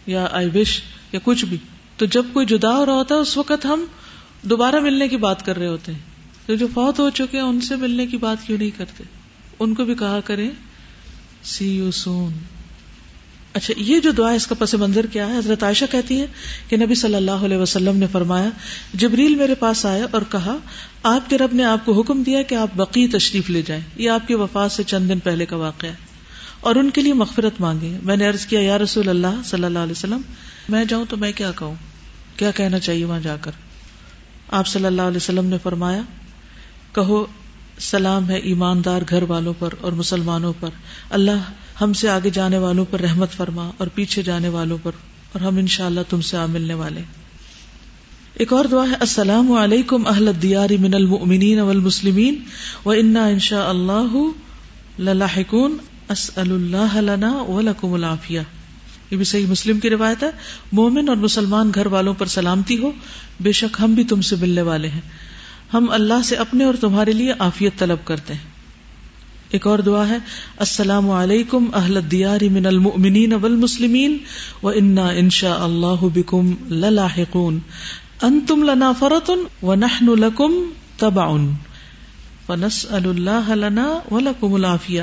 یا 0.08 0.28
آئی 0.32 0.50
وش 0.56 0.82
یا 1.12 1.20
کچھ 1.24 1.46
بھی۔ 1.46 1.58
تو 1.98 2.06
جب 2.06 2.26
کوئی 2.34 2.46
جدا 2.46 2.78
ہو 2.78 2.86
رہا 2.86 2.94
ہوتا 2.94 3.16
ہے، 3.16 3.20
اس 3.20 3.38
وقت 3.38 3.66
ہم 3.66 3.86
دوبارہ 4.42 4.80
ملنے 4.80 5.08
کی 5.08 5.18
بات 5.18 5.46
کر 5.46 5.58
رہے 5.58 5.68
ہوتے 5.68 5.92
ہیں۔ 5.92 6.11
تو 6.46 6.56
جو 6.56 6.68
فوت 6.74 7.00
ہو 7.00 7.10
چکے 7.10 7.38
ہیں، 7.38 7.46
ان 7.46 7.62
سے 7.62 7.76
ملنے 7.76 8.06
کی 8.06 8.18
بات 8.18 8.38
کیوں 8.46 8.58
نہیں 8.58 8.78
کرتے؟ 8.78 9.04
ان 9.60 9.74
کو 9.74 9.86
بھی 9.86 9.96
کہا 9.96 10.20
کریں 10.26 10.50
سی 11.44 11.78
یو 11.78 11.92
سون 11.92 12.34
اچھا 13.54 13.74
یہ 13.78 14.00
جو 14.00 14.12
دعا 14.12 14.32
اس 14.32 14.48
کا 14.48 14.56
پس 14.60 14.74
منظر 14.74 15.06
کیا 15.06 15.28
ہے؟ 15.28 15.38
حضرت 15.38 15.64
عائشہ 15.64 15.86
کہتی 15.92 16.22
ہے 16.22 16.26
کہ 16.68 16.78
نبی 16.78 16.96
صلی 16.96 17.16
اللہ 17.16 17.32
علیہ 17.32 17.58
وسلم 17.58 17.98
نے 17.98 18.06
فرمایا، 18.12 18.50
جبریل 18.94 19.36
میرے 19.36 19.56
پاس 19.56 19.86
آیا 19.86 20.06
اور 20.12 20.22
کہا، 20.32 20.58
آپ 21.04 21.30
کے 21.30 21.38
رب 21.38 21.50
نے 21.54 21.64
آپ 21.64 21.86
کو 21.86 22.02
حکم 22.02 22.24
دیا 22.24 22.42
کہ 22.42 22.56
آپ 22.56 22.68
بقی 22.76 23.08
تشریف 23.08 23.50
لے 23.50 23.62
جائیں۔ 23.62 23.82
یہ 23.96 24.10
آپ 24.10 24.28
کی 24.28 24.34
وفات 24.34 24.72
سے 24.72 24.84
چند 24.84 25.10
دن 25.10 25.20
پہلے 25.20 25.46
کا 25.46 25.56
واقعہ 25.56 25.89
ہے۔ 25.89 25.96
اور 26.60 26.76
ان 26.76 26.89
کے 26.89 27.02
لیے 27.02 27.14
مغفرت 27.14 27.54
مانگے 27.60 27.98
میں 28.04 28.18
نے 28.18 28.28
عرض 28.28 28.46
کیا، 28.46 28.60
یا 28.60 28.78
رسول 28.78 29.10
اللہ 29.10 29.42
صلی 29.46 29.64
اللہ 29.64 29.80
علیہ 29.80 29.92
وسلم، 29.92 30.22
میں 30.70 30.86
جاؤں 30.86 31.06
تو 31.10 31.18
میں 31.18 31.32
کیا 31.32 31.52
کہوں؟ 31.52 31.76
کیا 32.38 32.52
کہنا 32.52 32.80
چاہیے 32.80 33.06
وہاں 33.06 33.20
جا 33.20 33.38
کر؟ 33.42 33.52
آپ 34.48 34.68
صلی 34.68 34.86
اللہ 34.86 35.02
علیہ 35.02 35.18
وسلم 35.18 35.46
نے 35.46 35.58
فرمایا 35.64 36.02
کہو، 36.96 37.26
سلام 37.80 38.30
ہے 38.30 38.38
ایماندار 38.38 39.02
گھر 39.10 39.24
والوں 39.24 39.54
پر 39.60 39.74
اور 39.82 39.92
مسلمانوں 39.92 40.54
پر۔ 40.60 40.70
اللہ 41.10 41.50
ہم 41.82 41.94
سے 41.94 42.10
آگے 42.10 42.30
جانے 42.30 42.58
والوں 42.58 42.86
پر 42.89 43.00
رحمت 43.00 43.32
فرما 43.32 43.70
اور 43.78 43.88
پیچھے 43.96 44.22
جانے 44.22 44.50
والوں 44.50 44.78
پر، 44.84 44.92
اور 45.34 45.42
ہم 45.42 45.58
انشاءاللہ 45.58 46.02
تم 46.10 46.22
سے 46.22 46.38
آ 46.38 46.46
ملنے 46.46 46.74
والے۔ 46.74 47.02
ایک 48.34 48.54
اور 48.54 48.66
دعا 48.66 48.84
ہے، 48.89 48.96
السلام 49.00 49.52
علیکم 49.52 50.08
اہل 50.08 50.28
الدیار 50.28 50.70
من 50.80 50.94
المؤمنین 50.94 51.60
والمسلمین، 51.60 52.39
و 52.86 52.92
انا 52.92 53.26
انشاء 53.26 53.66
اللہ 53.66 54.16
للاحقون، 55.00 55.78
اسأل 56.10 56.52
اللہ 56.52 56.96
لنا 56.96 57.32
ولکم 57.48 57.94
العافیہ۔ 57.94 58.42
یہ 59.12 59.18
بھی 59.18 59.26
صحیح 59.26 59.48
مسلم 59.48 59.80
کی 59.80 59.89
روایت 59.89 60.24
ہے۔ 60.24 60.30
مومن 60.72 61.10
اور 61.10 61.18
مسلمان 61.18 61.72
گھر 61.76 61.86
والوں 61.86 62.14
پر 62.14 62.26
سلامتی 62.26 62.78
ہو، 62.78 62.92
بے 63.39 63.52
شک 63.52 63.78
ہم 63.80 63.94
بھی 63.94 64.04
تم 64.04 64.22
سے 64.22 64.36
ملنے 64.36 64.62
والے 64.62 64.88
ہیں۔ 64.88 65.02
ہم 65.74 65.89
اللہ 65.89 66.22
سے 66.24 66.36
اپنے 66.36 66.63
اور 66.63 66.74
تمہارے 66.82 67.11
لیے 67.11 67.34
عافیت 67.39 67.80
طلب 67.80 67.97
کرتے 68.03 68.34
ہیں۔ 68.34 68.51
ایک 69.49 69.67
اور 69.67 69.80
دعا 69.80 70.07
ہے، 70.07 70.17
السلام 70.57 71.09
علیکم 71.09 71.65
اہل 71.74 71.97
الدیار 71.97 72.39
من 72.51 72.65
المؤمنین 72.65 73.34
والمسلمین 73.34 74.17
و 74.63 74.69
انا 74.69 75.07
انشاء 75.07 75.57
اللہ 75.57 76.05
بکم 76.13 76.53
للاحقون۔ 76.69 77.59
انتم 78.22 78.63
لنا 78.63 78.91
فرط 78.91 79.32
ونحن 79.63 80.05
لکم 80.05 80.51
تبع 80.97 81.38
فنسأل 82.47 83.09
اللہ 83.09 83.49
لنا 83.49 83.99
ولکم 84.11 84.53
العافیہ۔ 84.53 85.01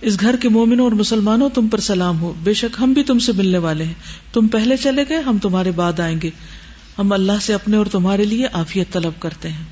اس 0.00 0.20
گھر 0.20 0.36
کے 0.36 0.48
مومنوں 0.48 0.84
اور 0.84 0.92
مسلمانوں 0.92 1.48
تم 1.48 1.68
پر 1.68 1.78
سلام 1.78 2.20
ہو۔ 2.20 2.34
بے 2.42 2.54
شک 2.54 2.76
ہم 2.80 2.92
بھی 2.92 3.02
تم 3.02 3.18
سے 3.18 3.32
ملنے 3.32 3.58
والے 3.58 3.84
ہیں۔ 3.84 3.94
تم 4.32 4.48
پہلے 4.48 4.76
چلے 4.76 5.04
گئے، 5.08 5.18
ہم 5.18 5.38
تمہارے 5.38 5.70
بعد 5.70 6.00
آئیں 6.00 6.20
گے۔ 6.22 6.30
ہم 6.98 7.12
اللہ 7.12 7.32
سے 7.42 7.54
اپنے 7.54 7.76
اور 7.76 7.86
تمہارے 7.86 8.24
لیے 8.24 8.46
عافیت 8.52 8.92
طلب 8.92 9.12
کرتے 9.18 9.48
ہیں۔ 9.48 9.64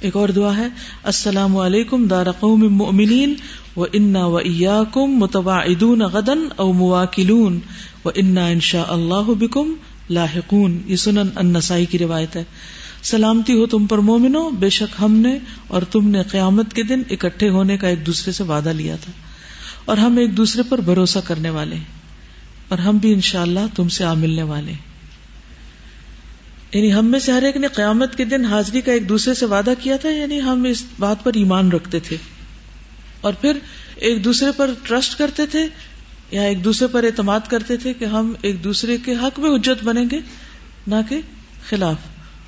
ایک 0.00 0.16
اور 0.16 0.28
دعا 0.28 0.56
ہے، 0.56 0.66
السلام 1.02 1.56
علیکم 1.56 2.06
دار 2.06 2.26
قوم 2.40 2.74
مؤمنین، 2.74 3.34
و 3.76 3.84
انا 3.92 4.26
و 4.26 4.36
ایاکم 4.36 5.06
متواعدون 5.06 5.98
غدن 5.98 6.38
او 6.56 6.72
مواکلون، 6.72 7.60
و 8.04 8.08
انا 8.14 8.46
انشاء 8.46 8.84
اللہ 8.88 9.32
بکم 9.38 9.74
لاحقون۔ 10.10 10.82
یہ 10.86 10.96
سنن 10.96 11.28
النسائی 11.34 11.86
کی 11.86 11.98
روایت 11.98 12.36
ہے۔ 12.36 12.44
سلامتی 13.02 13.52
ہو 13.52 13.66
تم 13.66 13.86
پر 13.86 13.98
مومنو 13.98 14.50
بے 14.50 14.70
شک 14.70 15.02
ہم 15.02 15.12
نے 15.12 15.38
اور 15.68 15.82
تم 15.82 16.08
نے 16.08 16.22
قیامت 16.22 16.72
کے 16.72 16.82
دن 16.82 17.02
اکٹھے 17.10 17.48
ہونے 17.48 17.76
کا 17.76 17.88
ایک 17.88 18.06
دوسرے 18.06 18.32
سے 18.32 18.44
وعدہ 18.44 18.68
لیا 18.68 18.96
تھا۔ 18.96 19.12
اور 19.84 19.96
ہم 19.96 20.16
ایک 20.16 20.36
دوسرے 20.36 20.62
پر 20.68 20.80
بھروسہ 20.80 21.18
کرنے 21.24 21.50
والے 21.50 21.76
ہیں۔ 21.76 21.84
اور 22.68 22.78
ہم 22.78 22.96
بھی 22.96 23.12
انشاءاللہ 23.12 23.60
تم 23.74 23.88
سے 23.88 24.04
آ 24.04 24.14
ملنے 24.14 24.42
والے 24.42 24.72
ہیں۔ 24.72 24.95
یعنی 26.76 26.94
ہم 26.94 27.06
میں 27.06 27.20
سے 27.20 27.32
ہر 27.32 27.42
ایک 27.42 27.56
نے 27.56 27.66
قیامت 27.66 28.16
کے 28.16 28.24
دن 28.24 28.44
حاضری 28.44 28.80
کا 28.80 28.92
ایک 28.92 29.08
دوسرے 29.08 29.34
سے 29.34 29.46
وعدہ 29.46 29.74
کیا 29.80 29.96
تھا 29.96 30.08
یعنی 30.08 30.40
ہم 30.42 30.64
اس 30.64 30.84
بات 30.98 31.24
پر 31.24 31.30
ایمان 31.34 31.72
رکھتے 31.72 32.00
تھے۔ 32.00 32.16
اور 33.20 33.32
پھر 33.32 33.52
ایک 33.96 34.24
دوسرے 34.24 34.50
پر 34.56 34.70
ٹرسٹ 34.82 35.18
کرتے 35.18 35.46
تھے، 35.46 35.66
یا 36.30 36.42
ایک 36.42 36.64
دوسرے 36.64 36.88
پر 36.88 37.04
اعتماد 37.04 37.40
کرتے 37.48 37.76
تھے 37.76 37.92
کہ 37.92 38.04
ہم 38.04 38.32
ایک 38.42 38.64
دوسرے 38.64 38.96
کے 39.04 39.14
حق 39.14 39.38
میں 39.38 39.50
حجت 39.50 39.84
بنیں 39.84 40.04
گے، 40.10 40.20
نہ 40.86 40.94
کہ 41.08 41.20
خلاف۔ 41.68 41.96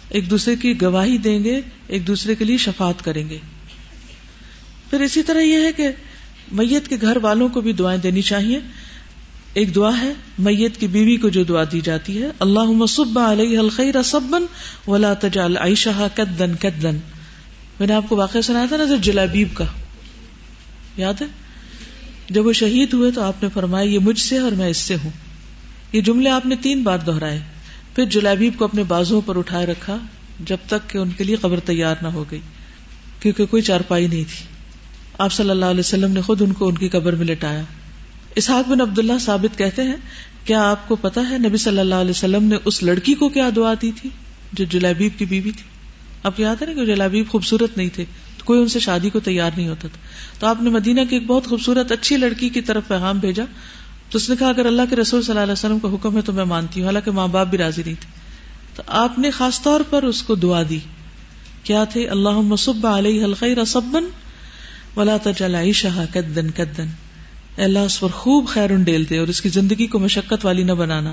ایک 0.08 0.30
دوسرے 0.30 0.56
کی 0.56 0.82
گواہی 0.82 1.18
دیں 1.18 1.44
گے، 1.44 1.60
ایک 1.86 2.06
دوسرے 2.06 2.34
کے 2.34 2.44
لیے 2.44 2.56
شفات 2.56 3.04
کریں 3.04 3.28
گے۔ 3.28 3.38
پھر 4.90 5.00
اسی 5.00 5.22
طرح 5.22 5.40
یہ 5.40 5.64
ہے 5.64 5.72
کہ 5.72 5.88
میت 6.52 6.88
کے 6.88 6.96
گھر 7.00 7.18
والوں 7.22 7.48
کو 7.48 7.60
بھی 7.60 7.72
دعائیں 7.72 8.00
دینی 8.00 8.22
چاہیے۔ 8.22 8.60
ایک 9.54 9.74
دعا 9.74 10.00
ہے، 10.00 10.12
میت 10.38 10.76
کی 10.76 10.86
بیوی 10.86 11.16
کو 11.16 11.28
جو 11.28 11.44
دعا 11.44 11.62
دی 11.72 11.80
جاتی 11.80 12.22
ہے 12.22 12.28
اللہ 12.38 12.64
مصب 12.64 13.18
علیہ 13.18 13.58
الخیر 13.58 14.02
سبن 14.02 14.42
ولا 14.90 15.14
تجال 15.14 15.56
عائشہ 15.56 16.06
کدن 16.14 16.54
کدن۔ 16.54 16.96
میں 17.80 17.86
نے 17.86 17.94
آپ 17.94 18.04
کو 18.08 18.16
واقعہ 18.16 18.40
سنایا 18.40 18.66
تھا 18.68 18.76
نا 18.76 18.84
جلابیب 19.02 19.48
کا۔ 19.54 19.64
یاد 20.96 21.14
ہے؟ 21.20 21.26
جب 22.30 22.46
وہ 22.46 22.52
شہید 22.52 22.92
ہوئے 22.92 23.10
تو 23.10 23.22
آپ 23.22 23.42
نے 23.42 23.48
فرمایا، 23.54 23.84
یہ 23.84 23.98
مجھ 23.98 24.20
سے 24.20 24.38
اور 24.38 24.52
میں 24.52 24.68
اس 24.68 24.76
سے 24.76 24.96
ہوں۔ 25.04 25.10
یہ 25.92 26.00
جملے 26.00 26.30
آپ 26.30 26.46
نے 26.46 26.56
تین 26.60 26.82
بار 26.82 26.98
دہرائے۔ 26.98 27.40
پھر 27.94 28.04
جلابیب 28.04 28.52
کو 28.56 28.64
اپنے 28.64 28.82
بازو 28.82 29.20
پر 29.20 29.38
اٹھائے 29.38 29.66
رکھا، 29.66 29.96
جب 30.40 30.56
تک 30.66 30.90
کہ 30.90 30.98
ان 30.98 31.10
کے 31.10 31.24
لیے 31.24 31.36
قبر 31.36 31.60
تیار 31.60 31.94
نہ 32.02 32.08
ہو 32.08 32.24
گئی، 32.30 32.40
کیونکہ 33.20 33.46
کوئی 33.46 33.62
چارپائی 33.62 34.06
نہیں 34.06 34.24
تھی۔ 34.24 34.44
آپ 35.18 35.32
صلی 35.32 35.50
اللہ 35.50 35.64
علیہ 35.64 35.80
وسلم 35.80 36.12
نے 36.12 36.20
خود 36.20 36.42
ان 36.42 36.52
کو 36.52 36.68
ان 36.68 36.74
کی 36.74 36.88
قبر 36.88 37.12
میں 37.12 37.26
لٹایا۔ 37.26 37.62
اسحاق 38.34 38.68
بن 38.68 38.80
عبداللہ 38.80 39.18
ثابت 39.20 39.58
کہتے 39.58 39.82
ہیں، 39.82 39.96
کیا 40.44 40.70
آپ 40.70 40.88
کو 40.88 40.96
پتا 40.96 41.30
ہے 41.30 41.38
نبی 41.38 41.56
صلی 41.56 41.78
اللہ 41.78 41.94
علیہ 41.94 42.10
وسلم 42.10 42.44
نے 42.44 42.56
اس 42.64 42.82
لڑکی 42.82 43.14
کو 43.14 43.28
کیا 43.28 43.50
دعا 43.56 43.74
دی 43.82 43.92
تھی؟ 43.92 44.10
جو 44.52 44.64
جلابیب 44.64 45.18
کی 45.18 45.24
بیوی 45.24 45.50
تھی۔ 45.50 45.62
آپ 46.22 46.36
کو 46.36 46.42
یاد 46.42 46.62
ہے 46.62 46.66
نا 46.66 46.72
کہ 46.72 46.86
جلابیب 46.86 47.28
خوبصورت 47.28 47.76
نہیں 47.76 47.88
تھے، 47.94 48.04
تو 48.38 48.44
کوئی 48.44 48.60
ان 48.60 48.68
سے 48.68 48.78
شادی 48.78 49.10
کو 49.10 49.20
تیار 49.20 49.50
نہیں 49.56 49.68
ہوتا 49.68 49.88
تھا۔ 49.88 49.98
تو 50.40 50.46
آپ 50.46 50.62
نے 50.62 50.70
مدینہ 50.70 51.00
کی 51.10 51.16
ایک 51.16 51.26
بہت 51.26 51.46
خوبصورت 51.46 51.92
اچھی 51.92 52.16
لڑکی 52.16 52.48
کی 52.48 52.60
طرف 52.60 52.88
پیغام 52.88 53.18
بھیجا۔ 53.18 53.44
تو 54.10 54.18
اس 54.18 54.30
نے 54.30 54.36
کہا، 54.36 54.48
اگر 54.48 54.66
اللہ 54.66 54.82
کے 54.90 54.96
رسول 54.96 55.22
صلی 55.22 55.30
اللہ 55.30 55.42
علیہ 55.42 55.52
وسلم 55.52 55.78
کا 55.78 55.88
حکم 55.88 56.16
ہے 56.16 56.22
تو 56.22 56.32
میں 56.32 56.44
مانتی 56.44 56.80
ہوں، 56.80 56.86
حالانکہ 56.86 57.10
ماں 57.10 57.28
باپ 57.28 57.46
بھی 57.46 57.58
راضی 57.58 57.82
نہیں 57.86 57.94
تھے۔ 58.00 58.12
تو 58.76 58.82
آپ 58.86 59.18
نے 59.18 59.30
خاص 59.30 59.62
طور 59.62 59.80
پر 59.90 60.02
اس 60.02 60.22
کو 60.22 60.34
دعا 60.34 60.62
دی۔ 60.70 60.78
کیا 61.62 61.84
تھے؟ 61.84 62.08
اللہ 62.08 62.40
مصب 62.40 62.86
علیہ 62.86 63.24
الخیر 63.24 63.64
سبن 63.64 64.04
ولا 64.96 65.16
تجل 65.22 65.72
شاہ 65.72 66.04
کدن 66.12 66.50
کدن۔ 66.50 67.07
اللہ، 67.64 67.78
اس 67.78 68.00
پر 68.00 68.08
خوب 68.08 68.48
خیر 68.48 68.70
انڈیل 68.70 69.08
دے 69.10 69.18
اور 69.18 69.28
اس 69.28 69.40
کی 69.40 69.48
زندگی 69.48 69.86
کو 69.86 69.98
مشقت 69.98 70.44
والی 70.44 70.62
نہ 70.62 70.72
بنانا۔ 70.72 71.12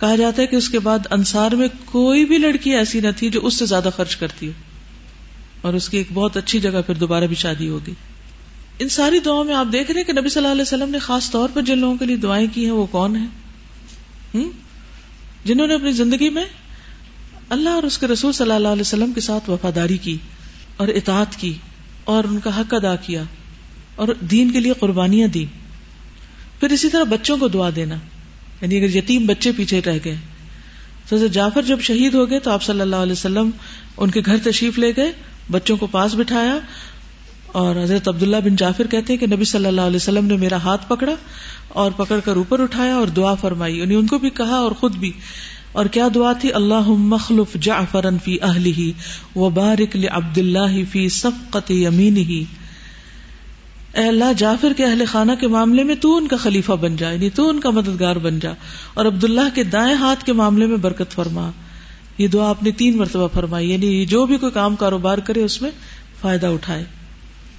کہا 0.00 0.16
جاتا 0.16 0.42
ہے 0.42 0.46
کہ 0.46 0.56
اس 0.56 0.68
کے 0.68 0.78
بعد 0.78 0.98
انصار 1.10 1.52
میں 1.52 1.68
کوئی 1.84 2.24
بھی 2.24 2.38
لڑکی 2.38 2.76
ایسی 2.76 3.00
نہ 3.00 3.08
تھی 3.16 3.30
جو 3.30 3.40
اس 3.42 3.54
سے 3.54 3.66
زیادہ 3.66 3.88
خرچ 3.96 4.16
کرتی 4.16 4.46
ہو۔ 4.46 4.52
اور 5.60 5.74
اس 5.74 5.88
کی 5.88 5.96
ایک 5.96 6.06
بہت 6.14 6.36
اچھی 6.36 6.60
جگہ 6.60 6.82
پھر 6.86 6.94
دوبارہ 6.94 7.24
بھی 7.24 7.36
شادی 7.36 7.68
ہوگی۔ 7.68 7.92
ان 8.78 8.88
ساری 8.88 9.18
دعاؤں 9.18 9.44
میں 9.44 9.54
آپ 9.54 9.66
دیکھ 9.72 9.90
رہے 9.90 10.00
ہیں 10.00 10.06
کہ 10.06 10.20
نبی 10.20 10.28
صلی 10.28 10.42
اللہ 10.42 10.52
علیہ 10.52 10.62
وسلم 10.62 10.90
نے 10.90 10.98
خاص 10.98 11.30
طور 11.30 11.48
پر 11.54 11.62
جن 11.62 11.78
لوگوں 11.78 11.96
کے 11.96 12.04
لیے 12.04 12.16
دعائیں 12.16 12.46
کی 12.54 12.64
ہیں، 12.64 12.72
وہ 12.72 12.86
کون 12.86 13.16
ہیں؟ 13.16 13.26
جنہوں 15.44 15.66
نے 15.66 15.74
اپنی 15.74 15.92
زندگی 15.92 16.28
میں 16.28 16.44
اللہ 17.48 17.68
اور 17.68 17.82
اس 17.82 17.98
کے 17.98 18.06
رسول 18.06 18.32
صلی 18.32 18.50
اللہ 18.50 18.68
علیہ 18.68 18.80
وسلم 18.80 19.12
کے 19.12 19.20
ساتھ 19.20 19.50
وفاداری 19.50 19.96
کی 19.96 20.16
اور 20.76 20.88
اطاعت 20.88 21.36
کی 21.36 21.52
اور 22.04 22.24
ان 22.24 22.40
کا 22.40 22.60
حق 22.60 22.74
ادا 22.74 22.96
کیا 22.96 23.22
اور 23.94 24.08
دین 24.20 24.50
کے 24.50 24.60
لیے 24.60 24.72
قربانیاں 24.80 25.28
دی 25.28 25.44
پھر 26.60 26.72
اسی 26.72 26.88
طرح 26.88 27.04
بچوں 27.04 27.36
کو 27.36 27.48
دعا 27.48 27.70
دینا۔ 27.76 27.94
یعنی 28.60 28.78
اگر 28.78 28.96
یتیم 28.96 29.26
بچے 29.26 29.52
پیچھے 29.52 29.80
رہ 29.86 29.98
گئے۔ 30.04 30.16
تو 31.08 31.26
جعفر 31.26 31.62
جب 31.62 31.80
شہید 31.80 32.14
ہو 32.14 32.30
گئے 32.30 32.38
تو 32.38 32.50
آپ 32.50 32.62
صلی 32.62 32.80
اللہ 32.80 32.96
علیہ 32.96 33.12
وسلم 33.12 33.50
ان 33.96 34.10
کے 34.10 34.20
گھر 34.26 34.36
تشریف 34.44 34.78
لے 34.78 34.92
گئے، 34.96 35.12
بچوں 35.50 35.76
کو 35.76 35.86
پاس 35.86 36.14
بٹھایا۔ 36.14 36.58
اور 37.46 37.76
حضرت 37.76 38.08
عبداللہ 38.08 38.36
بن 38.44 38.56
جعفر 38.56 38.86
کہتے 38.86 39.12
ہیں 39.12 39.20
کہ 39.20 39.26
نبی 39.26 39.44
صلی 39.44 39.66
اللہ 39.66 39.80
علیہ 39.80 39.96
وسلم 39.96 40.24
نے 40.24 40.36
میرا 40.36 40.56
ہاتھ 40.56 40.88
پکڑا 40.88 41.14
اور 41.68 41.92
پکڑ 41.92 42.20
کر 42.20 42.36
اوپر 42.36 42.60
اٹھایا 42.60 42.94
اور 42.94 43.06
دعا 43.06 43.34
فرمائی۔ 43.34 43.78
یعنی 43.78 43.94
ان 43.94 44.06
کو 44.06 44.18
بھی 44.18 44.30
کہا 44.30 44.54
اور 44.54 44.72
خود 44.72 44.96
بھی۔ 44.96 45.12
اور 45.72 45.86
کیا 45.86 46.08
دعا 46.14 46.32
تھی؟ 46.32 46.52
اللہ 46.52 46.88
مخلف 46.88 47.56
جعفرن 47.60 48.18
فی 48.24 48.36
اہلی 48.42 48.92
و 49.36 49.50
بارک 49.50 49.96
عبد 50.10 50.38
اللہ 50.38 50.90
فی 50.90 51.08
صفقت 51.08 51.70
یمین 51.70 52.16
ہی 52.16 52.44
اے 53.94 54.08
اللہ، 54.08 54.24
جعفر 54.36 54.72
کے 54.76 54.84
اہل 54.84 55.02
خانہ 55.08 55.32
کے 55.40 55.48
معاملے 55.48 55.84
میں 55.84 55.94
تو 55.94 56.16
ان 56.16 56.28
کا 56.28 56.36
خلیفہ 56.36 56.72
بن 56.72 56.96
جا 56.96 57.12
یعنی 57.12 57.30
تو 57.30 57.48
ان 57.48 57.60
کا 57.60 57.70
مددگار 57.70 58.16
بن 58.16 58.38
جا۔ 58.38 58.50
اور 58.94 59.06
عبداللہ 59.06 59.40
کے 59.54 59.64
دائیں 59.64 59.94
ہاتھ 59.94 60.24
کے 60.24 60.32
معاملے 60.32 60.66
میں 60.66 60.76
برکت 60.76 61.12
فرما۔ 61.12 61.50
یہ 62.18 62.28
دعا 62.28 62.48
آپ 62.48 62.62
نے 62.62 62.70
تین 62.70 62.96
مرتبہ 62.96 63.28
فرمائی 63.34 63.70
یعنی 63.70 64.06
جو 64.06 64.26
بھی 64.26 64.36
کوئی 64.36 64.52
کام 64.52 64.76
کاروبار 64.76 65.18
کرے 65.18 65.42
اس 65.42 65.62
میں 65.62 65.70
فائدہ 66.20 66.46
اٹھائے۔ 66.46 66.84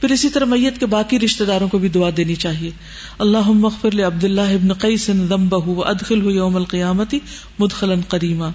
پھر 0.02 0.12
اسی 0.12 0.30
طرح 0.30 0.46
میت 0.46 0.80
کے 0.80 0.86
باقی 0.86 1.20
رشتے 1.20 1.46
داروں 1.46 1.68
کو 1.68 1.78
بھی 1.78 1.90
دعا 1.90 2.10
دینی 2.18 2.36
چاہیے۔ 2.36 2.72
اللہ 3.20 3.52
مغفر 3.52 4.08
عبد 4.08 4.24
اللہ 4.24 4.42
ابن 4.42 4.74
قیس 4.74 5.06
ذنبه 5.06 5.74
وادخله 5.74 6.32
يوم 6.32 6.56
القیامت 6.56 7.16
مدخلا 7.60 7.94
کریما 8.08 8.50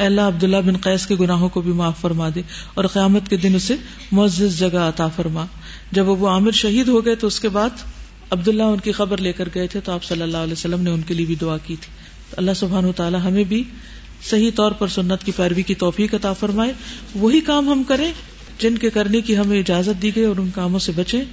اے 0.00 0.06
اللہ، 0.06 0.20
عبداللہ 0.20 0.56
بن 0.56 0.76
قیس 0.76 1.06
کے 1.06 1.14
گناہوں 1.20 1.48
کو 1.48 1.60
بھی 1.60 1.72
معاف 1.72 2.00
فرما 2.00 2.28
دے 2.34 2.42
اور 2.74 2.84
قیامت 2.84 3.28
کے 3.28 3.36
دن 3.36 3.54
اسے 3.54 3.76
معزز 4.12 4.58
جگہ 4.58 4.78
عطا 4.78 5.08
فرما۔ 5.08 5.46
جب 5.92 6.08
وہ 6.08 6.28
عامر 6.28 6.50
شہید 6.50 6.88
ہو 6.88 7.04
گئے 7.04 7.14
تو 7.14 7.26
اس 7.26 7.40
کے 7.40 7.48
بعد 7.48 7.70
عبداللہ 8.30 8.62
ان 8.62 8.78
کی 8.78 8.92
خبر 8.92 9.18
لے 9.18 9.32
کر 9.32 9.48
گئے 9.54 9.66
تھے 9.66 9.80
تو 9.80 9.92
آپ 9.92 10.04
صلی 10.04 10.22
اللہ 10.22 10.36
علیہ 10.36 10.52
وسلم 10.52 10.80
نے 10.80 10.90
ان 10.90 11.00
کے 11.02 11.14
لیے 11.14 11.26
بھی 11.26 11.34
دعا 11.34 11.56
کی 11.56 11.76
تھی۔ 11.80 11.92
اللہ 12.36 12.50
سبحان 12.56 12.84
و 12.84 12.92
تعالیٰ 12.92 13.20
ہمیں 13.24 13.44
بھی 13.44 13.64
صحیح 14.30 14.50
طور 14.54 14.72
پر 14.72 14.88
سنت 14.88 15.24
کی 15.24 15.32
پیروی 15.36 15.62
کی 15.62 15.74
توفیق 15.74 16.14
عطا 16.14 16.32
فرمائے۔ 16.32 16.72
وہی 17.14 17.40
کام 17.40 17.68
ہم 17.68 17.82
کریں 17.82 18.12
جن 18.58 18.78
کے 18.78 18.90
کرنے 18.90 19.20
کی 19.20 19.36
ہمیں 19.36 19.58
اجازت 19.58 20.02
دی 20.02 20.16
گئی 20.16 20.24
اور 20.24 20.36
ان 20.36 20.50
کاموں 20.54 20.78
سے 20.78 20.92
بچیں 20.96 21.24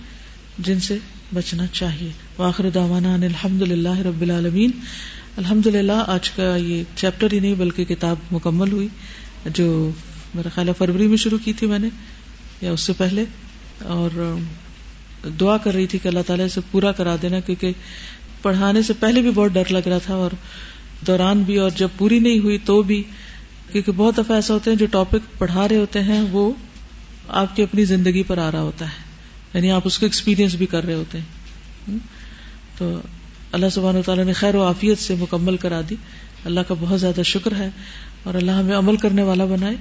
جن 0.60 0.80
سے 0.80 0.98
بچنا 1.34 1.68
چاہیے۔ 1.68 2.10
واخر 2.38 2.70
داوانا 2.70 3.14
الحمد 3.14 3.62
للہ 3.62 3.98
رب 4.00 4.22
العالمین۔ 4.22 4.72
الحمد 5.38 5.68
للہ 5.68 6.04
آج 6.08 6.30
کا 6.30 6.56
یہ 6.56 6.84
چیپٹر 6.96 7.34
ہی 7.34 7.40
نہیں 7.40 7.54
بلکہ 7.54 7.86
کتاب 7.86 8.16
مکمل 8.32 8.72
ہوئی، 8.72 8.88
جو 9.46 9.92
میرا 10.36 10.50
خیال 10.56 10.70
فروری 10.78 11.08
میں 11.08 11.18
شروع 11.18 11.38
کی 11.44 11.54
تھی 11.54 11.68
میں 11.68 11.80
نے، 11.80 11.88
یا 12.62 12.72
اس 12.72 12.82
سے 12.82 12.94
پہلے۔ 12.98 13.26
اور 13.84 14.38
دعا 15.40 15.58
کر 15.58 15.74
رہی 15.74 15.88
تھی 15.88 16.00
کہ 16.00 16.08
اللہ 16.08 16.20
تعالیٰ 16.28 16.48
سے 16.48 16.62
پورا 16.72 16.92
کرا 16.92 17.16
دینا، 17.22 17.40
کیونکہ 17.40 17.72
پڑھانے 18.42 18.82
سے 18.82 18.94
پہلے 18.94 19.22
بھی 19.22 19.32
بہت 19.32 19.52
ڈر 19.52 19.64
لگ 19.70 19.88
رہا 19.88 19.98
تھا، 19.98 20.14
اور 20.14 20.32
دوران 21.08 21.44
بھی، 21.44 21.58
اور 21.58 21.70
جب 21.76 21.88
پوری 21.98 22.20
نہیں 22.20 22.40
ہوئی 22.40 22.58
تو 22.58 22.82
بھی۔ 22.82 23.04
کیونکہ 23.72 23.92
بہت 23.92 24.18
دفعہ 24.18 24.36
ایسا 24.36 24.54
ہوتے 24.54 24.72
ہیں 24.72 24.78
جو 24.78 24.86
ٹاپک 24.86 25.38
پڑھا 25.38 25.68
رہے 25.68 25.78
ہوتے 25.78 26.04
ہیں، 26.04 26.22
وہ 26.32 26.52
آپ 27.28 27.56
کی 27.56 27.64
اپنی 27.64 27.86
زندگی 27.86 28.24
پر 28.24 28.38
آ 28.38 28.52
رہا 28.52 28.62
ہوتا 28.62 28.86
ہے۔ 28.86 29.04
یعنی 29.54 29.72
آپ 29.72 29.82
اس 29.86 30.00
کو 30.00 30.06
ایکسپیرئنس 30.06 30.56
بھی 30.56 30.66
کر 30.66 30.84
رہے 30.84 30.94
ہوتے 30.94 31.18
ہیں۔ 31.18 31.98
تو 32.78 33.02
اللہ 33.52 33.66
سبحان 33.72 33.96
و 33.96 34.02
تعالیٰ 34.02 34.26
نے 34.26 34.34
خیر 34.34 34.56
و 34.56 34.64
عافیت 34.64 34.98
سے 34.98 35.16
مکمل 35.20 35.58
کرا 35.58 35.82
دی۔ 35.90 35.96
اللہ 36.46 36.60
کا 36.60 36.76
بہت 36.80 37.02
زیادہ 37.02 37.22
شکر 37.22 37.52
ہے 37.52 37.70
اور 38.24 38.34
اللہ 38.34 38.52
ہمیں 38.52 38.78
عمل 38.78 38.96
کرنے 38.96 39.22
والا 39.22 39.46
بنائے 39.46 39.76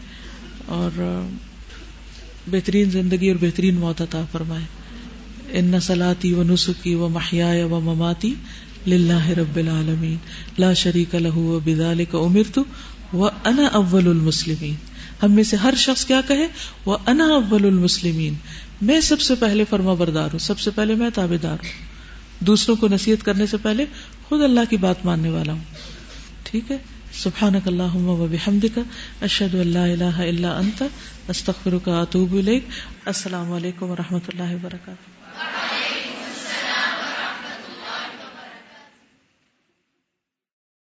اور 0.67 1.23
بہترین 2.51 2.91
زندگی 2.91 3.29
اور 3.29 3.37
بہترین 3.41 3.75
موت 3.75 4.03
عطا 4.03 4.25
فرمائے۔ 4.33 4.65
ان 5.49 5.81
سلاتی 5.81 6.35
و 6.35 6.43
نسخی 6.43 6.95
و 6.95 7.09
محیا 7.09 7.67
و 7.67 7.81
مماتی 7.81 8.35
لاہ 8.87 9.29
رب 9.29 9.57
العالمین۔ 9.57 10.17
لا 10.59 10.73
شریک 10.73 11.15
لہ 11.15 11.37
و 11.37 11.61
بدال 11.65 12.05
کا 12.05 12.19
امر 12.19 12.55
تو 12.55 12.65
وہ 13.13 13.31
انا 13.45 13.67
اول 13.67 14.09
المسلمین۔ 14.09 14.75
ہم 15.23 15.33
میں 15.33 15.43
سے 15.43 15.57
ہر 15.57 15.75
شخص 15.77 16.05
کیا 16.05 16.21
کہے؟ 16.29 16.47
وہ 16.85 16.97
انا 17.07 17.25
اول 17.25 17.65
المسلمین۔ 17.65 18.35
میں 18.83 19.01
سب 19.01 19.21
سے 19.21 19.35
پہلے 19.35 19.65
فرما 19.71 19.95
بردار 19.95 20.29
ہوں، 20.33 20.39
سب 20.39 20.59
سے 20.59 20.71
پہلے 20.75 20.95
میں 20.95 21.11
تابے 21.15 21.37
دار 21.39 21.57
ہوں۔ 21.65 21.96
دوسروں 22.41 22.77
کو 22.77 22.89
نصیحت 22.89 23.25
کرنے 23.25 23.47
سے 23.47 23.57
پہلے 23.57 23.85
خود 24.29 24.43
اللہ 24.43 24.61
کی 24.71 24.77
بات 24.77 25.05
ماننے 25.05 25.29
والا 25.29 25.53
ہوں۔ 25.53 25.65
ٹھیک 26.43 26.71
ہے؟ 26.71 26.79
سبحان 27.13 27.55
اللہ 27.67 27.97
و 27.97 28.27
کا 28.75 28.81
اشد 29.23 29.55
اللہ 29.55 29.79
اللہ 29.79 30.21
اللہ 30.21 30.47
انت 30.47 30.83
استخر 31.29 31.79
کا 31.85 32.01
اطوب 32.01 32.33
السلام 33.05 33.53
علیکم 33.53 33.91
و 33.91 33.97
رحمۃ 33.97 34.19
اللہ 34.29 34.55
وبرکاتہ۔ 34.55 35.76